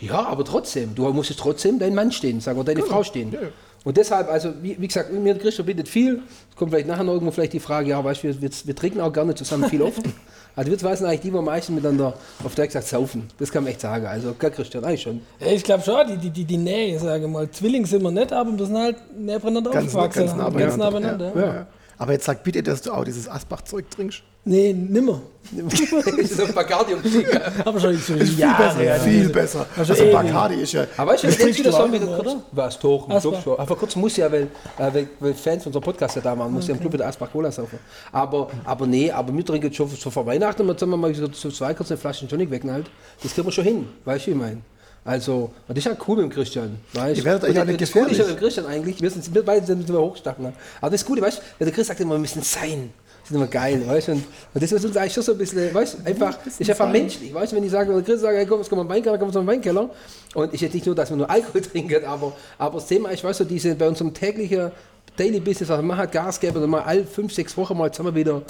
Ja, 0.00 0.26
aber 0.26 0.44
trotzdem, 0.44 0.94
du 0.94 1.08
musstest 1.12 1.40
trotzdem 1.40 1.78
dein 1.78 1.94
Mann 1.94 2.12
stehen, 2.12 2.40
sagen 2.40 2.58
wir, 2.58 2.64
deine 2.64 2.82
Frau 2.82 3.02
stehen. 3.02 3.32
Ja, 3.32 3.42
ja. 3.42 3.48
Und 3.84 3.96
deshalb, 3.96 4.28
also 4.28 4.52
wie, 4.60 4.76
wie 4.80 4.88
gesagt, 4.88 5.12
mir 5.12 5.34
und 5.34 5.40
Christoph 5.40 5.66
bittet 5.66 5.88
viel. 5.88 6.22
Es 6.50 6.56
kommt 6.56 6.70
vielleicht 6.72 6.88
nachher 6.88 7.04
noch 7.04 7.14
irgendwo 7.14 7.30
vielleicht 7.32 7.52
die 7.52 7.60
Frage, 7.60 7.90
ja, 7.90 8.02
weißt 8.02 8.22
du, 8.22 8.28
wir, 8.28 8.42
wir, 8.42 8.50
wir 8.64 8.76
trinken 8.76 9.00
auch 9.00 9.12
gerne 9.12 9.34
zusammen 9.34 9.68
viel 9.68 9.82
oft. 9.82 10.02
Also 10.56 10.72
wir 10.72 10.78
zwei 10.78 10.96
sind 10.96 11.06
eigentlich 11.06 11.20
die, 11.20 11.30
die 11.30 11.38
am 11.38 11.44
meisten 11.44 11.72
miteinander 11.76 12.14
auf 12.42 12.56
Deutsch 12.56 12.70
gesagt 12.70 12.88
saufen. 12.88 13.28
Das 13.38 13.52
kann 13.52 13.62
man 13.62 13.70
echt 13.70 13.80
sagen. 13.80 14.06
Also, 14.06 14.34
gell, 14.36 14.50
Christian, 14.50 14.84
eigentlich 14.84 15.02
schon. 15.02 15.20
Ja, 15.38 15.52
ich 15.52 15.62
glaube 15.62 15.84
schon, 15.84 16.08
die, 16.08 16.16
die, 16.16 16.30
die, 16.30 16.44
die 16.44 16.56
Nähe, 16.56 16.98
sage 16.98 17.26
ich 17.26 17.30
mal. 17.30 17.48
Zwilling 17.48 17.86
sind 17.86 18.02
wir 18.02 18.10
nicht, 18.10 18.32
aber 18.32 18.58
wir 18.58 18.66
sind 18.66 18.76
halt 18.76 18.96
näher 19.16 19.38
beieinander 19.38 19.70
Ganz, 19.70 19.94
aufgewachsen. 19.94 20.26
ganz 20.26 20.34
nah 20.36 20.50
Ganz 20.50 20.76
nah 20.76 20.90
beieinander. 20.90 21.26
beieinander. 21.30 21.40
Ja, 21.40 21.46
ja. 21.46 21.60
ja. 21.60 21.66
Aber 21.98 22.12
jetzt 22.12 22.24
sag 22.24 22.42
bitte, 22.42 22.60
dass 22.64 22.82
du 22.82 22.90
auch 22.90 23.04
dieses 23.04 23.28
Asbach-Zeug 23.28 23.88
trinkst. 23.88 24.24
Nee, 24.48 24.72
nimmer. 24.72 25.20
das 25.52 25.80
ist 25.80 26.40
ein 26.40 26.54
Bacardi 26.54 26.94
umgestiegen. 26.94 27.40
Aber 27.64 27.80
schon 27.80 27.96
so 27.96 28.14
Viel 28.14 28.38
Jahre, 28.38 28.64
besser, 28.64 28.82
ja. 28.82 28.94
viel 28.94 29.28
besser. 29.28 29.66
Also 29.76 29.92
Also. 29.92 30.12
Bacardi 30.12 30.54
ist 30.56 30.72
ja. 30.72 30.86
Aber 30.96 31.12
weißt 31.12 31.24
du, 31.24 31.26
das 31.28 31.38
jetzt 31.38 31.58
wieder 31.58 31.70
du 31.70 31.76
so 31.76 31.82
auch. 31.82 31.92
wieder 31.92 32.06
kurz. 32.06 32.36
Was, 32.52 32.78
doch, 32.78 33.08
Asbach. 33.10 33.22
doch 33.22 33.42
schon. 33.42 33.58
Aber 33.58 33.76
kurz 33.76 33.96
muss 33.96 34.16
ja, 34.16 34.30
weil, 34.32 34.44
äh, 34.44 34.48
weil, 34.78 35.08
weil 35.20 35.34
Fans 35.34 35.66
unserer 35.66 35.82
Podcast 35.82 36.16
ja 36.16 36.22
da 36.22 36.38
waren, 36.38 36.50
muss 36.52 36.66
ja 36.66 36.74
im 36.74 36.80
Club 36.80 36.92
mit 36.92 37.02
Asbach 37.02 37.30
Cola 37.30 37.50
saufen. 37.50 37.78
Aber, 38.12 38.50
aber 38.64 38.86
nee, 38.86 39.10
aber 39.10 39.34
wir 39.34 39.44
trinken 39.44 39.72
schon 39.72 39.88
so 39.88 40.10
vor 40.10 40.24
Weihnachten, 40.24 40.64
mal 40.66 40.78
sagen 40.78 40.92
wir 40.92 40.96
mal 40.96 41.14
so, 41.14 41.28
so 41.32 41.50
zwei 41.50 41.74
kurze 41.74 41.96
Flaschen 41.98 42.28
Tonic 42.28 42.50
wegknallt. 42.50 42.86
Das 43.22 43.34
kriegen 43.34 43.46
wir 43.46 43.52
schon 43.52 43.64
hin, 43.64 43.88
weißt 44.04 44.26
du, 44.26 44.30
wie 44.30 44.34
ich 44.34 44.36
meine. 44.40 44.58
Also, 45.04 45.50
und 45.66 45.76
das 45.76 45.78
ist 45.78 45.84
ja 45.86 45.96
cool 46.06 46.16
mit 46.16 46.24
dem 46.24 46.30
Christian. 46.30 46.78
Weißt? 46.92 47.18
Ihr 47.18 47.24
werdet 47.24 47.44
euch 47.44 47.50
Und 47.50 47.56
ja 47.56 47.64
nicht 47.64 47.80
Das 47.80 47.92
Gute 47.92 48.10
ist 48.10 48.18
ja 48.18 48.24
gefährlich. 48.24 48.34
mit 48.34 48.36
dem 48.36 48.44
Christian 48.44 48.66
eigentlich, 48.66 49.00
wir, 49.00 49.10
sind, 49.10 49.34
wir 49.34 49.44
beide 49.44 49.64
sind 49.66 49.88
immer 49.88 50.00
hochstachler. 50.00 50.52
Aber 50.80 50.90
das 50.90 51.04
Gute, 51.04 51.22
weißt 51.22 51.40
du, 51.58 51.64
der 51.64 51.72
Chris 51.72 51.86
sagt 51.86 52.00
immer, 52.00 52.14
wir 52.14 52.18
müssen 52.18 52.42
sein. 52.42 52.90
Das 53.28 53.34
ist 53.34 53.42
immer 53.42 53.46
geil, 53.46 53.86
weißt 53.86 54.08
du? 54.08 54.12
Und, 54.12 54.24
und 54.54 54.62
das 54.62 54.72
ist 54.72 54.84
uns 54.86 54.96
eigentlich 54.96 55.12
schon 55.12 55.22
so 55.22 55.32
ein 55.32 55.38
bisschen, 55.38 55.74
weißt 55.74 55.98
du, 55.98 56.06
einfach, 56.06 56.38
das 56.42 56.60
ist 56.60 56.70
einfach 56.70 56.90
menschlich, 56.90 57.34
weißt 57.34 57.52
du, 57.52 57.56
wenn 57.56 57.64
ich 57.64 57.70
sage, 57.70 57.94
wenn 57.94 58.02
Chris 58.02 58.22
sagt, 58.22 58.34
hey, 58.34 58.46
komm, 58.46 58.60
jetzt 58.60 58.70
kommen 58.70 58.80
wir 58.80 58.82
in 58.84 58.88
den 58.88 58.96
Weinkeller, 58.96 59.18
kommen 59.18 59.30
wir 59.30 59.38
zum 59.38 59.46
Weinkeller. 59.46 59.90
Und 60.34 60.54
ich 60.54 60.62
jetzt 60.62 60.72
nicht 60.72 60.86
nur, 60.86 60.94
dass 60.94 61.10
wir 61.10 61.16
nur 61.18 61.28
Alkohol 61.28 61.60
trinken, 61.72 62.06
aber, 62.06 62.32
aber 62.56 62.74
das 62.76 62.86
Thema 62.86 63.10
ist, 63.10 63.22
weißt 63.22 63.40
du, 63.40 63.44
diese, 63.44 63.74
bei 63.74 63.86
unserem 63.86 64.14
täglichen 64.14 64.70
Daily 65.18 65.40
Business, 65.40 65.70
also 65.70 65.82
man 65.82 65.98
hat 65.98 66.10
Gas 66.10 66.40
geben 66.40 66.62
und 66.62 66.70
mal 66.70 66.80
alle 66.80 67.04
fünf, 67.04 67.34
sechs 67.34 67.54
Wochen 67.58 67.76
mal 67.76 67.92
zusammen 67.92 68.14
wieder, 68.14 68.40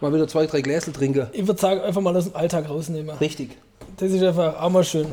mal 0.00 0.14
wieder 0.14 0.28
zwei, 0.28 0.46
drei 0.46 0.60
Gläser 0.60 0.92
trinken. 0.92 1.26
Ich 1.32 1.44
würde 1.44 1.60
sagen, 1.60 1.80
einfach 1.80 2.00
mal 2.00 2.16
aus 2.16 2.26
dem 2.26 2.36
Alltag 2.36 2.68
rausnehmen. 2.68 3.16
Richtig. 3.18 3.58
Das 3.96 4.12
ist 4.12 4.22
einfach 4.22 4.62
auch 4.62 4.70
mal 4.70 4.84
schön. 4.84 5.06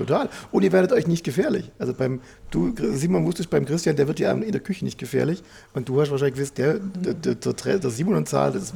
Total. 0.00 0.30
Und 0.50 0.62
ihr 0.62 0.72
werdet 0.72 0.92
euch 0.92 1.06
nicht 1.06 1.24
gefährlich. 1.24 1.70
Also 1.78 1.92
beim, 1.92 2.22
du, 2.50 2.74
Simon, 2.94 3.26
wusstest 3.26 3.50
beim 3.50 3.66
Christian, 3.66 3.96
der 3.96 4.08
wird 4.08 4.18
ja 4.18 4.32
in 4.32 4.50
der 4.50 4.62
Küche 4.62 4.82
nicht 4.82 4.98
gefährlich. 4.98 5.42
Und 5.74 5.90
du 5.90 6.00
hast 6.00 6.10
wahrscheinlich 6.10 6.36
gewusst, 6.36 6.56
der, 6.56 6.78
der, 6.78 7.34
der, 7.34 7.78
der, 7.78 7.90
Simon 7.90 8.14
und 8.14 8.26
Zahl, 8.26 8.52
das 8.52 8.72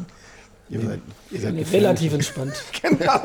ihr 0.68 0.80
seid, 0.80 1.00
ihr 1.30 1.40
seid. 1.40 1.72
Relativ 1.72 2.12
entspannt. 2.12 2.52
Genau. 2.82 3.20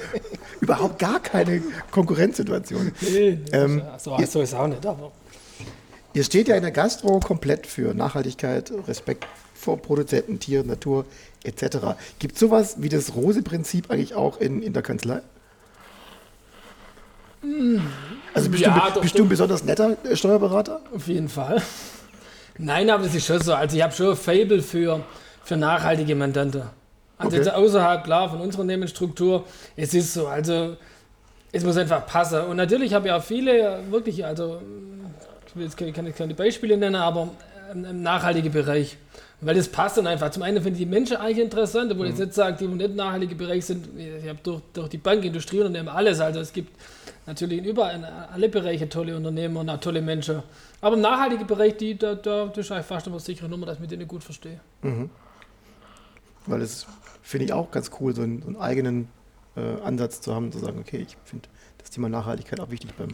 Überhaupt 0.60 0.98
gar 0.98 1.20
keine 1.20 1.62
Konkurrenzsituation. 1.90 2.92
Nee, 3.02 3.38
Ähm, 3.52 3.82
so, 3.98 4.16
so 4.16 4.40
ist 4.40 4.48
es 4.48 4.54
auch 4.54 4.66
nicht, 4.66 4.86
aber. 4.86 5.12
Ihr 6.14 6.24
steht 6.24 6.48
ja 6.48 6.56
in 6.56 6.62
der 6.62 6.70
Gastro 6.70 7.20
komplett 7.20 7.66
für 7.66 7.92
Nachhaltigkeit, 7.92 8.72
Respekt 8.88 9.26
vor 9.52 9.76
Produzenten, 9.76 10.40
Tier, 10.40 10.64
Natur 10.64 11.04
etc. 11.44 11.98
Gibt 12.18 12.34
es 12.36 12.40
sowas 12.40 12.76
wie 12.78 12.88
das 12.88 13.14
Rose-Prinzip 13.14 13.90
eigentlich 13.90 14.14
auch 14.14 14.40
in, 14.40 14.62
in 14.62 14.72
der 14.72 14.82
Kanzlei? 14.82 15.20
Also 18.34 18.50
bist, 18.50 18.62
Ja, 18.62 18.90
du, 18.94 19.00
bist 19.00 19.14
doch. 19.14 19.18
du 19.18 19.24
ein 19.24 19.28
besonders 19.28 19.64
netter 19.64 19.96
äh, 20.04 20.16
Steuerberater? 20.16 20.80
Auf 20.94 21.06
jeden 21.08 21.28
Fall. 21.28 21.62
Nein, 22.58 22.90
aber 22.90 23.04
das 23.04 23.14
ist 23.14 23.26
schon 23.26 23.40
so. 23.40 23.54
Also 23.54 23.76
ich 23.76 23.82
habe 23.82 23.92
schon 23.92 24.10
ein 24.10 24.16
Fable 24.16 24.62
für, 24.62 25.00
für 25.44 25.56
nachhaltige 25.56 26.14
Mandanten. 26.14 26.62
Also 27.18 27.28
Okay. 27.28 27.36
jetzt 27.36 27.52
außerhalb, 27.54 28.04
klar, 28.04 28.28
von 28.28 28.40
unserer 28.40 28.62
Unternehmensstruktur. 28.62 29.44
Es 29.74 29.94
ist 29.94 30.12
so, 30.12 30.26
also 30.26 30.76
es 31.52 31.64
muss 31.64 31.76
einfach 31.78 32.06
passen. 32.06 32.40
Und 32.42 32.56
natürlich 32.56 32.92
habe 32.92 33.06
ich 33.08 33.12
auch 33.12 33.22
viele, 33.22 33.78
wirklich, 33.90 34.24
also 34.24 34.60
ich 35.46 35.56
will 35.56 35.64
jetzt 35.64 35.76
keine, 35.76 35.92
keine, 35.92 36.12
keine 36.12 36.34
Beispiele 36.34 36.76
nennen, 36.76 36.96
aber 36.96 37.28
ähm, 37.72 37.84
im 37.86 38.02
nachhaltigen 38.02 38.52
Bereich. 38.52 38.98
Weil 39.40 39.54
das 39.54 39.68
passt 39.68 39.96
dann 39.98 40.06
einfach. 40.06 40.30
Zum 40.30 40.42
einen 40.42 40.56
finde 40.62 40.72
ich 40.72 40.78
die 40.78 40.86
Menschen 40.90 41.16
eigentlich 41.18 41.44
interessant, 41.44 41.92
obwohl 41.92 42.08
ich 42.08 42.18
jetzt 42.18 42.34
sage, 42.34 42.56
die 42.58 42.64
im 42.64 42.76
nicht 42.78 42.94
nachhaltigen 42.94 43.36
Bereich 43.36 43.64
sind. 43.66 43.86
Ich 43.98 44.28
habe 44.28 44.38
durch, 44.42 44.60
durch 44.72 44.88
die 44.88 44.96
Bankindustrie 44.98 45.60
und 45.60 45.76
alles. 45.88 46.20
Also 46.20 46.40
es 46.40 46.52
gibt 46.54 46.70
natürlich 47.26 47.58
in 47.58 47.64
überall 47.64 47.96
in 47.96 48.04
alle 48.04 48.48
Bereiche 48.48 48.88
tolle 48.88 49.16
Unternehmer 49.16 49.60
und 49.60 49.80
tolle 49.82 50.02
Menschen. 50.02 50.42
Aber 50.80 50.96
im 50.96 51.02
nachhaltigen 51.02 51.46
Bereich, 51.46 51.76
die, 51.76 51.96
da, 51.98 52.14
da, 52.14 52.46
das 52.46 52.58
ist 52.58 52.72
eigentlich 52.72 52.86
fast 52.86 53.06
immer 53.06 53.20
sichere 53.20 53.48
Nummer, 53.48 53.66
dass 53.66 53.76
ich 53.76 53.80
mit 53.80 53.90
denen 53.90 54.06
gut 54.06 54.22
verstehe. 54.22 54.60
Weil 56.46 56.60
das 56.60 56.86
finde 57.22 57.46
ich 57.46 57.52
auch 57.52 57.70
ganz 57.70 57.90
cool, 58.00 58.14
so 58.14 58.22
einen, 58.22 58.40
so 58.40 58.48
einen 58.48 58.56
eigenen 58.56 59.08
äh, 59.56 59.80
Ansatz 59.82 60.20
zu 60.20 60.34
haben, 60.34 60.52
zu 60.52 60.58
sagen, 60.58 60.78
okay, 60.78 61.04
ich 61.06 61.16
finde 61.24 61.48
das 61.86 61.94
Thema 61.94 62.08
Nachhaltigkeit 62.08 62.58
auch 62.60 62.70
wichtig 62.70 62.90
beim. 62.98 63.08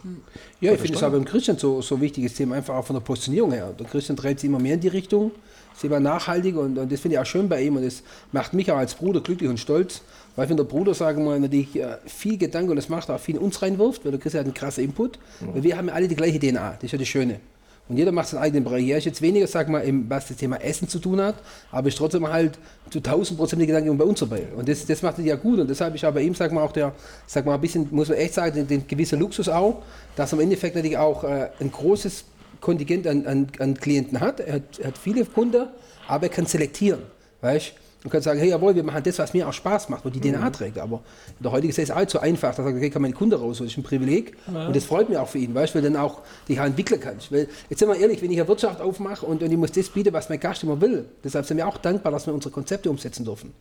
Ja, 0.59 0.71
Bei 0.71 0.75
ich 0.75 0.81
finde 0.81 0.93
es 0.93 0.99
Steuer. 0.99 1.07
aber 1.07 1.17
im 1.17 1.25
Christian 1.25 1.57
so, 1.57 1.81
so 1.81 2.01
wichtiges 2.01 2.33
Thema, 2.33 2.55
einfach 2.55 2.75
auch 2.75 2.85
von 2.85 2.95
der 2.95 3.01
Positionierung 3.01 3.51
her. 3.51 3.73
Der 3.77 3.85
Christian 3.85 4.15
dreht 4.15 4.39
sich 4.39 4.49
immer 4.49 4.59
mehr 4.59 4.73
in 4.73 4.79
die 4.79 4.87
Richtung, 4.87 5.31
ist 5.75 5.83
immer 5.83 5.99
nachhaltiger 5.99 6.59
und, 6.61 6.77
und 6.77 6.91
das 6.91 6.99
finde 6.99 7.15
ich 7.15 7.19
auch 7.21 7.25
schön 7.25 7.47
bei 7.47 7.61
ihm 7.61 7.75
und 7.77 7.83
das 7.85 8.01
macht 8.31 8.53
mich 8.53 8.71
auch 8.71 8.77
als 8.77 8.95
Bruder 8.95 9.21
glücklich 9.21 9.49
und 9.49 9.59
stolz, 9.59 10.01
weil 10.35 10.49
wenn 10.49 10.57
der 10.57 10.63
Bruder, 10.63 10.93
sagen 10.95 11.23
wir 11.23 11.31
mal, 11.31 11.39
natürlich 11.39 11.75
äh, 11.79 11.97
viel 12.05 12.37
Gedanke 12.37 12.71
und 12.71 12.77
das 12.77 12.89
macht 12.89 13.09
auch 13.11 13.19
viel 13.19 13.35
in 13.35 13.41
uns 13.41 13.61
reinwirft, 13.61 14.03
weil 14.05 14.11
der 14.11 14.19
Christian 14.19 14.39
hat 14.41 14.45
einen 14.47 14.53
krassen 14.55 14.83
Input, 14.83 15.19
weil 15.41 15.61
wir 15.61 15.77
haben 15.77 15.87
ja 15.89 15.93
alle 15.93 16.07
die 16.07 16.15
gleiche 16.15 16.39
DNA, 16.39 16.73
das 16.73 16.83
ist 16.83 16.91
ja 16.93 16.97
das 16.97 17.07
Schöne. 17.07 17.39
Und 17.89 17.97
jeder 17.97 18.13
macht 18.13 18.29
seinen 18.29 18.41
eigenen 18.41 18.63
Bereich. 18.63 18.87
Er 18.87 18.97
ist 18.97 19.05
jetzt 19.05 19.21
weniger, 19.21 19.45
sag 19.45 19.67
mal, 19.67 19.79
im, 19.79 20.09
was 20.09 20.29
das 20.29 20.37
Thema 20.37 20.55
Essen 20.57 20.87
zu 20.87 20.99
tun 20.99 21.19
hat, 21.19 21.35
aber 21.69 21.89
ist 21.89 21.97
trotzdem 21.97 22.25
halt 22.27 22.57
zu 22.89 22.99
1000 22.99 23.37
Prozent 23.37 23.61
die 23.61 23.67
Gedanken 23.67 23.97
bei 23.97 24.05
uns 24.05 24.19
dabei. 24.19 24.47
Und 24.55 24.69
das, 24.69 24.85
das 24.85 25.01
macht 25.01 25.19
er 25.19 25.25
ja 25.25 25.35
gut. 25.35 25.59
Und 25.59 25.69
deshalb 25.69 25.93
ist 25.95 26.03
aber 26.05 26.15
bei 26.15 26.21
ihm, 26.21 26.33
sag 26.33 26.53
mal, 26.53 26.63
auch 26.63 26.71
der, 26.71 26.93
sag 27.27 27.45
mal, 27.45 27.55
ein 27.55 27.61
bisschen, 27.61 27.87
muss 27.91 28.07
man 28.07 28.17
echt 28.17 28.35
sagen, 28.35 28.55
den, 28.55 28.67
den 28.67 28.87
gewisser 28.87 29.17
Luxus 29.17 29.49
auch, 29.49 29.83
dass 30.15 30.31
er 30.31 30.37
im 30.37 30.43
Endeffekt 30.45 30.75
natürlich 30.75 30.97
auch 30.97 31.25
äh, 31.25 31.49
ein 31.59 31.71
großes 31.71 32.23
Kontingent 32.61 33.05
an, 33.05 33.27
an, 33.27 33.47
an 33.59 33.73
Klienten 33.73 34.21
hat. 34.21 34.39
Er, 34.39 34.53
hat. 34.53 34.79
er 34.79 34.87
hat 34.87 34.97
viele 34.97 35.25
Kunden, 35.25 35.67
aber 36.07 36.23
er 36.23 36.29
kann 36.29 36.45
selektieren. 36.45 37.01
Weißt 37.41 37.73
Man 38.03 38.11
kann 38.11 38.21
sagen, 38.21 38.37
hey, 38.39 38.49
jawohl, 38.49 38.75
wir 38.75 38.83
machen 38.83 39.01
das, 39.03 39.17
was 39.17 39.33
mir 39.33 39.47
auch 39.47 39.53
Spaß 39.53 39.87
macht, 39.87 40.03
wo 40.03 40.09
die 40.09 40.19
DNA 40.19 40.49
trägt. 40.49 40.77
Aber 40.77 41.01
in 41.39 41.43
der 41.43 41.51
heutigen 41.53 41.71
Zeit 41.71 41.83
ist 41.83 41.89
es 41.89 41.95
allzu 41.95 42.19
einfach, 42.19 42.49
dass 42.49 42.59
er 42.59 42.65
sagt, 42.65 42.77
okay, 42.77 42.89
kann 42.89 43.01
meine 43.01 43.13
Kunde 43.13 43.39
raus, 43.39 43.59
das 43.59 43.67
ist 43.67 43.77
ein 43.77 43.83
Privileg. 43.83 44.35
Und 44.67 44.75
das 44.75 44.83
freut 44.83 45.07
mich 45.07 45.17
auch 45.17 45.29
für 45.29 45.37
ihn, 45.37 45.55
weißt 45.55 45.73
du, 45.73 45.75
weil 45.81 45.89
dann 45.89 45.95
auch 45.95 46.21
dich 46.49 46.59
auch 46.59 46.65
entwickeln 46.65 46.99
kannst. 46.99 47.31
Weil, 47.31 47.47
jetzt 47.69 47.79
sind 47.79 47.87
wir 47.87 47.95
ehrlich, 47.95 48.21
wenn 48.21 48.29
ich 48.29 48.39
eine 48.39 48.47
Wirtschaft 48.47 48.81
aufmache 48.81 49.25
und, 49.25 49.41
und 49.41 49.49
ich 49.49 49.57
muss 49.57 49.71
das 49.71 49.87
bieten, 49.87 50.11
was 50.11 50.27
mein 50.27 50.39
Gast 50.39 50.63
immer 50.63 50.79
will, 50.81 51.05
deshalb 51.23 51.45
sind 51.45 51.57
wir 51.57 51.67
auch 51.67 51.77
dankbar, 51.77 52.11
dass 52.11 52.27
wir 52.27 52.33
unsere 52.33 52.53
Konzepte 52.53 52.89
umsetzen 52.89 53.23
dürfen. 53.23 53.53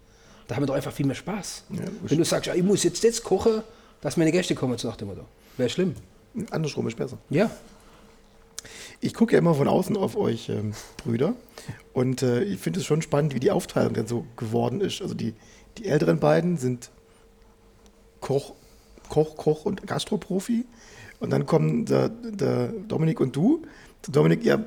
Da 0.48 0.56
haben 0.56 0.62
wir 0.64 0.66
doch 0.66 0.74
einfach 0.74 0.92
viel 0.92 1.06
mehr 1.06 1.14
Spaß. 1.14 1.64
wenn 1.68 2.18
du 2.18 2.24
sagst, 2.24 2.46
ja, 2.46 2.54
ich 2.54 2.64
muss 2.64 2.82
jetzt 2.82 3.04
das 3.04 3.22
kochen, 3.22 3.62
dass 4.00 4.16
meine 4.16 4.32
Gäste 4.32 4.56
kommen, 4.56 4.76
so 4.76 4.88
nach 4.88 4.96
dem 4.96 5.08
Motto. 5.08 5.24
Wäre 5.56 5.68
schlimm. 5.68 5.94
Andersrum 6.50 6.88
ist 6.88 6.96
besser. 6.96 7.18
Ja. 7.30 7.50
Ich 9.04 9.14
gucke 9.14 9.32
ja 9.32 9.40
immer 9.40 9.54
von 9.54 9.66
außen 9.66 9.96
auf 9.96 10.16
euch 10.16 10.48
ähm, 10.48 10.74
Brüder 10.98 11.34
und 11.92 12.22
äh, 12.22 12.44
ich 12.44 12.60
finde 12.60 12.78
es 12.78 12.86
schon 12.86 13.02
spannend, 13.02 13.34
wie 13.34 13.40
die 13.40 13.50
Aufteilung 13.50 13.94
dann 13.94 14.06
so 14.06 14.24
geworden 14.36 14.80
ist. 14.80 15.02
Also 15.02 15.12
die, 15.12 15.34
die 15.76 15.86
älteren 15.86 16.20
beiden 16.20 16.56
sind 16.56 16.92
Koch, 18.20 18.52
Koch, 19.08 19.36
Koch 19.36 19.64
und 19.64 19.84
Gastroprofi 19.88 20.66
und 21.18 21.30
dann 21.30 21.46
kommen 21.46 21.84
der, 21.84 22.10
der 22.10 22.68
Dominik 22.68 23.18
und 23.18 23.34
du. 23.34 23.62
Der 24.06 24.12
Dominik 24.12 24.46
eher, 24.46 24.64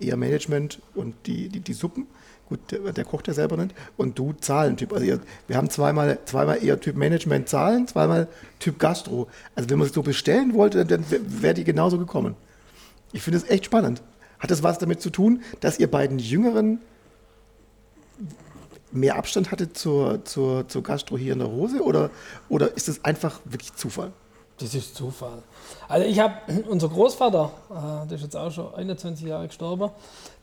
eher 0.00 0.16
Management 0.16 0.80
und 0.94 1.14
die, 1.26 1.50
die, 1.50 1.60
die 1.60 1.72
Suppen. 1.74 2.06
Gut, 2.48 2.60
der, 2.70 2.92
der 2.92 3.04
kocht 3.04 3.28
ja 3.28 3.34
selber 3.34 3.58
nicht. 3.58 3.74
Und 3.98 4.18
du 4.18 4.32
Zahlentyp. 4.32 4.90
Also 4.94 5.04
ihr, 5.04 5.20
wir 5.48 5.58
haben 5.58 5.68
zweimal, 5.68 6.18
zweimal 6.24 6.64
eher 6.64 6.80
Typ 6.80 6.96
Management 6.96 7.46
Zahlen, 7.46 7.86
zweimal 7.86 8.26
Typ 8.58 8.78
Gastro. 8.78 9.28
Also 9.54 9.68
wenn 9.68 9.78
man 9.78 9.88
es 9.88 9.94
so 9.94 10.02
bestellen 10.02 10.54
wollte, 10.54 10.86
dann 10.86 11.04
wäre 11.10 11.52
die 11.52 11.64
genauso 11.64 11.98
gekommen. 11.98 12.36
Ich 13.14 13.22
finde 13.22 13.38
es 13.38 13.48
echt 13.48 13.64
spannend. 13.64 14.02
Hat 14.40 14.50
das 14.50 14.62
was 14.64 14.78
damit 14.78 15.00
zu 15.00 15.08
tun, 15.08 15.42
dass 15.60 15.78
ihr 15.78 15.88
beiden 15.88 16.18
Jüngeren 16.18 16.80
mehr 18.90 19.16
Abstand 19.16 19.52
hattet 19.52 19.78
zur, 19.78 20.24
zur, 20.24 20.66
zur 20.68 20.82
Gastro 20.82 21.16
hier 21.16 21.32
in 21.32 21.38
der 21.38 21.50
Hose? 21.50 21.80
Oder, 21.80 22.10
oder 22.48 22.76
ist 22.76 22.88
es 22.88 23.04
einfach 23.04 23.40
wirklich 23.44 23.72
Zufall? 23.74 24.12
Das 24.58 24.74
ist 24.74 24.96
Zufall. 24.96 25.42
Also 25.86 26.06
ich 26.06 26.18
habe, 26.18 26.34
unser 26.68 26.88
Großvater, 26.88 27.52
äh, 27.70 28.08
der 28.08 28.16
ist 28.16 28.24
jetzt 28.24 28.36
auch 28.36 28.50
schon 28.50 28.74
21 28.74 29.26
Jahre 29.26 29.46
gestorben, 29.46 29.90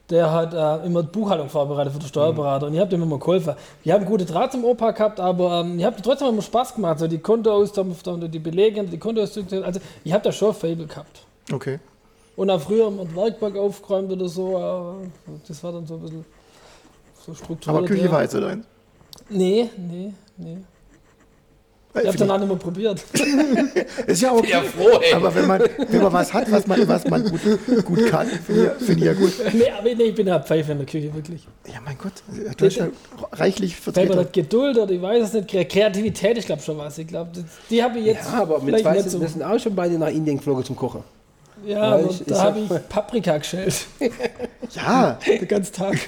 der 0.09 0.31
hat 0.31 0.53
äh, 0.53 0.85
immer 0.85 1.03
die 1.03 1.09
Buchhaltung 1.09 1.49
vorbereitet 1.49 1.91
für 1.91 1.99
den 1.99 2.07
Steuerberater 2.07 2.67
und 2.67 2.73
ich 2.73 2.79
habe 2.79 2.89
dem 2.89 3.03
immer 3.03 3.19
geholfen. 3.19 3.55
Ich 3.83 3.91
habe 3.91 4.01
einen 4.01 4.09
guten 4.09 4.25
Draht 4.25 4.53
zum 4.53 4.63
Opa 4.63 4.91
gehabt, 4.91 5.19
aber 5.19 5.61
ähm, 5.61 5.77
ich 5.77 5.85
habe 5.85 6.01
trotzdem 6.01 6.29
immer 6.29 6.41
Spaß 6.41 6.75
gemacht, 6.75 6.99
so 6.99 7.07
die 7.07 7.19
Kontoauszüge, 7.19 8.29
die 8.29 8.39
Belege, 8.39 8.83
die 8.85 8.97
Kontoauszüge, 8.97 9.63
also 9.65 9.81
ich 10.05 10.13
habe 10.13 10.23
da 10.23 10.31
schon 10.31 10.53
Fable 10.53 10.87
gehabt. 10.87 11.25
Okay. 11.51 11.79
Und 12.35 12.49
auch 12.49 12.61
früher 12.61 12.85
haben 12.85 12.97
wir 12.97 13.05
den 13.05 13.15
Werkbank 13.15 13.55
aufgeräumt 13.57 14.11
oder 14.11 14.27
so, 14.29 14.57
äh, 14.57 15.07
das 15.47 15.63
war 15.63 15.73
dann 15.73 15.85
so 15.85 15.95
ein 15.95 16.01
bisschen 16.01 16.25
so 17.25 17.33
strukturiert. 17.33 17.77
Aber 17.79 17.87
Küche 17.87 18.05
ja. 18.05 18.11
war 18.11 18.21
jetzt 18.23 18.35
oder 18.35 18.47
eins? 18.47 18.65
Nee, 19.29 19.69
nee, 19.77 20.13
nee. 20.37 20.57
Ich 21.93 22.07
habe 22.07 22.17
dann 22.17 22.31
auch 22.31 22.37
nicht 22.37 22.47
mehr 22.47 22.57
probiert. 22.57 23.03
Ist 24.07 24.21
ja 24.21 24.31
okay. 24.33 24.49
Ja, 24.51 24.61
froh, 24.61 24.97
ey. 25.01 25.13
Aber 25.13 25.35
wenn 25.35 25.45
man, 25.45 25.61
wenn 25.89 26.01
man 26.01 26.13
was 26.13 26.33
hat, 26.33 26.49
was 26.49 26.65
man, 26.65 26.87
was 26.87 27.05
man 27.05 27.21
gut, 27.25 27.41
gut 27.83 28.05
kann, 28.07 28.27
finde 28.27 28.75
ich, 28.79 28.85
finde 28.85 29.01
ich 29.01 29.05
ja 29.07 29.13
gut. 29.13 29.33
nee, 29.53 29.69
aber 29.77 29.93
nee, 29.93 30.03
ich 30.03 30.15
bin 30.15 30.25
ja 30.25 30.39
Pfeife 30.39 30.71
in 30.71 30.77
der 30.77 30.87
Küche, 30.87 31.13
wirklich. 31.13 31.45
Ja, 31.67 31.81
mein 31.83 31.97
Gott, 31.97 32.13
du 32.55 32.65
hast 32.65 32.77
ja 32.77 32.87
reichlich 33.33 33.75
vertreten. 33.75 34.17
hat 34.17 34.31
Geduld 34.31 34.77
oder 34.77 34.89
ich 34.89 35.01
weiß 35.01 35.27
es 35.27 35.33
nicht, 35.33 35.49
Kre- 35.49 35.65
Kreativität, 35.65 36.37
ich 36.37 36.45
glaube 36.45 36.61
schon 36.61 36.77
was. 36.77 36.97
Ich 36.97 37.07
glaube, 37.07 37.31
die 37.69 37.83
habe 37.83 37.99
ich 37.99 38.05
jetzt. 38.05 38.31
Ja, 38.31 38.43
aber 38.43 38.59
mit 38.59 38.67
vielleicht 38.67 38.83
zwei 38.85 38.93
nicht 38.93 39.03
sind, 39.03 39.11
so. 39.11 39.19
wir 39.19 39.27
sind 39.27 39.43
auch 39.43 39.59
schon 39.59 39.75
beide 39.75 39.97
nach 39.97 40.07
Indien 40.07 40.37
geflogen 40.37 40.63
zum 40.63 40.77
Kochen. 40.77 41.03
Ja, 41.65 41.77
Ja, 41.77 41.81
aber 41.95 42.09
ich- 42.09 42.23
da 42.25 42.41
habe 42.43 42.59
ich 42.59 42.89
Paprika 42.89 43.37
geschält. 43.37 43.85
Ja, 44.73 45.19
Den 45.27 45.47
ganzen 45.47 45.73
Tag. 45.73 45.97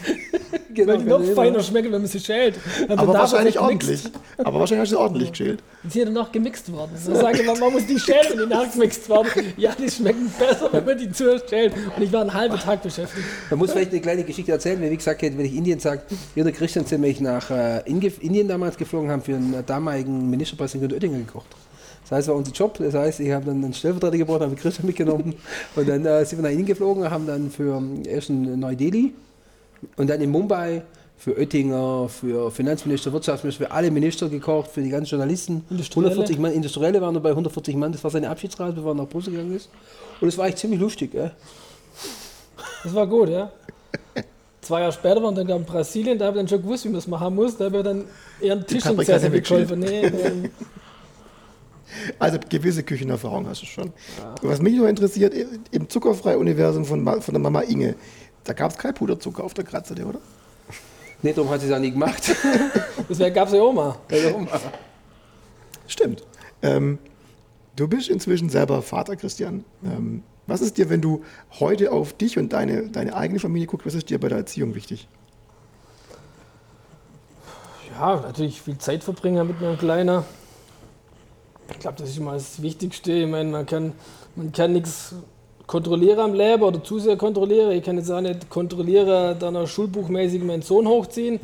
Genau, 0.73 0.93
Weil 0.93 0.97
die 0.99 1.03
noch 1.05 1.23
feiner 1.35 1.61
schmecken, 1.61 1.91
wenn 1.91 2.01
man 2.01 2.07
sie 2.07 2.19
schält. 2.19 2.55
Und 2.89 2.97
aber 2.97 3.13
wahrscheinlich 3.13 3.59
ordentlich. 3.59 4.05
Aber 4.39 4.59
wahrscheinlich 4.59 4.81
hast 4.89 4.91
du 4.93 4.99
ordentlich 4.99 5.29
geschält. 5.29 5.61
Die 5.83 5.89
sind 5.89 6.05
danach 6.15 6.31
gemixt 6.31 6.71
worden. 6.71 6.89
Da 7.05 7.13
sage 7.15 7.41
ich, 7.41 7.45
man 7.45 7.71
muss 7.73 7.85
die 7.85 7.99
schälen, 7.99 8.25
wenn 8.31 8.49
die 8.49 8.55
nachgemixt 8.55 9.07
werden. 9.07 9.53
Ja, 9.55 9.75
die 9.77 9.87
schmecken 9.91 10.33
besser, 10.39 10.69
wenn 10.71 10.83
man 10.83 10.97
die 10.97 11.11
zuerst 11.11 11.47
schält. 11.49 11.73
Und 11.95 12.01
ich 12.01 12.11
war 12.11 12.21
einen 12.21 12.33
halben 12.33 12.57
Tag 12.57 12.81
beschäftigt. 12.81 13.23
Man 13.51 13.59
muss 13.59 13.71
vielleicht 13.71 13.91
eine 13.91 14.01
kleine 14.01 14.23
Geschichte 14.23 14.51
erzählen, 14.51 14.81
wie 14.81 14.95
gesagt, 14.97 15.21
wenn 15.21 15.39
ich 15.41 15.53
Indien 15.53 15.79
sage, 15.79 16.01
wir 16.33 16.43
der 16.43 16.53
Christian 16.53 16.85
sind 16.85 17.01
nämlich 17.01 17.21
nach 17.21 17.51
äh, 17.51 17.81
Indien 17.85 18.47
damals 18.47 18.75
geflogen, 18.75 19.11
haben 19.11 19.21
für 19.21 19.35
einen 19.35 19.63
damaligen 19.67 20.27
Ministerpräsidenten 20.27 20.95
Oettinger 20.95 21.19
gekocht. 21.19 21.45
Das 22.03 22.11
heißt, 22.11 22.27
es 22.27 22.27
war 22.27 22.35
unser 22.35 22.51
Job. 22.51 22.77
Das 22.77 22.93
heißt, 22.93 23.19
ich 23.19 23.31
habe 23.31 23.45
dann 23.45 23.63
einen 23.63 23.73
Stellvertreter 23.73 24.17
gebraucht, 24.17 24.41
habe 24.41 24.55
Christian 24.55 24.85
mitgenommen 24.85 25.35
und 25.75 25.89
dann 25.89 26.05
äh, 26.05 26.25
sind 26.25 26.39
wir 26.39 26.43
nach 26.43 26.49
Indien 26.49 26.67
geflogen, 26.67 27.09
haben 27.09 27.25
dann 27.25 27.49
für 27.49 27.77
ähm, 27.77 28.03
erst 28.05 28.29
in 28.29 28.59
Neu-Delhi 28.59 29.13
und 29.97 30.09
dann 30.09 30.21
in 30.21 30.29
Mumbai 30.29 30.83
für 31.17 31.37
Oettinger, 31.37 32.09
für 32.09 32.51
Finanzminister, 32.51 33.13
Wirtschaftsminister, 33.13 33.65
für 33.65 33.71
alle 33.71 33.89
Minister 33.91 34.27
gekocht, 34.27 34.71
für 34.71 34.81
die 34.81 34.89
ganzen 34.89 35.11
Journalisten. 35.11 35.63
Industrielle. 35.69 36.09
140 36.09 36.39
Mann, 36.39 36.51
Industrielle 36.51 36.99
waren 36.99 37.13
dabei, 37.13 37.29
140 37.29 37.75
Mann. 37.77 37.93
Das 37.93 38.03
war 38.03 38.11
seine 38.11 38.29
Abschiedsreise, 38.29 38.73
bevor 38.73 38.91
er 38.91 38.95
nach 38.95 39.07
Brüssel 39.07 39.31
gegangen 39.31 39.55
ist. 39.55 39.69
Und 40.19 40.27
es 40.27 40.37
war 40.37 40.45
eigentlich 40.45 40.57
ziemlich 40.57 40.81
lustig. 40.81 41.15
Äh. 41.15 41.29
Das 42.83 42.93
war 42.93 43.07
gut, 43.07 43.29
ja. 43.29 43.51
Zwei 44.59 44.81
Jahre 44.81 44.91
später 44.91 45.23
waren 45.23 45.35
wir 45.35 45.45
dann 45.45 45.61
in 45.61 45.65
Brasilien, 45.65 46.17
da 46.17 46.25
habe 46.25 46.37
ich 46.37 46.41
dann 46.41 46.47
schon 46.49 46.61
gewusst, 46.61 46.85
wie 46.85 46.89
man 46.89 46.99
es 46.99 47.07
machen 47.07 47.35
muss. 47.35 47.57
Da 47.57 47.65
habe 47.65 47.77
ich 47.77 47.83
dann 47.83 48.05
eher 48.41 48.53
einen 48.53 48.65
Tisch 48.65 48.83
Paprika 48.83 49.13
gesessen 49.13 49.31
nicht 49.31 49.47
geholfen. 49.47 49.79
Nee, 49.79 50.11
Also 52.19 52.37
gewisse 52.49 52.83
Küchenerfahrung 52.83 53.47
hast 53.47 53.61
du 53.61 53.65
schon. 53.65 53.91
Was 54.41 54.61
mich 54.61 54.75
noch 54.75 54.87
interessiert, 54.87 55.33
im 55.71 55.89
Zuckerfrei-Universum 55.89 56.85
von, 56.85 57.03
Ma- 57.03 57.19
von 57.21 57.33
der 57.33 57.41
Mama 57.41 57.61
Inge, 57.61 57.95
da 58.43 58.53
gab 58.53 58.71
es 58.71 58.77
kein 58.77 58.93
Puderzucker 58.93 59.43
auf 59.43 59.53
der 59.53 59.63
Kratze, 59.63 59.93
oder? 60.05 60.19
Nee, 61.21 61.31
darum 61.33 61.49
hat 61.49 61.61
sie 61.61 61.67
es 61.67 61.73
auch 61.73 61.79
nie 61.79 61.91
gemacht. 61.91 62.35
deswegen 63.09 63.33
gab 63.33 63.47
es 63.47 63.53
ja 63.53 63.61
auch 63.61 63.71
mal. 63.73 63.95
Stimmt. 65.87 66.23
Ähm, 66.61 66.99
du 67.75 67.87
bist 67.87 68.09
inzwischen 68.09 68.49
selber 68.49 68.81
Vater, 68.81 69.15
Christian. 69.15 69.63
Ähm, 69.85 70.23
was 70.47 70.59
ist 70.61 70.77
dir, 70.77 70.89
wenn 70.89 70.99
du 70.99 71.23
heute 71.59 71.91
auf 71.93 72.11
dich 72.13 72.37
und 72.37 72.51
deine, 72.51 72.89
deine 72.89 73.15
eigene 73.15 73.39
Familie 73.39 73.67
guckst, 73.67 73.85
was 73.87 73.93
ist 73.93 74.09
dir 74.09 74.19
bei 74.19 74.27
der 74.27 74.39
Erziehung 74.39 74.75
wichtig? 74.75 75.07
Ja, 77.97 78.17
natürlich 78.17 78.61
viel 78.61 78.77
Zeit 78.77 79.03
verbringen 79.03 79.45
mit 79.47 79.61
meinem 79.61 79.77
Kleiner. 79.77 80.25
Ich 81.71 81.79
glaube, 81.79 81.97
das 81.97 82.09
ist 82.09 82.17
immer 82.17 82.33
das 82.33 82.61
Wichtigste. 82.61 83.11
Ich 83.11 83.27
meine, 83.27 83.49
man 83.49 83.65
kann, 83.65 83.93
man 84.35 84.51
kann 84.51 84.73
nichts 84.73 85.15
kontrollieren 85.65 86.19
am 86.19 86.33
Leben 86.33 86.61
oder 86.63 86.83
zu 86.83 86.99
sehr 86.99 87.17
kontrollieren. 87.17 87.71
Ich 87.71 87.83
kann 87.83 87.97
jetzt 87.97 88.11
auch 88.11 88.21
nicht 88.21 88.49
kontrollieren, 88.49 89.37
dann 89.39 89.55
auch 89.55 89.67
schulbuchmäßig 89.67 90.43
meinen 90.43 90.61
Sohn 90.61 90.87
hochziehen. 90.87 91.39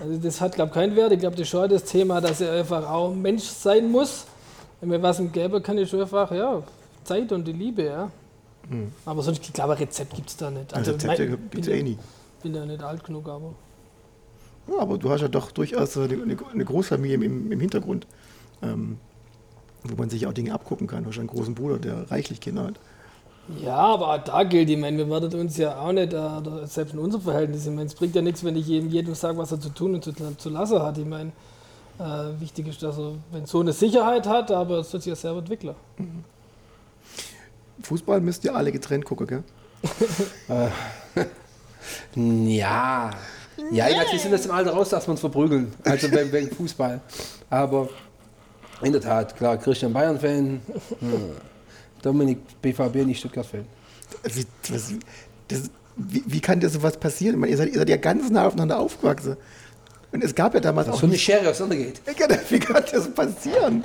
Also 0.00 0.18
das 0.18 0.40
hat, 0.40 0.54
glaube 0.56 0.70
ich, 0.70 0.74
keinen 0.74 0.96
Wert. 0.96 1.12
Ich 1.12 1.20
glaube, 1.20 1.36
das 1.36 1.42
ist 1.42 1.48
schon 1.50 1.68
das 1.68 1.84
Thema, 1.84 2.20
dass 2.20 2.40
er 2.40 2.52
einfach 2.60 2.88
auch 2.90 3.14
Mensch 3.14 3.44
sein 3.44 3.90
muss. 3.90 4.26
wenn 4.80 4.88
mir 4.88 5.00
was 5.02 5.22
gäbe, 5.32 5.60
kann 5.60 5.78
ich 5.78 5.88
schon 5.88 6.00
einfach, 6.00 6.30
ja, 6.32 6.62
Zeit 7.04 7.30
und 7.32 7.46
die 7.46 7.52
Liebe, 7.52 7.84
ja. 7.84 8.10
Aber 9.04 9.22
sonst, 9.22 9.42
ich 9.44 9.52
glaube, 9.52 9.72
ein 9.74 9.78
Rezept 9.78 10.14
gibt 10.14 10.28
es 10.30 10.36
da 10.36 10.50
nicht. 10.50 10.72
Also, 10.74 10.92
Rezepte 10.92 11.28
gibt 11.28 11.54
es 11.58 11.66
bin, 11.66 11.74
eh 11.74 11.82
nie. 11.82 11.98
bin 12.42 12.54
ja 12.54 12.64
nicht 12.64 12.82
alt 12.82 13.04
genug, 13.04 13.28
aber. 13.28 13.52
Ja, 14.68 14.78
aber 14.80 14.96
du 14.98 15.10
hast 15.10 15.20
ja 15.20 15.28
doch 15.28 15.50
durchaus 15.50 15.96
eine, 15.96 16.14
eine- 16.14 16.36
eine 16.52 16.64
Großfamilie 16.64 17.16
im, 17.16 17.50
im 17.52 17.60
Hintergrund, 17.60 18.06
ähm, 18.62 18.98
wo 19.84 19.96
man 19.96 20.10
sich 20.10 20.26
auch 20.26 20.32
Dinge 20.32 20.52
abgucken 20.52 20.86
kann. 20.86 21.06
Hast 21.06 21.18
einen 21.18 21.28
großen 21.28 21.54
Bruder, 21.54 21.78
der 21.78 22.10
reichlich 22.10 22.40
Kinder 22.40 22.64
hat. 22.64 22.74
Ja, 23.60 23.76
aber 23.76 24.14
auch 24.14 24.18
da 24.22 24.44
gilt, 24.44 24.70
ich 24.70 24.78
meine, 24.78 24.98
wir 24.98 25.10
werden 25.10 25.40
uns 25.40 25.56
ja 25.56 25.76
auch 25.76 25.92
nicht, 25.92 26.12
äh, 26.12 26.66
selbst 26.66 26.94
in 26.94 27.00
unserem 27.00 27.24
Verhältnis, 27.24 27.66
ich 27.66 27.72
meine, 27.72 27.86
es 27.86 27.94
bringt 27.94 28.14
ja 28.14 28.22
nichts, 28.22 28.44
wenn 28.44 28.56
ich 28.56 28.66
jedem, 28.66 28.88
jedem 28.88 29.14
sage, 29.14 29.36
was 29.36 29.50
er 29.50 29.60
zu 29.60 29.70
tun 29.70 29.94
und 29.94 30.04
zu, 30.04 30.12
zu 30.12 30.48
lassen 30.48 30.80
hat. 30.80 30.96
Ich 30.96 31.04
meine, 31.04 31.32
äh, 31.98 32.40
wichtig 32.40 32.68
ist, 32.68 32.82
dass 32.82 32.98
er, 32.98 33.14
wenn 33.32 33.46
so 33.46 33.60
eine 33.60 33.72
Sicherheit 33.72 34.26
hat, 34.28 34.52
aber 34.52 34.78
es 34.78 34.92
wird 34.92 35.02
sich 35.02 35.10
ja 35.10 35.16
selber 35.16 35.40
entwickeln. 35.40 35.74
Fußball 37.82 38.20
müsst 38.20 38.44
ihr 38.44 38.54
alle 38.54 38.70
getrennt 38.70 39.04
gucken, 39.04 39.26
gell? 39.26 39.42
Ja. 42.14 43.10
Ja, 43.70 43.88
ich 43.88 43.96
weiß, 43.96 44.12
wir 44.12 44.18
sind 44.18 44.32
jetzt 44.32 44.46
im 44.46 44.52
Alter 44.52 44.72
raus, 44.72 44.88
dass 44.90 45.06
wir 45.06 45.12
uns 45.12 45.20
verprügeln. 45.20 45.72
Also 45.84 46.08
beim, 46.08 46.30
beim 46.30 46.48
Fußball. 46.48 47.00
Aber 47.50 47.88
in 48.82 48.92
der 48.92 49.00
Tat, 49.00 49.36
klar, 49.36 49.56
Christian 49.56 49.92
Bayern-Fan, 49.92 50.60
hm. 51.00 51.10
Dominik 52.02 52.38
BVB, 52.60 53.06
nicht 53.06 53.20
Stuttgart-Fan. 53.20 53.64
Wie, 54.24 54.46
das, 54.70 54.92
das, 55.48 55.70
wie, 55.96 56.22
wie 56.26 56.40
kann 56.40 56.60
dir 56.60 56.68
sowas 56.68 56.96
passieren? 56.96 57.38
Meine, 57.38 57.52
ihr, 57.52 57.56
seid, 57.56 57.68
ihr 57.68 57.78
seid 57.78 57.88
ja 57.88 57.96
ganz 57.96 58.30
nah 58.30 58.46
aufeinander 58.46 58.78
aufgewachsen. 58.78 59.36
Und 60.12 60.22
es 60.22 60.34
gab 60.34 60.54
ja 60.54 60.60
damals 60.60 60.88
auch 60.88 61.00
So 61.00 61.06
eine. 61.06 61.16
Schere 61.16 61.48
auseinandergeht. 61.50 62.00
Wie 62.50 62.58
kann 62.58 62.84
das 62.92 63.08
passieren? 63.10 63.84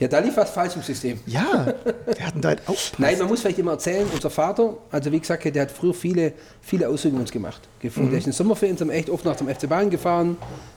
Ja, 0.00 0.06
da 0.06 0.20
lief 0.20 0.36
was 0.36 0.50
falsch 0.50 0.76
im 0.76 0.82
System. 0.82 1.18
Ja, 1.26 1.74
wir 2.06 2.26
hatten 2.26 2.40
da 2.40 2.50
halt 2.50 2.60
aufpassen. 2.66 2.94
Nein, 2.98 3.18
man 3.18 3.26
muss 3.28 3.40
vielleicht 3.40 3.58
immer 3.58 3.72
erzählen, 3.72 4.06
unser 4.12 4.30
Vater, 4.30 4.76
also 4.92 5.10
wie 5.10 5.18
gesagt, 5.18 5.44
der 5.44 5.62
hat 5.62 5.72
früher 5.72 5.94
viele, 5.94 6.34
viele 6.62 6.88
Ausflüge 6.88 7.14
mit 7.16 7.22
uns 7.22 7.32
gemacht. 7.32 7.62
Gefühlt. 7.80 8.12
Der 8.12 8.18
ist 8.18 8.26
in 8.26 8.30
den 8.30 8.36
Sommerferien 8.36 8.76
sind 8.76 8.88
wir 8.88 8.94
echt 8.94 9.10
oft 9.10 9.24
nach 9.24 9.34
dem 9.34 9.48
FC 9.48 9.68
Bayern 9.68 9.90
gefahren. 9.90 10.36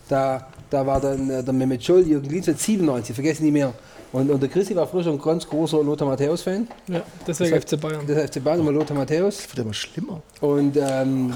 Da, 0.09 0.47
da 0.71 0.87
war 0.87 0.99
dann 0.99 1.29
äh, 1.29 1.43
der 1.43 1.53
Mehmet 1.53 1.83
Scholl, 1.83 2.07
Jürgen 2.07 2.29
Lienz, 2.29 2.45
97, 2.45 3.13
vergessen 3.13 3.43
nie 3.43 3.51
mehr. 3.51 3.73
Und, 4.13 4.29
und 4.29 4.41
der 4.41 4.49
Chrissy 4.49 4.75
war 4.75 4.87
früher 4.87 5.03
schon 5.03 5.13
ein 5.13 5.21
ganz 5.21 5.47
großer 5.47 5.83
Lothar 5.83 6.07
Matthäus-Fan. 6.07 6.67
Ja, 6.87 7.01
deswegen 7.27 7.55
Das 7.55 7.65
FC 7.65 7.79
Bayern. 7.79 8.07
Der 8.07 8.27
FC 8.27 8.43
Bayern 8.43 8.61
immer 8.61 8.71
Lothar 8.71 8.97
Matthäus. 8.97 9.37
Das 9.37 9.49
wird 9.49 9.65
immer 9.65 9.73
schlimmer. 9.73 10.21
Und, 10.39 10.77
ähm, 10.77 11.33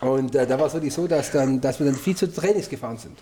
und 0.00 0.34
äh, 0.34 0.46
da 0.46 0.58
war 0.58 0.66
es 0.66 0.74
wirklich 0.74 0.92
so, 0.92 1.06
dass, 1.06 1.30
dann, 1.30 1.60
dass 1.60 1.80
wir 1.80 1.86
dann 1.86 1.94
viel 1.94 2.14
zu 2.14 2.32
Trainings 2.32 2.68
gefahren 2.68 2.98
sind. 2.98 3.18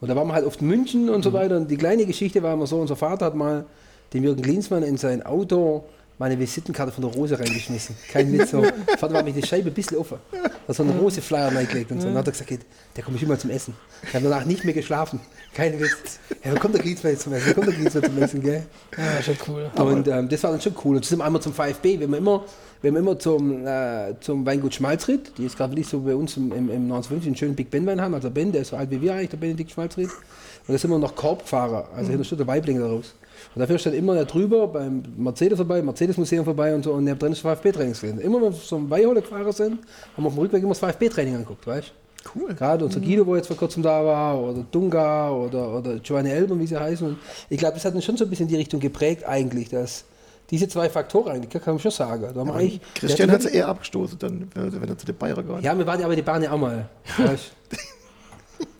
Und 0.00 0.08
da 0.08 0.16
waren 0.16 0.28
wir 0.28 0.34
halt 0.34 0.46
oft 0.46 0.60
in 0.60 0.68
München 0.68 1.08
und 1.08 1.22
so 1.22 1.32
weiter. 1.32 1.56
Und 1.56 1.70
die 1.70 1.76
kleine 1.76 2.06
Geschichte 2.06 2.42
war 2.42 2.52
immer 2.54 2.66
so, 2.66 2.78
unser 2.78 2.96
Vater 2.96 3.26
hat 3.26 3.34
mal 3.34 3.64
dem 4.12 4.22
Jürgen 4.22 4.42
Klinsmann 4.42 4.82
in 4.82 4.96
sein 4.96 5.24
Auto 5.24 5.84
meine 6.18 6.38
Visitenkarte 6.38 6.92
von 6.92 7.02
der 7.02 7.12
Rose 7.12 7.38
reingeschmissen. 7.38 7.96
Kein 8.10 8.32
Witz. 8.32 8.50
So. 8.50 8.62
Vater 8.98 9.14
war 9.14 9.22
mit 9.22 9.36
die 9.36 9.46
Scheibe 9.46 9.68
ein 9.68 9.74
bisschen 9.74 9.96
offen. 9.96 10.18
Da 10.32 10.50
hat 10.68 10.76
so 10.76 10.82
einen 10.82 10.98
Rose-Flyer 10.98 11.54
reingelegt 11.54 11.92
und 11.92 12.00
so. 12.00 12.08
Und 12.08 12.14
dann 12.14 12.20
hat 12.20 12.28
er 12.28 12.32
gesagt, 12.32 12.50
"Geht, 12.50 12.60
der 12.96 13.04
kommt 13.04 13.22
immer 13.22 13.38
zum 13.38 13.50
Essen. 13.50 13.74
Ich 14.02 14.14
habe 14.14 14.24
danach 14.24 14.44
nicht 14.44 14.64
mehr 14.64 14.74
geschlafen. 14.74 15.20
Kein 15.54 15.78
Witz. 15.80 16.18
Ja, 16.44 16.52
wann 16.52 16.58
kommt 16.58 16.74
der 16.74 16.84
jetzt 16.84 17.00
zum 17.02 17.10
Essen? 17.10 17.32
Wann 17.32 17.54
kommt 17.54 17.66
der 17.68 17.74
Klinsmann 17.74 18.04
zum 18.04 18.22
Essen, 18.22 18.42
gell? 18.42 18.66
Ja, 18.96 19.22
schon 19.22 19.36
cool. 19.46 19.70
Und 19.76 20.08
ähm, 20.08 20.28
das 20.28 20.42
war 20.42 20.50
dann 20.50 20.60
schon 20.60 20.74
cool. 20.84 20.96
Und 20.96 21.04
sind 21.04 21.18
wir 21.18 21.24
einmal 21.24 21.42
zum 21.42 21.52
VfB, 21.54 22.00
wenn 22.00 22.10
wir 22.10 22.18
immer, 22.18 22.44
wenn 22.82 22.94
wir 22.94 23.00
immer 23.00 23.18
zum, 23.18 23.66
äh, 23.66 24.14
zum 24.20 24.44
Weingut 24.46 24.74
Schmalzried, 24.74 25.32
die 25.38 25.46
ist 25.46 25.56
gerade 25.56 25.72
wirklich 25.72 25.88
so 25.88 26.00
bei 26.00 26.14
uns 26.14 26.36
im, 26.36 26.52
im, 26.52 26.68
im 26.68 26.82
1950 26.92 27.26
einen 27.26 27.36
schönen 27.36 27.54
Big 27.54 27.70
Ben 27.70 27.86
Wein 27.86 28.00
haben, 28.00 28.14
also 28.14 28.30
Ben, 28.30 28.52
der 28.52 28.62
ist 28.62 28.68
so 28.68 28.76
alt 28.76 28.90
wie 28.90 29.00
wir 29.00 29.14
eigentlich, 29.14 29.30
der 29.30 29.36
Benedikt 29.38 29.70
Schmalzried. 29.70 30.10
Und 30.10 30.74
da 30.74 30.78
sind 30.78 30.90
wir 30.90 30.98
noch 30.98 31.14
Korbfahrer, 31.14 31.88
also 31.96 32.10
hinter 32.10 32.24
steht 32.24 32.40
der 32.40 32.46
Weibling 32.46 32.78
daraus. 32.78 33.14
Und 33.54 33.60
dafür 33.60 33.78
steht 33.78 33.94
immer 33.94 34.14
da 34.14 34.24
drüber 34.24 34.68
beim 34.68 35.02
Mercedes 35.16 35.56
vorbei, 35.56 35.82
Mercedes-Museum 35.82 36.44
vorbei 36.44 36.74
und 36.74 36.84
so, 36.84 36.92
und 36.92 37.04
neben 37.04 37.18
drin 37.18 37.32
ist 37.32 37.40
VfB-Trainings 37.40 38.00
gewesen. 38.00 38.20
Immer 38.20 38.42
wenn 38.42 38.52
wir 38.52 38.60
zum 38.60 38.88
Weihole 38.88 39.20
gefahren 39.20 39.50
sind, 39.52 39.72
haben 39.72 40.24
wir 40.24 40.26
auf 40.26 40.34
dem 40.34 40.40
Rückweg 40.40 40.62
immer 40.62 40.74
das 40.74 40.78
VfB-Training 40.78 41.34
angeguckt, 41.34 41.66
weißt 41.66 41.88
du? 41.88 41.92
Cool. 42.34 42.54
Gerade 42.54 42.84
unser 42.84 43.00
Guido, 43.00 43.26
wo 43.26 43.36
jetzt 43.36 43.46
vor 43.46 43.56
kurzem 43.56 43.82
da 43.82 44.04
war, 44.04 44.38
oder 44.40 44.64
Dunga 44.70 45.30
oder, 45.30 45.78
oder 45.78 45.98
Giovanni 45.98 46.30
Elber, 46.30 46.58
wie 46.58 46.66
sie 46.66 46.78
heißen. 46.78 47.06
Und 47.06 47.18
ich 47.48 47.58
glaube, 47.58 47.74
das 47.74 47.84
hat 47.84 47.94
uns 47.94 48.04
schon 48.04 48.16
so 48.16 48.24
ein 48.24 48.30
bisschen 48.30 48.46
in 48.46 48.50
die 48.50 48.56
Richtung 48.56 48.80
geprägt, 48.80 49.24
eigentlich, 49.26 49.68
dass 49.68 50.04
diese 50.50 50.68
zwei 50.68 50.88
Faktoren 50.88 51.32
eigentlich, 51.32 51.62
kann 51.62 51.74
man 51.74 51.78
schon 51.78 51.90
sagen. 51.90 52.26
Da 52.34 52.44
wir 52.44 52.54
eigentlich, 52.54 52.80
Christian 52.94 53.30
hat 53.30 53.42
sie 53.42 53.50
eher 53.50 53.68
abgestoßen, 53.68 54.18
dann, 54.18 54.48
wenn 54.54 54.88
er 54.88 54.98
zu 54.98 55.06
den 55.06 55.16
Bayern 55.16 55.46
gehört. 55.46 55.62
Ja, 55.62 55.76
wir 55.76 55.86
waren 55.86 56.00
ja 56.00 56.06
aber 56.06 56.16
die 56.16 56.22
Bahn 56.22 56.42
ja 56.42 56.52
auch 56.52 56.58
mal. 56.58 56.88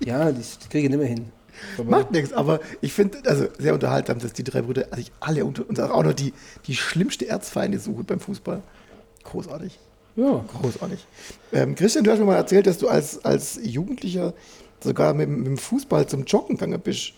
ja, 0.05 0.33
das, 0.33 0.59
das 0.59 0.69
kriege 0.69 0.85
ich 0.85 0.91
nicht 0.91 0.99
mehr 0.99 1.09
hin. 1.09 1.31
Aber- 1.79 1.90
Macht 1.90 2.11
nichts, 2.12 2.33
aber 2.33 2.61
ich 2.81 2.92
finde, 2.92 3.18
also 3.27 3.47
sehr 3.59 3.75
unterhaltsam, 3.75 4.18
dass 4.18 4.33
die 4.33 4.44
drei 4.44 4.62
Brüder 4.62 4.87
sich 4.97 5.11
alle 5.21 5.44
unter 5.44 5.68
und 5.68 5.81
auch 5.81 6.03
noch 6.03 6.12
die, 6.14 6.33
die 6.66 6.77
schlimmste 6.77 7.27
Erzfeinde 7.29 7.79
suchen 7.79 8.05
beim 8.05 8.21
Fußball. 8.21 8.62
Großartig. 9.25 9.79
Ja. 10.16 10.44
Großartig. 10.61 11.07
Ähm, 11.53 11.75
Christian, 11.75 12.05
du 12.05 12.11
hast 12.11 12.18
mir 12.18 12.25
mal 12.25 12.37
erzählt, 12.37 12.66
dass 12.66 12.79
du 12.79 12.88
als, 12.88 13.25
als 13.25 13.61
Jugendlicher 13.62 14.35
sogar 14.83 15.14
mit, 15.14 15.29
mit 15.29 15.47
dem 15.47 15.59
Fußball 15.59 16.07
zum 16.09 16.25
Joggen 16.25 16.57
gegangen 16.57 16.81
bist. 16.81 17.12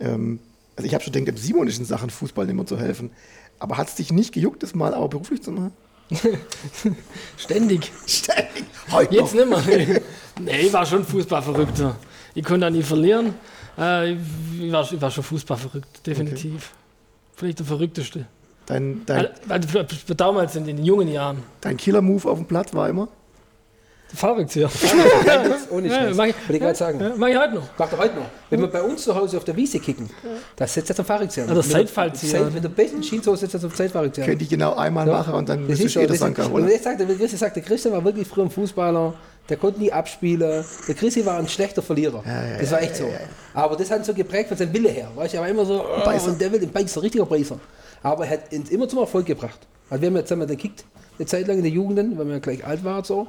Ähm, 0.00 0.38
also 0.76 0.86
ich 0.86 0.94
habe 0.94 1.04
schon 1.04 1.12
gedacht, 1.12 1.28
dem 1.28 1.36
Simon 1.36 1.66
ist 1.68 1.78
in 1.78 1.84
Sachen 1.84 2.08
Fußball 2.10 2.48
immer 2.48 2.64
zu 2.66 2.78
helfen. 2.78 3.10
Aber 3.58 3.76
hat 3.76 3.88
es 3.88 3.96
dich 3.96 4.10
nicht 4.12 4.32
gejuckt, 4.32 4.62
das 4.62 4.74
mal 4.74 4.94
auch 4.94 5.08
beruflich 5.08 5.42
zu 5.42 5.50
machen? 5.52 5.72
Ständig. 7.36 7.92
Ständig. 8.06 8.64
Heute 8.90 9.14
Jetzt 9.16 9.34
noch. 9.34 9.64
nicht 9.66 9.88
mehr. 9.88 10.00
nee, 10.40 10.60
ich 10.62 10.72
war 10.72 10.86
schon 10.86 11.04
Fußballverrückter. 11.04 11.96
Ich 12.34 12.44
konnte 12.44 12.60
da 12.60 12.70
nie 12.70 12.82
verlieren. 12.82 13.34
Äh, 13.78 14.12
ich, 14.12 14.72
war, 14.72 14.90
ich 14.92 15.00
war 15.00 15.10
schon 15.10 15.24
Fußballverrückt, 15.24 16.06
definitiv. 16.06 16.70
Vielleicht 17.36 17.58
der 17.60 17.66
verrückteste. 17.66 18.26
Dein, 18.66 19.02
dein, 19.06 19.28
Weil, 19.46 19.62
weil, 19.72 19.86
weil 20.06 20.16
damals 20.16 20.54
in 20.56 20.64
den 20.66 20.84
jungen 20.84 21.08
Jahren. 21.08 21.42
dein 21.60 21.76
Killer-Move 21.76 22.28
auf 22.28 22.38
dem 22.38 22.46
Platz 22.46 22.72
war 22.74 22.88
immer? 22.88 23.08
Ja. 24.54 24.68
Ohne 25.70 25.86
Ja, 25.88 25.94
Scheiß. 25.94 26.16
mach 26.16 26.24
ich- 26.26 26.34
Wollte 26.34 26.52
ich 26.54 26.60
gerade 26.60 26.74
sagen. 26.74 27.00
ja. 27.00 27.12
Mach 27.16 27.28
ich 27.28 27.38
heute 27.38 27.54
noch. 27.54 27.78
Macht 27.78 27.92
er 27.92 27.98
heute 27.98 28.14
noch. 28.16 28.24
Wenn 28.50 28.60
wir 28.60 28.66
bei 28.66 28.82
uns 28.82 29.02
zu 29.04 29.14
Hause 29.14 29.36
auf 29.36 29.44
der 29.44 29.54
Wiese 29.56 29.78
kicken, 29.78 30.10
da 30.56 30.66
setzt 30.66 30.90
er 30.90 30.96
zum 30.96 31.04
Fahrradzieher. 31.04 31.48
Oder 31.48 31.62
Seitfallzieher. 31.62 32.50
Mit 32.50 32.64
der 32.64 32.70
besten 32.70 33.00
Jeanssoße 33.02 33.42
setzt 33.42 33.54
er 33.54 33.60
zum 33.60 33.72
Zeitfahrradzieher. 33.74 34.26
Könnte 34.26 34.42
ich 34.42 34.50
genau 34.50 34.74
einmal 34.74 35.06
Ja. 35.06 35.12
machen 35.12 35.34
und 35.34 35.48
dann 35.48 35.60
Das 35.60 35.68
müsste 35.78 35.84
ist 35.84 35.90
ich 35.90 35.94
so, 35.94 36.00
eh 36.00 36.06
das 36.08 36.22
Anker 36.22 36.46
und 36.46 36.52
holen. 36.52 36.68
jetzt 36.68 36.82
sagt, 36.84 36.98
der 36.98 37.06
Christi 37.06 37.36
sagt, 37.36 37.54
der 37.54 37.62
Christian 37.62 37.94
war 37.94 38.04
wirklich 38.04 38.26
früher 38.26 38.44
ein 38.44 38.50
Fußballer, 38.50 39.14
der 39.50 39.56
konnte 39.56 39.80
nie 39.80 39.92
abspielen. 39.92 40.64
Der 40.88 40.94
Christi 40.94 41.26
war 41.26 41.38
ein 41.38 41.48
schlechter 41.48 41.82
Verlierer. 41.82 42.22
das 42.58 42.70
war 42.70 42.80
echt 42.80 42.96
so. 42.96 43.10
Aber 43.52 43.76
das 43.76 43.90
hat 43.90 43.98
ihn 43.98 44.04
so 44.04 44.14
geprägt 44.14 44.48
von 44.48 44.56
seinem 44.56 44.72
Wille 44.72 44.88
her. 44.88 45.10
Weißt, 45.14 45.34
du, 45.34 45.38
er 45.38 45.42
war 45.42 45.48
immer 45.48 45.66
so, 45.66 45.84
oh, 45.84 46.04
Beißer. 46.04 46.30
und 46.30 46.40
der 46.40 46.52
will 46.52 46.60
den 46.60 46.70
Beißer, 46.70 47.02
richtiger 47.02 47.26
Beißer. 47.26 47.58
Aber 48.02 48.24
er 48.24 48.32
hat 48.32 48.52
uns 48.52 48.70
immer 48.70 48.88
zum 48.88 49.00
Erfolg 49.00 49.26
gebracht. 49.26 49.58
Also 49.90 50.02
wir 50.02 50.08
haben 50.08 50.14
wir 50.14 50.46
den 50.46 50.56
gekickt, 50.56 50.84
eine 51.18 51.26
Zeit 51.26 51.48
lang 51.48 51.56
in 51.56 51.64
der 51.64 51.72
Jugend, 51.72 52.16
weil 52.18 52.28
wir 52.28 52.40
gleich 52.40 52.64
alt 52.64 52.84
waren 52.84 53.04
so. 53.04 53.26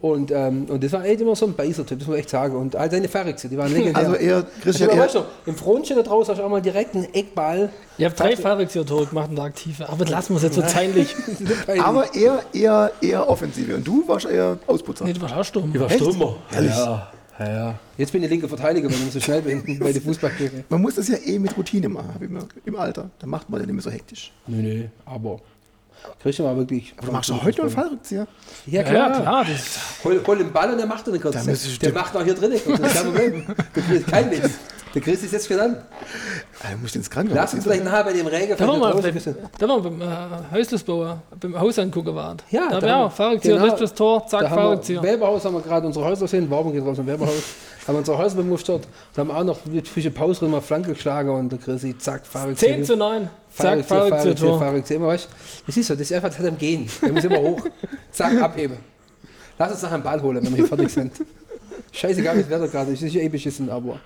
Und, 0.00 0.30
ähm, 0.30 0.64
und 0.70 0.82
das 0.82 0.92
war 0.92 1.04
echt 1.04 1.20
immer 1.20 1.36
so 1.36 1.44
ein 1.44 1.54
Beißer-Typ, 1.54 1.98
das 1.98 2.08
muss 2.08 2.14
man 2.14 2.18
echt 2.18 2.30
sagen. 2.30 2.56
Und 2.56 2.74
all 2.74 2.90
seine 2.90 3.06
Ferrix, 3.06 3.42
die 3.42 3.56
waren 3.58 3.70
legendär. 3.70 3.96
Also 3.98 4.14
eher, 4.14 4.46
Christian, 4.62 4.88
Aber 4.88 4.98
eher, 4.98 5.04
weißt 5.04 5.14
du, 5.16 5.24
im 5.44 5.54
Frohnchen 5.56 5.96
da 5.96 6.02
draußen 6.02 6.32
hast 6.32 6.38
du 6.40 6.44
auch 6.44 6.48
mal 6.48 6.62
direkt 6.62 6.94
einen 6.94 7.12
Eckball. 7.12 7.68
Ich 7.98 8.04
habe 8.06 8.14
drei 8.14 8.34
Fahrradtore 8.34 9.06
gemacht 9.06 9.28
in 9.28 9.36
der 9.36 9.44
Aktive. 9.44 9.86
Aber 9.90 10.06
lassen 10.06 10.32
wir 10.32 10.36
es 10.38 10.42
jetzt 10.44 10.54
so 10.54 10.62
peinlich. 10.74 11.14
aber 11.82 12.14
eher, 12.14 12.42
eher, 12.54 12.92
eher 13.02 13.28
Offensive. 13.28 13.74
Und 13.76 13.86
du 13.86 14.08
warst 14.08 14.24
eher 14.24 14.58
Ausputzer. 14.66 15.04
nee, 15.04 15.12
du 15.12 15.20
warst 15.20 15.34
auch 15.34 15.44
stumm. 15.44 15.78
war 15.78 15.90
Echt? 15.90 16.00
Stürmer. 16.00 16.36
Ehrlich? 16.50 16.70
Ja, 16.70 17.12
ja, 17.38 17.52
ja. 17.52 17.78
Jetzt 17.98 18.12
bin 18.12 18.22
ich 18.22 18.30
linker 18.30 18.48
Verteidiger, 18.48 18.88
weil 18.88 18.96
ich 19.06 19.12
so 19.12 19.20
schnell 19.20 19.42
bin 19.42 19.78
bei 19.80 19.92
der 19.92 20.00
Fußballkirche. 20.00 20.64
Man 20.70 20.80
muss 20.80 20.94
das 20.94 21.08
ja 21.08 21.16
eh 21.26 21.38
mit 21.38 21.54
Routine 21.58 21.90
machen, 21.90 22.08
ich 22.18 22.66
im 22.66 22.76
Alter. 22.76 23.10
Da 23.18 23.26
macht 23.26 23.50
man 23.50 23.60
ja 23.60 23.66
nicht 23.66 23.74
mehr 23.74 23.82
so 23.82 23.90
hektisch. 23.90 24.32
Nee, 24.46 24.62
nee, 24.62 24.90
aber 25.04 25.40
Christian 26.22 26.46
war 26.48 26.56
wirklich. 26.56 26.92
Aber 26.98 27.06
du 27.08 27.12
machst 27.12 27.30
doch 27.30 27.42
heute 27.42 27.58
noch 27.58 27.64
einen 27.64 27.74
Fallrückzieher. 27.74 28.26
Ja, 28.66 28.82
Ja, 28.82 28.88
klar. 28.88 29.10
ja, 29.10 29.20
klar. 29.20 29.44
Das, 29.44 30.04
Hol, 30.04 30.20
hol 30.26 30.38
den 30.38 30.52
Ball 30.52 30.70
und 30.72 30.78
der 30.78 30.86
macht 30.86 31.06
dann 31.06 31.20
kurz. 31.20 31.34
Da 31.34 31.42
müsstest 31.44 31.76
du- 31.82 31.86
Der 31.86 31.94
macht 31.94 32.14
auch 32.16 32.22
hier 32.24 32.34
kurz, 32.34 32.50
Das 32.52 32.78
ist 32.80 32.94
kein 32.94 33.04
Problem. 33.04 33.46
Der 33.76 33.82
Chris, 33.82 34.06
kein 34.06 34.30
Witz. 34.30 34.50
Der 34.92 35.00
Chris 35.00 35.22
ist 35.22 35.32
jetzt 35.32 35.46
schon 35.46 35.60
an. 35.60 35.76
Ah, 36.62 36.72
du 36.72 36.78
musst 36.78 36.96
ins 36.96 37.08
Krankenhaus. 37.08 37.36
Lass 37.40 37.54
uns 37.54 37.62
vielleicht 37.62 37.84
nachher 37.84 38.02
bei 38.02 38.12
dem 38.12 38.26
Regen 38.26 38.56
da 38.58 38.66
waren 38.66 38.80
wir, 38.80 38.90
da 39.58 39.68
waren 39.68 39.84
wir 39.84 39.90
beim 39.90 40.00
äh, 40.02 40.06
Häuslersbauer, 40.52 41.22
beim 41.38 41.58
Haus 41.60 41.78
angucken 41.78 42.12
waren. 42.14 42.38
Ja, 42.50 42.68
da 42.68 42.80
da 42.80 42.82
wäre 42.82 42.92
haben- 42.96 43.02
auch 43.06 43.12
Fahrradzieher, 43.12 43.54
genau. 43.54 43.66
genau, 43.66 43.78
das 43.78 43.94
Tor, 43.94 44.26
zack, 44.26 44.40
Da 44.40 44.50
wir, 44.50 44.54
Fahrradzieher. 44.56 45.02
Weberhaus 45.02 45.44
haben 45.44 45.54
wir 45.54 45.60
gerade 45.62 45.86
unsere 45.86 46.04
Häuser 46.04 46.22
gesehen, 46.22 46.50
Werbung 46.50 46.72
geht 46.72 46.84
raus 46.84 46.98
im 46.98 47.06
Weberhaus. 47.06 47.34
haben 47.86 47.94
wir 47.94 47.98
unsere 48.00 48.18
Häuser 48.18 48.36
bemustert. 48.36 48.88
Da 49.14 49.20
haben 49.20 49.28
wir 49.28 49.36
auch 49.36 49.44
noch 49.44 49.64
mit 49.66 49.86
frische 49.86 50.10
Pause 50.10 50.40
drin 50.40 50.50
mal 50.50 50.60
Flanke 50.60 50.92
geschlagen 50.92 51.30
und 51.30 51.50
der 51.52 51.60
Chrissy, 51.60 51.96
zack, 51.96 52.26
Fahrradzieher. 52.26 52.74
10 52.74 52.84
zu 52.84 52.96
9. 52.96 53.30
Zack, 53.52 53.86
Tor. 54.36 54.58
Fahrradzieher. 54.58 54.96
Immer, 54.96 55.16
du, 55.16 55.22
das 55.66 55.76
ist 55.76 55.86
so, 55.86 55.94
das 55.94 56.02
ist 56.02 56.12
einfach 56.12 56.28
das 56.28 56.38
hat 56.38 56.46
am 56.46 56.58
Gehen. 56.58 56.88
Der 57.02 57.12
muss 57.12 57.24
immer 57.24 57.40
hoch. 57.40 57.62
Zack, 58.12 58.40
abheben. 58.42 58.76
Lass 59.58 59.72
uns 59.72 59.82
nachher 59.82 59.94
einen 59.94 60.02
Ball 60.04 60.22
holen, 60.22 60.36
wenn 60.42 60.50
wir 60.50 60.56
hier 60.56 60.66
fertig 60.66 60.88
sind. 60.90 61.12
Scheißegal, 61.92 62.36
wie 62.36 62.40
das 62.42 62.50
Wetter 62.50 62.68
gerade 62.68 62.92
ist. 62.92 63.02
Das 63.02 63.08
ist 63.08 63.14
ja 63.14 63.20
eh 63.22 63.28
beschissen, 63.28 63.68
aber. 63.68 64.00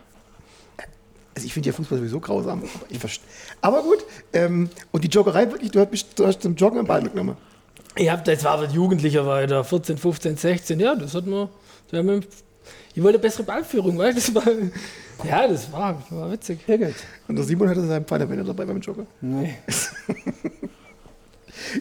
Also 1.37 1.47
ich 1.47 1.53
finde 1.53 1.69
ja 1.69 1.73
Fußball 1.73 1.99
sowieso 1.99 2.21
grausam. 2.21 2.61
Aber, 2.61 2.69
ich 2.89 2.99
verst- 2.99 3.21
aber 3.61 3.83
gut. 3.83 4.05
Ähm, 4.33 4.71
und 4.93 5.05
die 5.05 5.09
Joggerei 5.09 5.51
wirklich, 5.51 5.71
du 5.73 5.81
hast, 5.81 5.91
mich- 5.91 6.07
du 6.15 6.27
hast 6.27 6.43
zum 6.43 6.55
Joggen 6.55 6.79
einen 6.79 6.87
Ball 6.89 7.03
mitgenommen. 7.03 7.37
Ich 7.97 8.09
hab, 8.11 8.25
das 8.25 8.43
war 8.45 8.65
Jugendlicher 8.71 9.27
weiter, 9.27 9.63
14, 9.65 9.99
15, 9.99 10.37
16, 10.37 10.81
ja, 10.81 10.95
das 10.95 11.15
hat 11.15 11.27
man. 11.27 11.49
Ich 12.95 13.03
wollte 13.03 13.19
bessere 13.19 13.43
Ballführung, 13.45 13.99
weißt 13.99 14.29
du? 14.35 14.41
Das 15.25 15.33
war, 15.33 15.43
Ja, 15.43 15.49
das 15.49 15.73
war, 15.73 16.03
war 16.11 16.33
witzig. 16.33 16.61
Ja, 16.67 16.77
gut. 16.77 16.95
Und 17.29 17.37
der 17.37 17.45
Simon 17.45 17.69
hatte 17.69 17.87
seinen 17.87 18.05
Pfeiler 18.05 18.27
dabei 18.27 18.65
beim 18.65 18.81
Jogger. 18.81 19.07
Nee. 19.21 19.55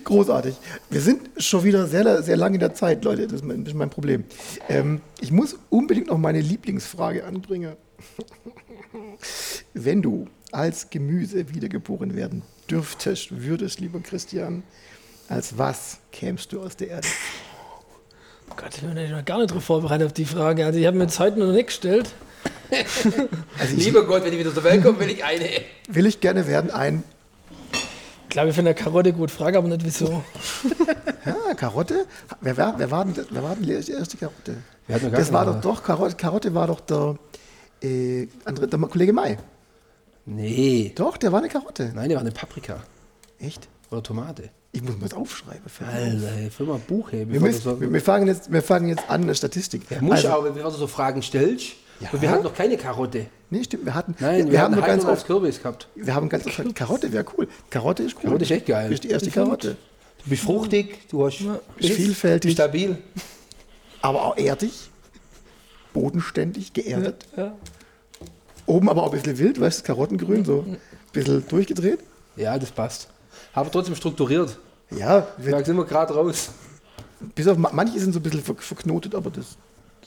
Großartig. 0.03 0.56
Wir 0.89 1.01
sind 1.01 1.29
schon 1.38 1.63
wieder 1.63 1.88
sehr, 1.88 2.23
sehr 2.23 2.38
lange 2.38 2.56
in 2.56 2.60
der 2.60 2.73
Zeit, 2.73 3.03
Leute. 3.03 3.23
Das 3.23 3.34
ist 3.34 3.45
mein, 3.45 3.63
das 3.63 3.73
ist 3.73 3.77
mein 3.77 3.89
Problem. 3.89 4.23
Ähm, 4.69 5.01
ich 5.19 5.32
muss 5.32 5.58
unbedingt 5.69 6.08
noch 6.08 6.17
meine 6.17 6.41
Lieblingsfrage 6.41 7.25
anbringen. 7.25 7.75
Wenn 9.73 10.01
du 10.01 10.27
als 10.51 10.89
Gemüse 10.89 11.53
wiedergeboren 11.53 12.15
werden 12.15 12.43
dürftest, 12.69 13.41
würdest, 13.41 13.79
lieber 13.79 13.99
Christian, 13.99 14.63
als 15.27 15.58
was 15.58 15.97
kämst 16.12 16.53
du 16.53 16.62
aus 16.62 16.77
der 16.77 16.89
Erde? 16.89 17.08
Oh 18.49 18.53
Gott, 18.56 18.75
ich 18.75 18.82
bin 18.82 19.25
gar 19.25 19.39
nicht 19.39 19.53
drauf 19.53 19.63
vorbereitet 19.63 20.08
auf 20.08 20.13
die 20.13 20.25
Frage. 20.25 20.65
Also 20.65 20.79
ich 20.79 20.86
habe 20.86 20.97
mir 20.97 21.03
jetzt 21.03 21.19
heute 21.19 21.39
noch 21.39 21.51
nicht 21.51 21.67
gestellt. 21.67 22.13
Also 23.60 23.77
ich, 23.77 23.86
Lieber 23.86 24.06
Gott, 24.06 24.23
wenn 24.23 24.34
ich 24.34 24.39
wieder 24.39 24.53
zur 24.53 24.63
Welt 24.63 24.84
komme, 24.84 24.99
will 24.99 25.10
ich 25.10 25.23
eine. 25.23 25.47
will 25.88 26.08
ich 26.08 26.19
gerne 26.19 26.47
werden 26.47 26.71
ein 26.71 27.03
Ich 28.23 28.29
glaube, 28.29 28.49
ich 28.49 28.56
finde 28.56 28.71
eine 28.71 28.79
Karotte 28.79 29.13
gut. 29.13 29.29
Frage 29.29 29.60
aber 29.60 29.67
nicht 29.67 29.86
wieso. 29.86 30.23
ja, 31.25 31.53
Karotte. 31.53 32.06
Wer 32.41 32.58
war, 32.58 32.79
wer 32.79 32.89
war, 32.89 33.06
denn, 33.06 33.25
wer 33.29 33.43
war 33.43 33.56
denn 33.56 33.63
die 33.63 33.91
erste 33.91 34.17
Karotte? 34.17 34.58
Das 34.88 35.32
war 35.32 35.45
doch 35.45 35.62
doch 35.62 35.84
Karotte. 35.84 36.15
Karotte 36.15 36.53
war 36.56 36.67
doch 36.67 36.79
der, 36.79 37.15
äh, 37.84 38.27
andere, 38.45 38.67
der 38.67 38.79
Kollege 38.79 39.13
Mai. 39.13 39.38
Nee. 40.25 40.93
Doch, 40.95 41.17
der 41.17 41.32
war 41.32 41.39
eine 41.39 41.49
Karotte. 41.49 41.91
Nein, 41.93 42.10
die 42.10 42.15
war 42.15 42.21
eine 42.21 42.32
Paprika. 42.32 42.82
Echt? 43.39 43.67
Oder 43.91 44.01
Tomate. 44.01 44.49
Ich 44.71 44.82
muss 44.82 44.95
mir 44.95 45.03
das 45.03 45.13
aufschreiben. 45.13 45.62
Alter, 45.86 46.49
füll 46.49 46.65
mal 46.65 46.75
ein 46.75 46.82
Buch 46.82 47.12
her. 47.12 47.29
wir, 47.29 47.39
müssen, 47.39 47.62
so, 47.62 47.79
wir, 47.79 47.93
wir, 47.93 48.01
fangen 48.01 48.27
jetzt, 48.27 48.51
wir 48.51 48.63
fangen 48.63 48.89
jetzt 48.89 49.08
an, 49.08 49.21
eine 49.21 49.36
Statistik. 49.36 49.84
ja, 49.91 50.01
muss 50.01 50.25
Also, 50.25 50.29
auch, 50.29 50.43
bevor 50.43 50.71
du 50.71 50.77
so 50.77 50.88
Fragen 50.88 51.21
stellst. 51.21 51.73
Ja. 52.04 52.10
Und 52.12 52.22
wir 52.22 52.30
hatten 52.32 52.44
noch 52.44 52.54
keine 52.54 52.78
Karotte. 52.78 53.28
nee, 53.50 53.63
stimmt, 53.63 53.86
wir 53.86 53.94
hatten, 53.96 54.16
Nein, 54.20 54.46
wir, 54.46 54.52
wir, 54.54 54.62
haben 54.62 54.74
nur 54.76 54.84
ganz 54.84 55.06
oft, 55.06 55.26
Kürbis 55.26 55.62
gehabt. 55.62 55.88
wir 55.96 56.13
haben 56.13 56.28
ganz 56.30 56.46
oft, 56.46 56.76
Karotte 56.76 57.12
wäre 57.13 57.26
cool. 57.38 57.48
Karotte 57.70 58.04
ist 58.04 58.16
cool. 58.18 58.24
Karotte 58.24 58.44
ist 58.46 58.52
echt 58.52 58.66
geil. 58.66 58.84
Das 58.86 58.94
ist 58.96 59.04
die 59.04 59.10
erste 59.10 59.32
Karotte. 59.32 59.78
Du 60.24 60.30
bist 60.30 60.44
fruchtig, 60.44 61.08
du 61.10 61.26
hast 61.26 61.39
Bist 61.78 61.94
vielfältig. 61.94 62.54
stabil. 62.54 62.98
Aber 64.02 64.26
auch 64.26 64.38
erdig, 64.38 64.89
bodenständig, 65.94 66.74
geerdet. 66.74 67.26
Ja. 67.36 67.54
Oben 68.66 68.89
aber 68.89 69.04
auch 69.04 69.12
ein 69.13 69.20
bisschen 69.22 69.38
wild, 69.38 69.60
weißt 69.60 69.82
du, 69.82 69.84
Karottengrün, 69.84 70.46
so 70.46 70.66
ein 70.68 70.78
bisschen 71.12 71.46
durchgedreht. 71.48 72.00
Ja, 72.36 72.58
das 72.58 72.72
passt. 72.72 73.10
Aber 73.54 73.70
trotzdem 73.70 73.96
strukturiert. 73.96 74.58
Ja, 74.92 75.28
wir, 75.38 75.52
Da 75.52 75.63
sind 75.66 75.76
wir 75.78 75.86
gerade 75.86 76.13
raus. 76.13 76.50
bis 77.36 77.48
auf 77.48 77.58
ma- 77.58 77.72
manche 77.74 78.00
sind 78.00 78.13
so 78.13 78.20
ein 78.20 78.24
bisschen 78.24 78.42
ver 78.44 78.56
verknotet, 78.56 79.16
aber 79.16 79.30
das 79.30 79.58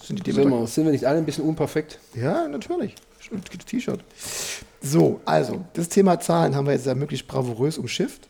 sind 0.03 0.27
die 0.27 0.33
Sind 0.33 0.51
wir, 0.51 0.67
sind 0.67 0.85
wir 0.85 0.93
nicht 0.93 1.05
alle 1.07 1.19
ein 1.19 1.25
bisschen 1.27 1.45
unperfekt? 1.45 1.99
Ja, 2.15 2.49
natürlich. 2.49 2.95
T-Shirt. 3.67 4.01
So, 4.81 5.21
also, 5.25 5.65
das 5.75 5.89
Thema 5.89 6.21
Zahlen 6.21 6.55
haben 6.55 6.67
wir 6.67 6.73
jetzt 6.75 6.87
ja 6.87 6.95
möglichst 6.95 7.27
bravourös 7.27 7.77
umschifft. 7.79 8.29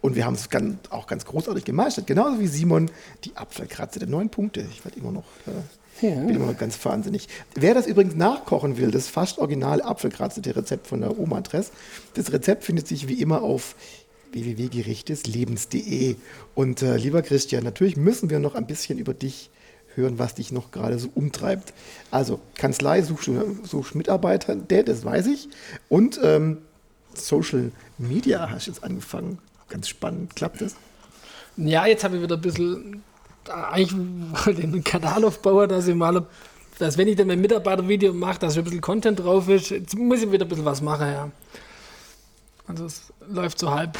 Und 0.00 0.16
wir 0.16 0.26
haben 0.26 0.34
es 0.34 0.50
ganz, 0.50 0.76
auch 0.90 1.06
ganz 1.06 1.24
großartig 1.24 1.64
gemeistert. 1.64 2.06
Genauso 2.06 2.38
wie 2.40 2.46
Simon 2.46 2.90
die 3.24 3.36
Apfelkratze 3.36 3.98
der 3.98 4.08
neun 4.08 4.28
Punkte. 4.28 4.66
Ich 4.70 4.84
werde 4.84 4.98
immer 4.98 5.12
noch, 5.12 5.24
äh, 5.46 6.06
Ja. 6.06 6.14
bin 6.20 6.36
immer 6.36 6.46
noch 6.46 6.58
ganz 6.58 6.82
wahnsinnig. 6.84 7.28
Wer 7.54 7.72
das 7.74 7.86
übrigens 7.86 8.14
nachkochen 8.14 8.76
will, 8.76 8.90
das 8.90 9.08
fast 9.08 9.38
original 9.38 9.80
Apfelkratze, 9.82 10.40
der 10.42 10.56
Rezept 10.56 10.86
von 10.86 11.00
der 11.00 11.18
Oma 11.18 11.40
Dress. 11.40 11.70
Das 12.14 12.32
Rezept 12.32 12.64
findet 12.64 12.86
sich 12.86 13.08
wie 13.08 13.20
immer 13.20 13.42
auf 13.42 13.76
www.gerichteslebens.de. 14.32 16.16
Und 16.54 16.82
äh, 16.82 16.96
lieber 16.96 17.22
Christian, 17.22 17.64
natürlich 17.64 17.96
müssen 17.96 18.28
wir 18.30 18.40
noch 18.40 18.54
ein 18.54 18.66
bisschen 18.66 18.98
über 18.98 19.14
dich 19.14 19.50
hören, 19.96 20.18
was 20.18 20.34
dich 20.34 20.52
noch 20.52 20.70
gerade 20.70 20.98
so 20.98 21.08
umtreibt. 21.14 21.72
Also 22.10 22.40
Kanzlei, 22.56 23.02
suchst 23.02 23.28
du 23.28 23.58
suchst 23.64 23.94
Mitarbeiter, 23.94 24.56
der, 24.56 24.82
das 24.82 25.04
weiß 25.04 25.26
ich. 25.26 25.48
Und 25.88 26.18
ähm, 26.22 26.58
Social 27.14 27.72
Media 27.98 28.50
hast 28.50 28.66
du 28.66 28.72
jetzt 28.72 28.84
angefangen. 28.84 29.38
Ganz 29.68 29.88
spannend. 29.88 30.36
Klappt 30.36 30.60
das? 30.60 30.74
Ja, 31.56 31.86
jetzt 31.86 32.04
habe 32.04 32.16
ich 32.16 32.22
wieder 32.22 32.36
ein 32.36 32.40
bisschen, 32.40 33.02
eigentlich 33.48 33.94
wollte 34.46 34.60
ich 34.60 34.66
einen 34.66 34.84
Kanal 34.84 35.24
aufbauen, 35.24 35.68
dass 35.68 35.86
ich 35.86 35.94
mal, 35.94 36.26
dass 36.78 36.98
wenn 36.98 37.08
ich 37.08 37.16
dann 37.16 37.28
mein 37.28 37.40
Mitarbeitervideo 37.40 38.12
mache, 38.12 38.40
dass 38.40 38.56
ein 38.56 38.64
bisschen 38.64 38.80
Content 38.80 39.20
drauf 39.20 39.48
ist. 39.48 39.70
Jetzt 39.70 39.96
muss 39.96 40.22
ich 40.22 40.30
wieder 40.30 40.44
ein 40.44 40.48
bisschen 40.48 40.64
was 40.64 40.80
machen, 40.80 41.06
ja. 41.06 41.30
Also 42.66 42.86
es 42.86 43.12
läuft 43.28 43.58
so 43.58 43.70
halb. 43.70 43.98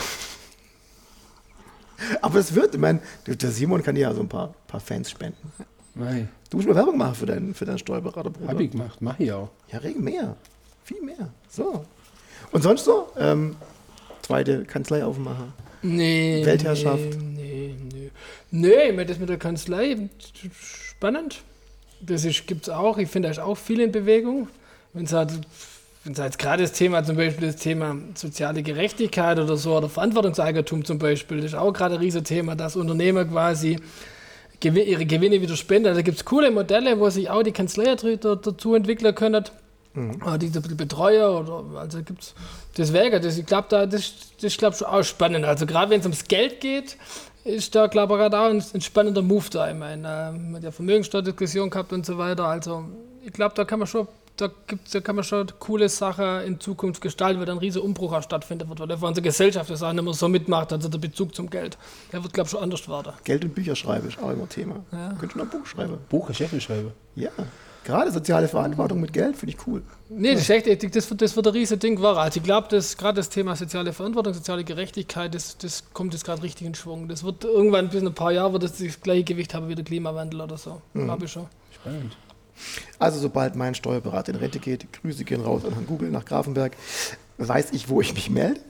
Aber 2.22 2.38
es 2.38 2.54
wird, 2.54 2.74
ich 2.74 2.80
meine, 2.80 3.00
der 3.26 3.50
Simon 3.50 3.82
kann 3.82 3.96
ja 3.96 4.12
so 4.12 4.20
ein 4.20 4.28
paar, 4.28 4.54
paar 4.66 4.80
Fans 4.80 5.10
spenden. 5.10 5.52
Nein. 5.94 6.28
Du 6.50 6.56
musst 6.56 6.68
mal 6.68 6.74
Werbung 6.74 6.98
machen 6.98 7.14
für 7.14 7.26
deinen, 7.26 7.54
für 7.54 7.64
deinen 7.64 7.78
Steuerberaterbruder. 7.78 8.48
Hab 8.48 8.60
ich 8.60 8.70
gemacht, 8.70 9.00
mach 9.00 9.18
ich 9.18 9.32
auch. 9.32 9.50
Ja, 9.70 9.78
regen 9.78 10.02
mehr. 10.02 10.36
Viel 10.84 11.02
mehr. 11.02 11.30
So. 11.48 11.84
Und 12.52 12.62
sonst 12.62 12.84
so? 12.84 13.08
Ähm, 13.18 13.56
zweite 14.22 14.64
Kanzlei 14.64 15.04
aufmachen. 15.04 15.52
Nee. 15.82 16.42
Weltherrschaft. 16.44 17.18
Nee, 17.20 17.74
nee, 17.92 18.10
nee. 18.50 18.92
Nee, 18.94 19.04
das 19.04 19.18
mit 19.18 19.28
der 19.28 19.38
Kanzlei, 19.38 20.08
spannend. 20.52 21.42
Das 22.00 22.22
gibt 22.46 22.68
es 22.68 22.68
auch. 22.68 22.98
Ich 22.98 23.08
finde, 23.08 23.28
da 23.28 23.32
ist 23.32 23.40
auch 23.40 23.56
viel 23.56 23.80
in 23.80 23.92
Bewegung. 23.92 24.48
Wenn 24.92 25.04
es 25.06 25.12
halt, 25.12 25.32
wenn's 26.04 26.18
halt 26.18 26.38
gerade 26.38 26.62
das 26.62 26.72
Thema, 26.72 27.02
zum 27.02 27.16
Beispiel 27.16 27.48
das 27.48 27.56
Thema 27.56 27.96
soziale 28.14 28.62
Gerechtigkeit 28.62 29.38
oder 29.38 29.56
so, 29.56 29.76
oder 29.76 29.88
Verantwortungseigentum 29.88 30.84
zum 30.84 30.98
Beispiel, 30.98 31.38
das 31.38 31.46
ist 31.46 31.54
auch 31.54 31.72
gerade 31.72 31.94
ein 31.94 32.00
Riesenthema, 32.00 32.54
dass 32.54 32.76
Unternehmer 32.76 33.24
quasi 33.24 33.78
ihre 34.62 35.06
Gewinne 35.06 35.40
wieder 35.40 35.56
spenden. 35.56 35.94
Da 35.94 36.02
gibt 36.02 36.18
es 36.18 36.24
coole 36.24 36.50
Modelle, 36.50 36.98
wo 36.98 37.08
sich 37.10 37.28
auch 37.30 37.42
die 37.42 37.52
Kanzlei 37.52 37.94
da- 37.96 38.34
dazu 38.36 38.74
entwickeln 38.74 39.14
können. 39.14 39.44
Oder 40.26 40.38
die 40.38 40.48
Betreuer 40.48 41.40
oder 41.40 41.78
also 41.80 42.02
gibt's 42.02 42.34
deswegen, 42.76 43.22
das, 43.22 43.38
ich 43.38 43.46
glaube, 43.46 43.68
da 43.70 43.86
das, 43.86 44.12
das 44.36 44.44
ist 44.44 44.58
glaube 44.58 44.74
schon 44.76 44.88
auch 44.88 45.04
spannend. 45.04 45.44
Also 45.44 45.66
gerade 45.66 45.90
wenn 45.90 46.00
es 46.00 46.06
ums 46.06 46.24
Geld 46.24 46.60
geht, 46.60 46.96
ist 47.44 47.74
da 47.76 47.86
glaube 47.86 48.14
ich 48.14 48.18
gerade 48.20 48.38
auch 48.40 48.46
ein, 48.50 48.64
ein 48.74 48.80
spannender 48.80 49.22
Move 49.22 49.44
da. 49.50 49.70
Ich 49.70 49.76
meine, 49.76 50.08
äh, 50.52 50.54
hat 50.56 50.64
ja 50.64 50.72
Vermögenssteuerdiskussion 50.72 51.70
gehabt 51.70 51.92
und 51.92 52.04
so 52.04 52.18
weiter. 52.18 52.46
Also 52.46 52.84
ich 53.24 53.32
glaube, 53.32 53.54
da 53.54 53.64
kann 53.64 53.78
man 53.78 53.86
schon, 53.86 54.08
da 54.36 54.50
gibt's, 54.66 54.90
da 54.90 55.00
kann 55.00 55.14
man 55.16 55.24
schon 55.24 55.46
coole 55.60 55.88
Sachen 55.88 56.42
in 56.42 56.60
Zukunft 56.60 57.00
gestalten, 57.00 57.38
weil 57.38 57.46
dann 57.46 57.58
ein 57.58 57.60
riesen 57.60 57.82
Umbruch 57.82 58.12
auch 58.12 58.22
stattfinden 58.22 58.68
wird, 58.68 58.80
weil 58.80 58.90
einfach 58.90 59.08
unsere 59.08 59.22
Gesellschaft 59.22 59.70
das 59.70 59.82
auch 59.82 59.92
nicht 59.92 60.02
mehr 60.02 60.12
so 60.12 60.28
mitmacht, 60.28 60.72
also 60.72 60.88
der 60.88 60.98
Bezug 60.98 61.34
zum 61.34 61.48
Geld. 61.48 61.78
Der 62.12 62.22
wird 62.22 62.32
glaube 62.32 62.46
ich 62.46 62.50
schon 62.50 62.62
anders 62.62 62.88
werden. 62.88 63.12
Geld 63.22 63.44
und 63.44 63.54
Bücher 63.54 63.76
schreiben 63.76 64.08
ist 64.08 64.18
auch 64.18 64.30
immer 64.30 64.48
Thema. 64.48 64.84
Könntest 64.90 65.34
du 65.34 65.38
noch 65.38 65.44
ein 65.44 65.50
Buch 65.50 65.66
schreiben? 65.66 65.98
Buch, 66.08 66.34
Chef 66.34 66.60
schreiben. 66.60 66.90
Ja. 67.14 67.30
Gerade 67.84 68.10
soziale 68.10 68.48
Verantwortung 68.48 69.00
mit 69.00 69.12
Geld 69.12 69.36
finde 69.36 69.54
ich 69.54 69.66
cool. 69.66 69.82
Nee, 70.08 70.32
das, 70.32 70.42
ist 70.42 70.50
echt, 70.50 70.96
das, 70.96 71.10
wird, 71.10 71.20
das 71.20 71.36
wird 71.36 71.46
ein 71.46 71.52
riesen 71.52 71.78
Ding 71.78 72.00
war. 72.00 72.16
Also 72.16 72.38
ich 72.38 72.42
glaube, 72.42 72.66
dass 72.68 72.96
gerade 72.96 73.16
das 73.16 73.28
Thema 73.28 73.54
soziale 73.56 73.92
Verantwortung, 73.92 74.32
soziale 74.32 74.64
Gerechtigkeit, 74.64 75.34
das, 75.34 75.58
das 75.58 75.84
kommt 75.92 76.14
jetzt 76.14 76.24
gerade 76.24 76.42
richtig 76.42 76.66
in 76.66 76.74
Schwung. 76.74 77.08
Das 77.08 77.24
wird 77.24 77.44
irgendwann 77.44 77.90
bis 77.90 78.00
in 78.00 78.08
ein 78.08 78.14
paar 78.14 78.32
Jahre 78.32 78.54
wird 78.54 78.62
das 78.62 78.78
das 78.78 79.00
gleiche 79.00 79.24
Gewicht 79.24 79.54
haben 79.54 79.68
wie 79.68 79.74
der 79.74 79.84
Klimawandel 79.84 80.40
oder 80.40 80.56
so. 80.56 80.80
Glaube 80.94 81.26
ich 81.26 81.32
schon. 81.32 81.46
Spannend. 81.72 82.16
Also 82.98 83.18
sobald 83.18 83.56
mein 83.56 83.74
Steuerberater 83.74 84.32
in 84.32 84.38
Rente 84.38 84.58
geht, 84.58 84.92
Grüße 84.92 85.24
gehen 85.24 85.42
raus 85.42 85.64
an 85.64 85.72
Herrn 85.72 85.86
Google 85.86 86.10
nach 86.10 86.24
Grafenberg, 86.24 86.76
weiß 87.38 87.72
ich, 87.72 87.88
wo 87.88 88.00
ich 88.00 88.14
mich 88.14 88.30
melde. 88.30 88.60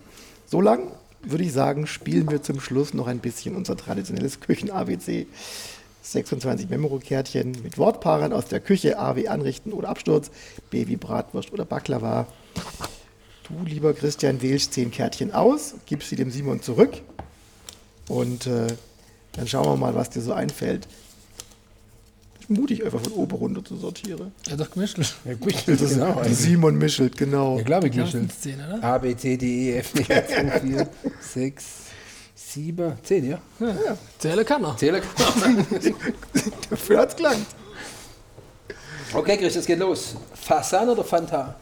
So 0.47 0.61
lang 0.61 0.89
würde 1.23 1.45
ich 1.45 1.53
sagen, 1.53 1.87
spielen 1.87 2.31
wir 2.31 2.43
zum 2.43 2.61
Schluss 2.61 2.95
noch 2.95 3.07
ein 3.07 3.19
bisschen 3.19 3.57
unser 3.57 3.77
traditionelles 3.77 4.41
Küchen-ABC. 4.41 5.27
26 6.03 6.69
Memoro-Kärtchen 6.69 7.53
mit 7.63 7.79
Wortpaaren 7.79 8.35
aus 8.35 8.47
der 8.47 8.61
Küche, 8.61 8.99
A 8.99 9.17
wie 9.17 9.29
Anrichten 9.29 9.73
oder 9.73 9.89
Absturz, 9.89 10.31
B 10.71 10.87
wie 10.87 10.97
Bratwurst 10.97 11.51
oder 11.53 11.65
Baklava. 11.65 12.27
Du, 13.49 13.65
lieber 13.65 13.95
Christian, 13.95 14.43
wählst 14.43 14.75
10 14.75 14.91
Kärtchen 14.91 15.33
aus, 15.33 15.75
gibst 15.87 16.11
sie 16.11 16.17
dem 16.17 16.31
Simon 16.31 16.61
zurück 16.61 17.01
und 18.09 18.47
äh, 18.47 18.67
dann 19.33 19.49
schauen 19.49 19.67
wir 19.67 19.77
mal, 19.77 19.95
was 19.95 20.11
dir 20.11 20.21
so 20.21 20.33
einfällt. 20.33 20.87
Ich 22.45 22.49
bin 22.49 22.61
mutig, 22.61 22.85
einfach 22.85 23.01
von 23.01 23.13
oben 23.15 23.37
runter 23.37 23.65
zu 23.65 23.75
sortieren. 23.75 24.31
Ja, 24.47 24.57
doch 24.57 24.71
gemischt. 24.71 24.99
Ja, 25.25 25.33
gut, 25.33 25.55
genau. 25.65 26.21
Die 26.29 26.35
Simon 26.35 26.77
mischelt, 26.77 27.17
genau. 27.17 27.57
Ja, 27.57 27.63
glaube 27.63 27.89
ich, 27.89 27.99
oder? 27.99 28.85
A, 28.85 28.99
B, 28.99 29.17
C, 29.17 29.39
D, 29.39 29.71
E, 29.71 29.79
F, 29.79 29.95
G, 29.95 30.03
H, 30.05 30.21
5, 30.21 30.61
4, 30.61 30.89
6, 31.21 31.65
7, 32.35 32.93
10, 33.03 33.31
ja. 33.31 33.39
Zählen 34.19 34.45
kann 34.45 34.63
er. 34.63 34.77
Zähler. 34.77 35.01
Dafür 36.69 36.99
hat's 36.99 37.17
gelangt. 37.17 37.47
Okay, 39.15 39.39
Chris, 39.39 39.57
es 39.57 39.65
geht 39.65 39.79
los. 39.79 40.15
Fasan 40.35 40.91
oder 40.91 41.03
Fanta? 41.03 41.55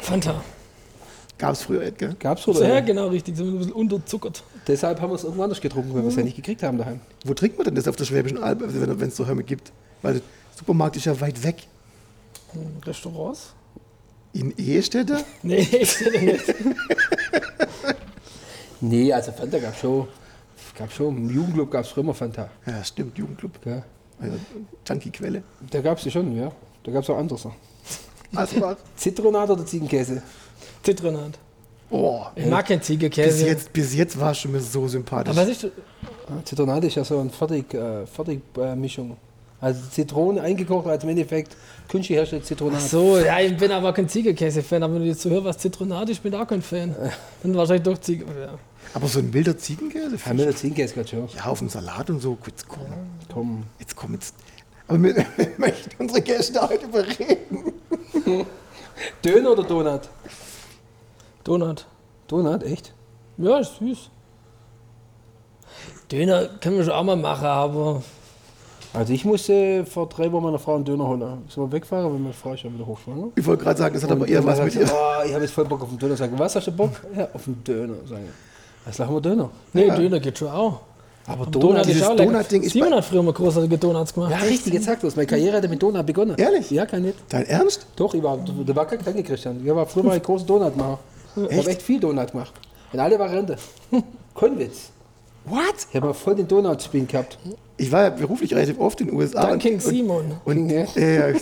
Fanta. 0.00 0.44
Gab's 1.42 1.62
früher, 1.62 1.82
Edgar. 1.82 2.14
Gab's 2.20 2.46
Ja, 2.46 2.52
oder? 2.52 2.82
genau, 2.82 3.08
richtig. 3.08 3.36
So 3.36 3.42
ein 3.42 3.58
bisschen 3.58 3.72
unterzuckert. 3.72 4.44
Deshalb 4.68 5.00
haben 5.00 5.10
wir 5.10 5.16
es 5.16 5.24
irgendwo 5.24 5.42
anders 5.42 5.60
getrunken, 5.60 5.92
weil 5.92 6.02
wir 6.02 6.08
es 6.08 6.14
ja 6.14 6.22
nicht 6.22 6.36
gekriegt 6.36 6.62
haben 6.62 6.78
daheim. 6.78 7.00
Wo 7.24 7.34
trinkt 7.34 7.58
man 7.58 7.64
denn 7.64 7.74
das 7.74 7.88
auf 7.88 7.96
der 7.96 8.04
Schwäbischen 8.04 8.40
Alb, 8.40 8.60
wenn 8.62 9.08
es 9.08 9.16
so 9.16 9.26
Hörme 9.26 9.42
gibt? 9.42 9.72
Weil 10.02 10.14
der 10.14 10.22
Supermarkt 10.58 10.96
ist 10.96 11.06
ja 11.06 11.18
weit 11.20 11.42
weg. 11.42 11.66
Restaurants? 12.84 13.54
In 14.34 14.52
Ehestetter? 14.56 15.22
Nee, 15.42 15.60
ich 15.60 16.00
nicht. 16.00 16.54
Nee, 18.80 19.12
also 19.12 19.30
Fanta 19.32 19.58
gab 19.58 19.76
schon. 19.76 20.08
Gab 20.76 20.90
schon. 20.92 21.16
Im 21.16 21.30
Jugendclub 21.32 21.70
gab 21.70 21.84
es 21.84 21.90
früher 21.90 22.02
immer 22.02 22.14
Fanta. 22.14 22.50
Ja, 22.66 22.82
stimmt, 22.82 23.16
Jugendclub. 23.16 23.62
Gell? 23.62 23.84
Also, 24.20 24.36
Junkie-Quelle. 24.86 25.42
Da 25.70 25.80
gab 25.80 25.98
es 25.98 26.04
ja 26.04 26.10
schon, 26.10 26.36
ja. 26.36 26.50
Da 26.82 26.90
gab 26.90 27.04
es 27.04 27.10
auch 27.10 27.16
andere. 27.16 27.52
Asbach. 28.34 28.76
Zitronat 28.96 29.50
oder 29.50 29.64
Ziegenkäse? 29.64 30.20
Zitronat. 30.82 31.38
Oh, 31.90 32.22
Ich 32.34 32.46
mag 32.46 32.66
keinen 32.66 32.78
bis 32.78 32.86
Ziegenkäse. 32.88 33.46
jetzt, 33.46 33.72
bis 33.72 33.94
jetzt 33.94 34.18
war 34.18 34.32
es 34.32 34.38
schon 34.38 34.50
mir 34.52 34.60
so 34.60 34.88
sympathisch. 34.88 35.30
Aber 35.36 35.42
was 35.42 35.48
ist 35.50 35.62
Ja, 35.64 36.44
Zitronat 36.44 36.82
ist 36.84 36.94
ja 36.96 37.04
so 37.04 37.20
eine 37.20 37.30
Fertig, 37.30 37.72
äh, 37.74 38.06
Fertigmischung. 38.06 39.16
Also 39.62 39.80
Zitrone 39.90 40.40
eingekocht 40.40 40.88
als 40.88 41.04
im 41.04 41.10
Endeffekt 41.10 41.56
künstlich 41.88 42.16
hergestellte 42.16 42.44
Zitronat. 42.46 42.80
Ach 42.82 42.88
so, 42.88 43.16
ja, 43.18 43.38
ich 43.38 43.56
bin 43.56 43.70
aber 43.70 43.92
kein 43.92 44.08
Ziegenkäse-Fan, 44.08 44.82
aber 44.82 44.94
wenn 44.94 45.02
du 45.02 45.06
jetzt 45.06 45.22
so 45.22 45.30
hörst, 45.30 45.44
was 45.44 45.58
Zitronat 45.58 46.10
ist, 46.10 46.20
bin 46.20 46.32
ich 46.32 46.38
auch 46.38 46.46
kein 46.48 46.60
Fan. 46.62 46.96
Dann 47.44 47.54
wahrscheinlich 47.54 47.84
doch 47.84 47.96
Ziege. 47.98 48.24
Ja. 48.24 48.58
Aber 48.92 49.06
so 49.06 49.20
ein 49.20 49.32
wilder 49.32 49.56
Ziegenkäse? 49.56 50.16
Ja, 50.26 50.34
mit 50.34 50.46
der 50.46 50.56
Ziegenkäse 50.56 50.94
gerade 50.94 51.08
schon. 51.08 51.28
Ja, 51.36 51.44
auf 51.44 51.60
dem 51.60 51.68
Salat 51.68 52.10
und 52.10 52.20
so. 52.20 52.36
Jetzt 52.44 52.66
komm, 52.68 52.86
Komm. 53.32 53.62
jetzt 53.78 53.94
komm 53.94 54.14
jetzt. 54.14 54.34
Aber 54.88 55.00
wir, 55.00 55.14
wir 55.36 55.48
möchten 55.58 55.90
unsere 55.96 56.20
Gäste 56.22 56.60
heute 56.60 56.84
überreden. 56.86 57.72
Döner 59.24 59.52
oder 59.52 59.62
Donut? 59.62 60.02
Donut. 61.44 61.86
Donut, 62.26 62.64
echt? 62.64 62.92
Ja, 63.38 63.58
ist 63.60 63.76
süß. 63.78 64.10
Döner 66.10 66.48
können 66.60 66.78
wir 66.78 66.84
schon 66.84 66.92
auch 66.92 67.04
mal 67.04 67.16
machen, 67.16 67.46
aber 67.46 68.02
Also 68.94 69.12
ich 69.12 69.24
musste 69.24 69.86
vor 69.86 70.08
drei 70.08 70.30
Wochen 70.32 70.44
meiner 70.44 70.58
Frau 70.58 70.74
einen 70.74 70.84
Döner 70.84 71.08
holen. 71.08 71.20
Sind 71.48 71.62
wir 71.62 71.72
wegfahren, 71.72 72.12
weil 72.12 72.18
meine 72.18 72.34
Frau 72.34 72.52
ist 72.52 72.62
ja 72.62 72.72
wieder 72.72 72.86
hochschwanger. 72.86 73.28
Ich 73.36 73.46
wollte 73.46 73.64
gerade 73.64 73.78
sagen, 73.78 73.94
das 73.94 74.02
hat 74.02 74.10
aber 74.10 74.28
eher 74.28 74.44
was 74.44 74.62
mit 74.62 74.74
ihr. 74.74 74.82
Oh, 74.84 75.24
ich 75.26 75.32
habe 75.32 75.42
jetzt 75.42 75.54
voll 75.54 75.64
Bock 75.64 75.82
auf 75.82 75.88
den 75.88 75.98
Döner. 75.98 76.16
Sagen, 76.16 76.38
was 76.38 76.54
hast 76.54 76.66
du 76.66 76.72
Bock? 76.72 76.90
Ja, 77.16 77.28
auf 77.32 77.44
den 77.44 77.64
Döner. 77.64 77.94
Sagen, 78.06 78.28
was 78.84 78.98
machen 78.98 79.14
wir 79.14 79.20
Döner? 79.20 79.50
nee, 79.72 79.88
Döner 79.88 80.20
geht 80.20 80.36
schon 80.36 80.48
auch. 80.48 80.80
Aber 81.26 81.46
Donut, 81.46 81.86
dieses 81.86 82.02
ist 82.02 82.08
auch 82.08 82.16
lecker. 82.16 82.32
Donut-Ding 82.32 82.62
ist 82.62 82.72
Simon 82.72 82.94
hat 82.94 83.04
früher 83.04 83.22
mal 83.22 83.32
großartige 83.32 83.78
Donuts 83.78 84.12
gemacht. 84.12 84.32
Ja, 84.32 84.38
richtig, 84.38 84.74
jetzt 84.74 84.86
sagt 84.86 85.02
du 85.04 85.06
es. 85.06 85.14
Meine 85.14 85.26
Karriere 85.26 85.56
hat 85.56 85.70
mit 85.70 85.80
Donut 85.80 86.04
begonnen. 86.04 86.34
Ehrlich? 86.36 86.70
Ja, 86.70 86.84
kann 86.84 87.02
nicht. 87.02 87.16
Dein 87.28 87.46
Ernst? 87.46 87.86
Doch, 87.96 88.12
ich 88.12 88.22
war, 88.22 88.38
da 88.38 88.76
war 88.76 88.86
kein 88.86 88.98
Gedanke, 88.98 89.22
Christian. 89.22 89.64
Ich 89.64 89.74
war 89.74 89.86
früher 89.86 90.02
mal 90.02 90.12
ein 90.12 90.22
großer 90.22 90.44
Donutmacher. 90.44 90.98
Ich 91.48 91.58
habe 91.58 91.70
echt 91.70 91.82
viel 91.82 92.00
Donut 92.00 92.32
gemacht. 92.32 92.52
In 92.92 93.00
alle 93.00 93.18
Varianten. 93.18 93.56
Kein 94.34 94.58
Witz. 94.58 94.91
What? 95.44 95.86
Ich 95.90 95.96
habe 95.96 96.06
mal 96.08 96.12
voll 96.14 96.36
den 96.36 96.46
Donut-Spin 96.48 97.06
gehabt. 97.06 97.38
Ich 97.76 97.90
war 97.90 98.04
ja 98.04 98.10
beruflich 98.10 98.54
relativ 98.54 98.78
oft 98.78 99.00
in 99.00 99.08
den 99.08 99.16
USA. 99.16 99.46
Dunkin' 99.46 99.74
und, 99.74 99.80
Simon. 99.80 100.32
Und, 100.44 100.68
Ja. 100.70 100.84
ja, 100.94 101.28
ja. 101.30 101.34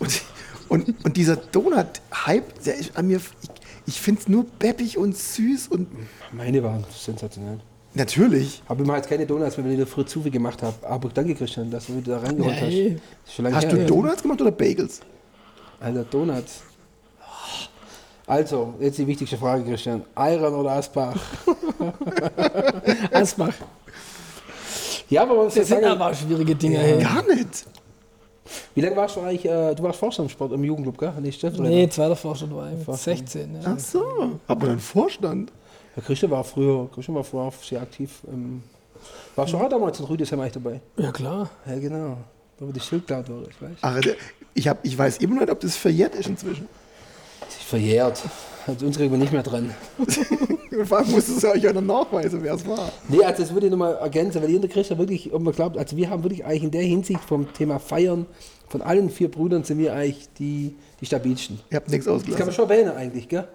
und, 0.00 0.22
und, 0.68 1.04
und 1.04 1.16
dieser 1.16 1.36
Donut-Hype, 1.36 2.62
der 2.64 2.74
ist 2.76 2.96
an 2.96 3.06
mir. 3.06 3.18
Ich, 3.18 3.50
ich 3.86 4.00
finde 4.00 4.20
es 4.22 4.28
nur 4.28 4.44
beppig 4.58 4.98
und 4.98 5.16
süß 5.16 5.68
und 5.68 5.86
Meine 6.32 6.60
waren 6.64 6.84
sensationell. 6.92 7.60
natürlich. 7.94 8.62
Habe 8.68 8.82
ich 8.82 8.88
mal 8.88 8.96
jetzt 8.96 9.08
keine 9.08 9.24
Donuts 9.24 9.56
mehr, 9.56 9.66
wenn 9.66 9.72
ich 9.74 9.78
da 9.78 9.86
früher 9.86 10.06
zu 10.06 10.22
viel 10.22 10.32
gemacht 10.32 10.60
habe. 10.64 10.74
Aber 10.88 11.08
danke, 11.08 11.36
Christian, 11.36 11.70
dass 11.70 11.86
du 11.86 11.96
wieder 11.98 12.18
da 12.20 12.26
reingeholt 12.26 12.56
hast. 12.56 12.62
Nee. 12.68 12.96
Ist 13.24 13.34
schon 13.34 13.44
lange 13.44 13.54
Hast 13.56 13.66
her, 13.68 13.74
du. 13.74 13.86
Donuts 13.86 14.22
gemacht 14.22 14.40
oder 14.40 14.50
Bagels? 14.50 15.00
Alter, 15.78 16.02
Donuts. 16.04 16.62
Also, 18.26 18.74
jetzt 18.80 18.98
die 18.98 19.06
wichtigste 19.06 19.36
Frage, 19.38 19.62
Christian. 19.62 20.02
Ayran 20.16 20.52
oder 20.54 20.72
Asbach? 20.72 21.14
Asbach. 23.12 23.54
Ja, 25.08 25.22
aber 25.22 25.34
man 25.36 25.48
ja 25.48 25.54
Das 25.54 25.68
sind 25.68 25.82
sagen, 25.82 25.84
aber 25.84 26.14
schwierige 26.14 26.54
Dinge. 26.54 26.78
hey. 26.78 27.02
Gar 27.02 27.22
nicht. 27.26 27.66
wie 28.74 28.80
lange 28.80 28.96
warst 28.96 29.16
du 29.16 29.20
eigentlich, 29.20 29.44
äh, 29.44 29.74
du 29.74 29.82
warst 29.82 29.98
Vorstandssport 29.98 30.52
im 30.52 30.64
Jugendclub, 30.64 30.98
gell? 30.98 31.12
Nicht 31.20 31.38
Stellvertreter? 31.38 31.70
Nee, 31.70 31.88
zweiter 31.88 32.16
Forscher 32.16 32.50
war 32.54 32.70
ich 32.72 32.86
mit 32.86 32.96
16. 32.96 33.54
Ja. 33.54 33.60
Ach 33.74 33.78
so. 33.78 34.04
Aber 34.46 34.68
einen 34.68 34.80
Vorstand. 34.80 35.52
Ja, 35.94 36.02
Christian 36.02 36.30
war 36.30 36.44
früher, 36.44 36.88
Christian 36.92 37.14
war 37.14 37.24
früher 37.24 37.42
auch 37.42 37.54
sehr 37.62 37.80
aktiv. 37.80 38.10
Ähm, 38.28 38.62
war 39.36 39.46
schon 39.46 39.60
auch 39.60 39.68
damals 39.68 39.98
in 40.00 40.06
Rüdesheim 40.06 40.40
eigentlich 40.40 40.52
dabei. 40.54 40.80
ja, 40.96 41.12
klar. 41.12 41.50
Ja, 41.66 41.78
genau. 41.78 42.16
Da 42.58 42.66
wo 42.66 42.72
die 42.72 42.80
Schild 42.80 43.06
geklaut 43.06 43.28
wurde, 43.28 43.50
ich 43.50 43.62
weiß. 43.62 43.76
Ach, 43.82 44.00
ich, 44.54 44.66
hab, 44.66 44.78
ich 44.84 44.96
weiß 44.96 45.18
immer 45.18 45.40
nicht, 45.40 45.50
ob 45.50 45.60
das 45.60 45.76
verjährt 45.76 46.14
ist 46.14 46.26
inzwischen. 46.28 46.66
Sich 47.48 47.64
verjährt. 47.64 48.22
Also 48.66 48.86
uns 48.86 48.96
kriegen 48.96 49.12
wir 49.12 49.18
nicht 49.18 49.32
mehr 49.32 49.42
dran. 49.42 49.70
Vor 50.84 50.98
allem 50.98 51.10
musst 51.10 51.42
du 51.42 51.48
euch 51.48 51.68
auch 51.68 51.72
noch 51.74 51.80
nachweisen, 52.04 52.40
wer 52.42 52.54
es 52.54 52.66
war. 52.66 52.90
Nee, 53.08 53.22
also 53.24 53.42
das 53.42 53.52
würde 53.54 53.66
ich 53.66 53.70
nochmal 53.70 53.94
ergänzen, 53.96 54.42
weil 54.42 54.50
ihr 54.50 54.56
und 54.56 54.62
der 54.62 54.70
Christian 54.70 54.98
wirklich, 54.98 55.32
ob 55.32 55.40
man 55.42 55.54
glaubt, 55.54 55.78
also 55.78 55.96
wir 55.96 56.10
haben 56.10 56.22
wirklich 56.22 56.44
eigentlich 56.44 56.64
in 56.64 56.70
der 56.72 56.82
Hinsicht 56.82 57.20
vom 57.20 57.52
Thema 57.52 57.78
Feiern, 57.78 58.26
von 58.68 58.82
allen 58.82 59.08
vier 59.08 59.30
Brüdern 59.30 59.62
sind 59.64 59.78
wir 59.78 59.94
eigentlich 59.94 60.28
die, 60.38 60.74
die 61.00 61.06
stabilsten. 61.06 61.60
Ihr 61.70 61.76
habt 61.76 61.88
nichts 61.88 62.04
Das 62.06 62.14
kann 62.22 62.22
man 62.30 62.32
ausgelassen. 62.32 62.52
schon 62.52 62.70
erwähnen 62.70 62.90
eigentlich, 62.96 63.28
gell? 63.28 63.46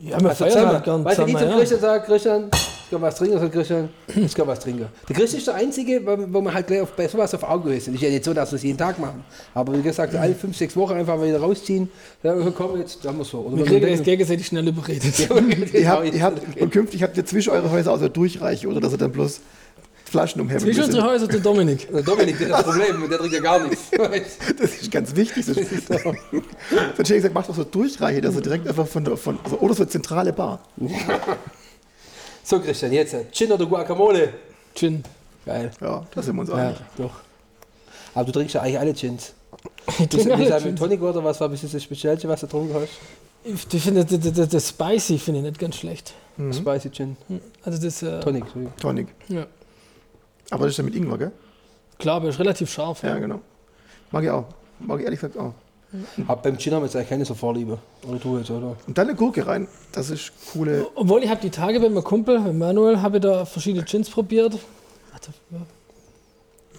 Ja, 0.00 0.20
wir 0.20 0.28
Also 0.28 0.44
feiern 0.44 0.50
zusammen. 0.52 0.72
halt 0.72 0.84
gern 0.84 1.04
Weißt 1.04 1.18
du, 1.18 1.26
wie 1.26 1.32
zusammen. 1.32 1.42
zum 1.44 1.50
Ja. 1.52 1.58
Christian 1.58 1.80
sagt, 1.80 2.06
Christian, 2.06 2.50
ich 2.88 2.92
kann 2.92 3.02
was 3.02 3.16
trinken, 3.16 3.38
sagt 3.38 3.52
Christian, 3.52 3.90
ich 4.16 4.34
kann 4.34 4.46
was 4.46 4.60
trinken. 4.60 4.86
Der 5.06 5.14
Christian 5.14 5.38
ist 5.40 5.46
der 5.46 5.56
Einzige, 5.56 6.00
wo 6.06 6.40
man 6.40 6.54
halt 6.54 6.68
gleich 6.68 6.80
auf, 6.80 6.92
bei 6.92 7.06
sowas 7.06 7.34
auf 7.34 7.42
Augenhöhe 7.42 7.78
sind. 7.78 7.94
Ist 7.94 8.02
ja 8.02 8.08
nicht 8.08 8.24
so, 8.24 8.32
dass 8.32 8.50
wir 8.50 8.56
es 8.56 8.62
jeden 8.62 8.78
Tag 8.78 8.98
machen. 8.98 9.22
Aber 9.52 9.76
wie 9.76 9.82
gesagt, 9.82 10.14
alle 10.14 10.34
fünf, 10.34 10.56
sechs 10.56 10.74
Wochen 10.74 10.94
einfach 10.94 11.18
mal 11.18 11.28
wieder 11.28 11.38
rausziehen. 11.38 11.90
Ja, 12.22 12.34
komm, 12.56 12.78
jetzt 12.78 13.06
haben 13.06 13.18
wir 13.18 13.24
so. 13.26 13.40
Oder 13.40 13.58
Wir 13.58 13.66
kriegen 13.66 13.90
das 13.90 14.02
gegenseitig 14.02 14.46
schnell 14.46 14.66
überredet. 14.66 15.18
Ihr 15.74 15.88
habt, 15.88 16.14
ihr 16.14 16.22
habt, 16.22 16.60
und 16.60 16.70
künftig 16.70 17.02
habt 17.02 17.14
ihr 17.18 17.26
zwischen 17.26 17.50
eure 17.50 17.70
Häuser 17.70 17.92
also 17.92 18.08
Durchreiche 18.08 18.66
oder 18.68 18.80
dass 18.80 18.92
ihr 18.92 18.98
dann 18.98 19.12
bloß 19.12 19.42
Flaschen 20.08 20.40
umherwickeln 20.40 20.74
Zwischen 20.74 20.88
unsere. 20.88 21.06
Häuser 21.06 21.28
zu 21.28 21.40
Dominik. 21.40 21.92
Der 21.92 22.02
Dominik, 22.10 22.38
der 22.38 22.48
hat 22.48 22.66
das 22.66 22.74
Problem, 22.74 23.10
der 23.10 23.18
trinkt 23.18 23.34
ja 23.34 23.40
gar 23.40 23.60
nichts. 23.66 23.90
Das 24.58 24.74
ist 24.74 24.90
ganz 24.90 25.14
wichtig. 25.14 25.44
Sonst 25.44 25.58
hätte 25.58 27.02
ich 27.02 27.08
gesagt, 27.08 27.34
macht 27.34 27.48
doch 27.48 27.54
so 27.54 27.64
Durchreiche, 27.64 28.22
dass 28.22 28.34
ihr 28.34 28.40
direkt 28.40 28.66
einfach 28.66 28.86
von 28.86 29.04
der, 29.04 29.16
von, 29.16 29.38
also, 29.44 29.58
oder 29.58 29.74
so 29.74 29.82
eine 29.82 29.90
zentrale 29.90 30.32
Bar. 30.32 30.60
So, 32.48 32.58
Christian, 32.60 32.92
jetzt 32.92 33.14
Gin 33.32 33.52
oder 33.52 33.66
Guacamole? 33.66 34.32
Gin. 34.74 35.04
Geil. 35.44 35.70
Ja, 35.82 36.06
da 36.14 36.22
sind 36.22 36.34
wir 36.34 36.40
uns 36.40 36.48
Ja, 36.50 36.56
einig. 36.56 36.76
doch. 36.96 37.10
Aber 38.14 38.24
du 38.24 38.32
trinkst 38.32 38.54
ja 38.54 38.62
eigentlich 38.62 38.78
alle 38.78 38.94
Gins. 38.94 39.34
Ich 39.98 40.08
Du 40.08 40.16
trinke 40.16 40.32
alle 40.34 40.54
mit 40.54 40.62
Gin. 40.62 40.76
Tonic 40.76 41.02
oder 41.02 41.22
was 41.22 41.38
war 41.42 41.50
bis 41.50 41.60
jetzt 41.60 41.74
das 41.74 41.82
Speziellste, 41.82 42.26
was 42.26 42.40
du 42.40 42.46
getrunken 42.46 42.72
hast? 42.74 42.88
Ich 43.44 43.74
ich 43.74 43.82
finde 43.82 44.02
das, 44.02 44.18
das, 44.18 44.32
das, 44.32 44.48
das 44.48 44.68
Spicy 44.70 45.18
finde 45.18 45.40
ich 45.40 45.44
nicht 45.46 45.58
ganz 45.58 45.76
schlecht. 45.76 46.14
Spicy 46.50 46.88
Gin. 46.90 47.18
Also 47.62 47.82
das, 47.82 48.02
äh, 48.02 48.18
Tonic. 48.20 48.44
Tonic. 48.80 49.08
ja. 49.28 49.46
Aber 50.50 50.64
das 50.64 50.72
ist 50.72 50.78
ja 50.78 50.84
mit 50.84 50.94
Ingwer, 50.94 51.18
gell? 51.18 51.32
Klar, 51.98 52.16
aber 52.16 52.30
ist 52.30 52.38
relativ 52.38 52.72
scharf. 52.72 53.02
Ja, 53.02 53.18
genau. 53.18 53.40
Mag 54.10 54.24
ich 54.24 54.30
auch. 54.30 54.46
Mag 54.78 55.00
ich 55.00 55.04
ehrlich 55.04 55.20
gesagt 55.20 55.36
auch. 55.36 55.52
Aber 56.26 56.42
beim 56.42 56.58
Gin 56.58 56.74
haben 56.74 56.82
wir 56.82 56.86
jetzt 56.86 56.96
eigentlich 56.96 57.08
keine 57.08 57.24
so 57.24 57.34
Vorliebe. 57.34 57.78
Oder 58.06 58.18
du 58.18 58.38
jetzt, 58.38 58.50
oder? 58.50 58.76
Und 58.86 58.98
dann 58.98 59.08
eine 59.08 59.16
Gurke 59.16 59.46
rein. 59.46 59.66
Das 59.92 60.10
ist 60.10 60.32
coole. 60.52 60.86
Obwohl 60.94 61.22
ich 61.22 61.30
habe 61.30 61.40
die 61.40 61.50
Tage 61.50 61.80
bei 61.80 61.88
meinem 61.88 62.04
Kumpel, 62.04 62.38
bei 62.40 62.52
Manuel, 62.52 63.00
habe 63.00 63.16
ich 63.16 63.22
da 63.22 63.44
verschiedene 63.46 63.84
Gins 63.84 64.10
probiert. 64.10 64.52
Also, 65.12 65.32
ja. 65.50 65.58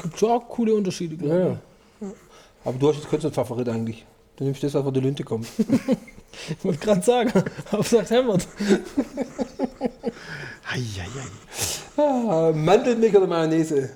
Gibt 0.04 0.20
schon 0.20 0.32
auch 0.32 0.48
coole 0.48 0.74
Unterschiede, 0.76 1.16
glaube 1.18 1.36
Ja, 1.36 1.48
ich. 2.02 2.08
ja. 2.08 2.14
Aber 2.66 2.78
du 2.78 2.88
hast 2.90 2.98
jetzt 2.98 3.10
keinen 3.10 3.34
Favorit 3.34 3.68
eigentlich. 3.70 4.06
Du 4.38 4.44
nimmst 4.44 4.64
das, 4.64 4.74
was 4.76 4.84
von 4.84 4.94
der 4.94 5.04
Lünte 5.04 5.24
kommt. 5.24 5.48
Ich 6.48 6.64
wollte 6.64 6.78
gerade 6.80 7.02
sagen, 7.02 7.32
Hauptsache 7.72 8.06
hämmert. 8.16 8.48
Eieiei. 10.72 11.08
Ah, 11.98 12.52
Mandelmilch 12.54 13.16
oder 13.18 13.26
Mayonnaise? 13.28 13.90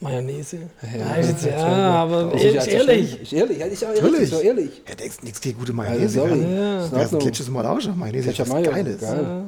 Mayonnaise. 0.00 0.58
Ja, 0.82 0.98
Ja, 0.98 1.14
ist 1.16 1.28
jetzt, 1.30 1.44
ja, 1.44 1.50
ja, 1.58 1.90
aber 2.02 2.24
Das 2.32 2.42
ist 2.42 2.54
ja 2.54 2.62
ehrlich. 2.64 3.20
Ist 3.22 3.32
ehrlich, 3.34 3.58
ja, 3.58 3.66
ist 3.66 3.84
auch 3.84 3.90
richtig, 4.02 4.30
so 4.30 4.40
ehrlich. 4.40 4.82
Ja, 4.88 4.94
denkst 4.94 5.22
nichts 5.22 5.40
gegen 5.40 5.58
gute 5.58 5.72
Also, 5.72 5.82
Mayonnaise. 5.82 6.14
sorry. 6.14 6.30
Ja. 6.30 6.36
Ist 6.84 6.92
in 6.92 6.98
Ja, 6.98 7.02
Ordnung. 7.04 7.20
Ketchup 7.22 7.48
mal 7.48 7.66
auch 7.66 7.80
schon. 7.80 7.98
Mayonnaise 7.98 8.30
ist 8.30 8.36
Ketchup 8.36 8.54
was 8.54 8.62
Mayo, 8.62 8.70
Geiles. 8.72 9.00
geil. 9.00 9.42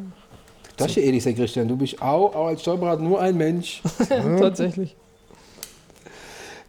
Das 0.77 0.87
ist 0.89 0.97
ja 0.97 1.03
ehrlich 1.03 1.23
sein, 1.23 1.35
Christian. 1.37 1.69
Du 1.69 1.77
bist 1.77 2.01
auch, 2.03 2.35
auch 2.35 2.47
als 2.49 2.61
Steuerberater 2.63 3.03
nur 3.03 3.21
ein 3.21 3.37
Mensch. 3.37 3.83
Tatsächlich. 4.09 4.97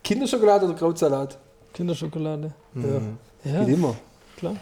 Kinderschokolade 0.04 0.66
oder 0.66 0.76
Krautsalat? 0.76 1.38
Kinderschokolade. 1.74 2.54
Ja. 2.76 3.52
Ja, 3.52 3.64
Geht 3.66 3.74
immer. 3.76 3.96
klar. 4.38 4.56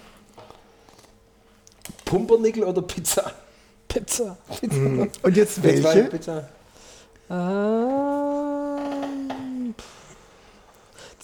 Pumpernickel 2.05 2.63
oder 2.63 2.81
Pizza? 2.81 3.31
Pizza. 3.87 4.37
Mhm. 4.61 5.09
Und 5.23 5.37
jetzt 5.37 5.61
welche? 5.63 6.03
Pizza. 6.05 6.47
Ähm, 7.29 8.77
so, 11.19 11.20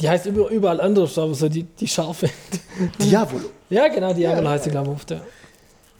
die 0.00 0.08
heißt 0.08 0.26
über- 0.26 0.48
überall 0.50 0.80
anders, 0.80 1.16
aber 1.18 1.34
so 1.34 1.48
die, 1.48 1.62
die 1.64 1.88
scharfe. 1.88 2.28
Diavolo. 3.00 3.44
Ja, 3.70 3.88
genau, 3.88 4.08
die 4.12 4.20
Diablo 4.20 4.48
heißt 4.48 4.66
die, 4.66 4.70
glaube 4.70 4.90
ich, 4.90 4.96
oft. 4.96 5.10
Ja. 5.10 5.16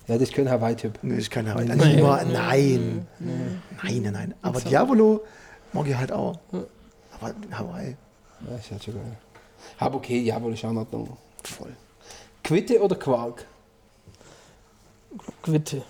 Ja, 0.09 0.15
das 0.19 0.23
ist 0.23 0.35
kein 0.35 0.51
Hawaii-Typ. 0.51 0.99
Nee, 1.03 1.19
ich 1.19 1.31
kann 1.31 1.49
Hawaii. 1.49 1.65
Nein. 1.67 1.79
Nein. 1.79 2.01
Nein. 2.03 2.33
Nein. 2.33 3.63
Nein, 3.83 4.03
nein, 4.03 4.13
nein. 4.13 4.35
Aber 4.43 4.61
Diavolo 4.61 5.23
mag 5.73 5.87
ich 5.87 5.95
halt 5.97 6.11
auch. 6.13 6.39
Aber 7.21 7.35
Hawaii. 7.53 7.97
Ja, 8.51 8.57
ist 8.57 8.71
halt 8.71 8.83
schon 8.85 8.95
geil. 8.95 9.17
Aber 9.79 9.97
okay, 9.97 10.19
ja, 10.21 10.43
wohl 10.43 10.53
ist 10.55 10.65
auch 10.65 10.71
in 10.71 10.79
Ordnung. 10.79 11.17
Voll. 11.45 11.73
Quitte 12.43 12.81
oder 12.83 12.97
Quark? 12.97 13.45
Quitte. 15.43 15.83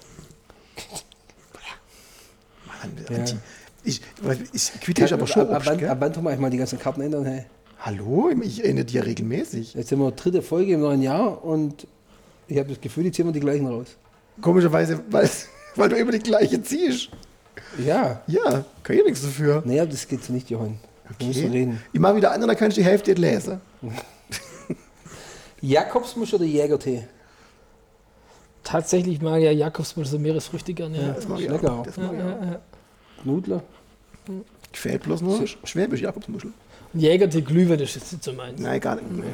Mann, 2.67 2.97
Ja. 3.11 3.25
Ich, 3.85 4.01
ich 4.53 4.73
quitte 4.81 5.05
ich 5.05 5.13
aber 5.13 5.27
schon. 5.27 5.49
ab, 5.49 5.67
ab, 5.67 5.83
ab 5.83 5.97
wann 6.01 6.13
tun 6.13 6.25
wir 6.25 6.31
eigentlich 6.31 6.41
mal 6.41 6.51
die 6.51 6.59
ganzen 6.59 6.79
Karten 6.79 7.01
ändern? 7.01 7.25
Hey? 7.25 7.45
Hallo? 7.81 8.31
Ich 8.43 8.63
erinnere 8.63 8.85
die 8.85 8.95
ja 8.95 9.03
regelmäßig. 9.03 9.75
Jetzt 9.75 9.89
sind 9.89 9.99
wir 9.99 10.13
dritte 10.13 10.43
Folge 10.43 10.75
im 10.75 10.81
neuen 10.81 11.03
Jahr 11.03 11.45
und 11.45 11.87
ich 12.47 12.59
habe 12.59 12.69
das 12.69 12.81
Gefühl, 12.81 13.05
die 13.05 13.13
ziehen 13.13 13.27
wir 13.27 13.33
die 13.33 13.41
gleichen 13.41 13.67
raus. 13.67 13.97
Komischerweise, 14.41 15.01
weil, 15.11 15.29
weil 15.77 15.89
du 15.89 15.97
immer 15.97 16.13
die 16.13 16.21
gleiche 16.21 16.63
ziehst. 16.63 17.11
Ja. 17.85 18.23
Ja, 18.27 18.65
kann 18.83 18.97
ich 18.97 19.05
nichts 19.05 19.23
dafür. 19.23 19.63
Naja, 19.65 19.85
das 19.85 20.07
geht 20.07 20.23
so 20.23 20.33
nicht, 20.33 20.49
Johann. 20.51 20.79
Okay. 21.11 21.47
reden. 21.49 21.83
Ich 21.93 22.01
mache 22.01 22.17
wieder 22.17 22.35
und 22.35 22.41
dann 22.41 22.57
kannst 22.57 22.77
du 22.77 22.81
die 22.81 22.87
Hälfte 22.87 23.11
nicht 23.11 23.21
lesen. 23.21 23.61
Jakobsmusch 25.61 26.35
oder 26.35 26.45
Jägertee? 26.45 27.05
Tatsächlich 28.63 29.21
mag 29.21 29.41
ja 29.41 29.51
Jakobsmutter 29.51 30.09
so 30.09 30.19
Meeresfrüchte 30.19 30.73
gerne. 30.73 31.01
Ja. 31.01 31.13
Das 31.13 31.29
mag 31.29 31.41
ich 31.41 31.49
Lecker 31.49 31.73
auch. 31.73 31.83
Das 31.83 31.97
mag 31.97 32.13
ich 32.15 32.23
auch. 32.23 32.61
Nudler? 33.25 33.63
Fehlt 34.73 35.03
bloß 35.03 35.21
nur 35.21 35.45
Schwäbisch 35.65 36.01
Jakobsmuschel. 36.01 36.53
Jägertee 36.95 37.41
Glühwein 37.41 37.81
ist 37.81 37.95
jetzt 37.95 38.13
nicht 38.13 38.25
so 38.25 38.33
meins. 38.33 38.61
Nein, 38.61 38.81
gar 38.81 38.97
nicht. 38.97 39.11
Nee. 39.11 39.25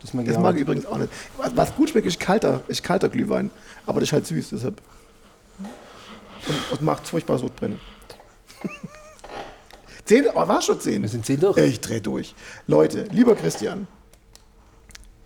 Das 0.00 0.14
mag 0.14 0.26
ich 0.26 0.32
Das 0.32 0.40
mag 0.40 0.54
ich 0.56 0.62
übrigens 0.62 0.86
auch 0.86 0.98
nicht. 0.98 1.12
Was, 1.36 1.56
was 1.56 1.74
gut 1.74 1.90
schmeckt, 1.90 2.06
ist 2.06 2.20
kalter, 2.20 2.62
ist 2.68 2.82
kalter 2.82 3.08
Glühwein. 3.08 3.50
Aber 3.86 4.00
das 4.00 4.08
ist 4.08 4.12
halt 4.12 4.26
süß, 4.26 4.50
deshalb. 4.50 4.80
Und, 5.58 6.72
und 6.72 6.82
macht 6.82 7.06
furchtbar 7.06 7.38
Sodbrennen. 7.38 7.80
zehn, 10.04 10.26
oh, 10.34 10.48
war 10.48 10.62
schon 10.62 10.80
zehn. 10.80 11.02
Wir 11.02 11.08
sind 11.08 11.26
zehn 11.26 11.40
durch. 11.40 11.58
Ich 11.58 11.80
dreh 11.80 12.00
durch. 12.00 12.34
Leute, 12.66 13.04
lieber 13.10 13.34
Christian, 13.34 13.86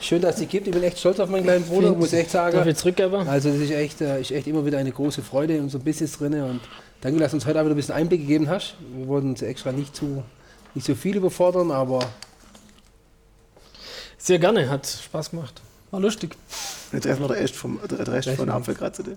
Schön, 0.00 0.20
dass 0.20 0.34
es 0.34 0.40
dich 0.40 0.48
gibt. 0.48 0.66
Ich 0.66 0.72
bin 0.72 0.82
echt 0.82 0.98
stolz 0.98 1.20
auf 1.20 1.28
meinen 1.28 1.44
kleinen 1.44 1.64
Bruder, 1.64 1.88
Vielen- 1.88 1.98
muss 1.98 2.12
ich 2.12 2.18
echt 2.20 2.30
sagen. 2.30 2.56
Darf 2.56 2.66
ich 2.66 2.76
zurückgeben? 2.76 3.28
Also 3.28 3.48
es 3.50 3.60
ist 3.60 3.70
echt, 3.70 4.00
äh, 4.00 4.20
ist 4.20 4.30
echt 4.32 4.46
immer 4.46 4.66
wieder 4.66 4.78
eine 4.78 4.90
große 4.90 5.22
Freude 5.22 5.56
in 5.56 5.62
unserem 5.62 5.84
Business 5.84 6.18
drin. 6.18 6.34
Und 6.42 6.60
danke, 7.00 7.20
dass 7.20 7.30
du 7.30 7.36
uns 7.36 7.46
heute 7.46 7.60
auch 7.60 7.64
wieder 7.64 7.74
ein 7.74 7.76
bisschen 7.76 7.94
Einblick 7.94 8.20
gegeben 8.22 8.48
hast. 8.48 8.74
Wir 8.96 9.06
wollten 9.06 9.30
uns 9.30 9.42
extra 9.42 9.70
nicht 9.72 9.94
zu, 9.94 10.22
nicht 10.74 10.86
so 10.86 10.94
viel 10.94 11.16
überfordern, 11.16 11.70
aber 11.70 12.00
Sehr 14.18 14.38
gerne, 14.38 14.68
hat 14.68 14.86
Spaß 14.86 15.30
gemacht. 15.30 15.60
War 15.90 16.00
lustig. 16.00 16.36
Jetzt 16.92 17.06
erstmal 17.06 17.28
der 17.28 17.38
Rest 17.38 17.54
vom, 17.56 17.80
der 17.90 18.06
Rest 18.08 18.28
von 18.30 18.46
der 18.46 18.54
Apfelkratze. 18.56 19.16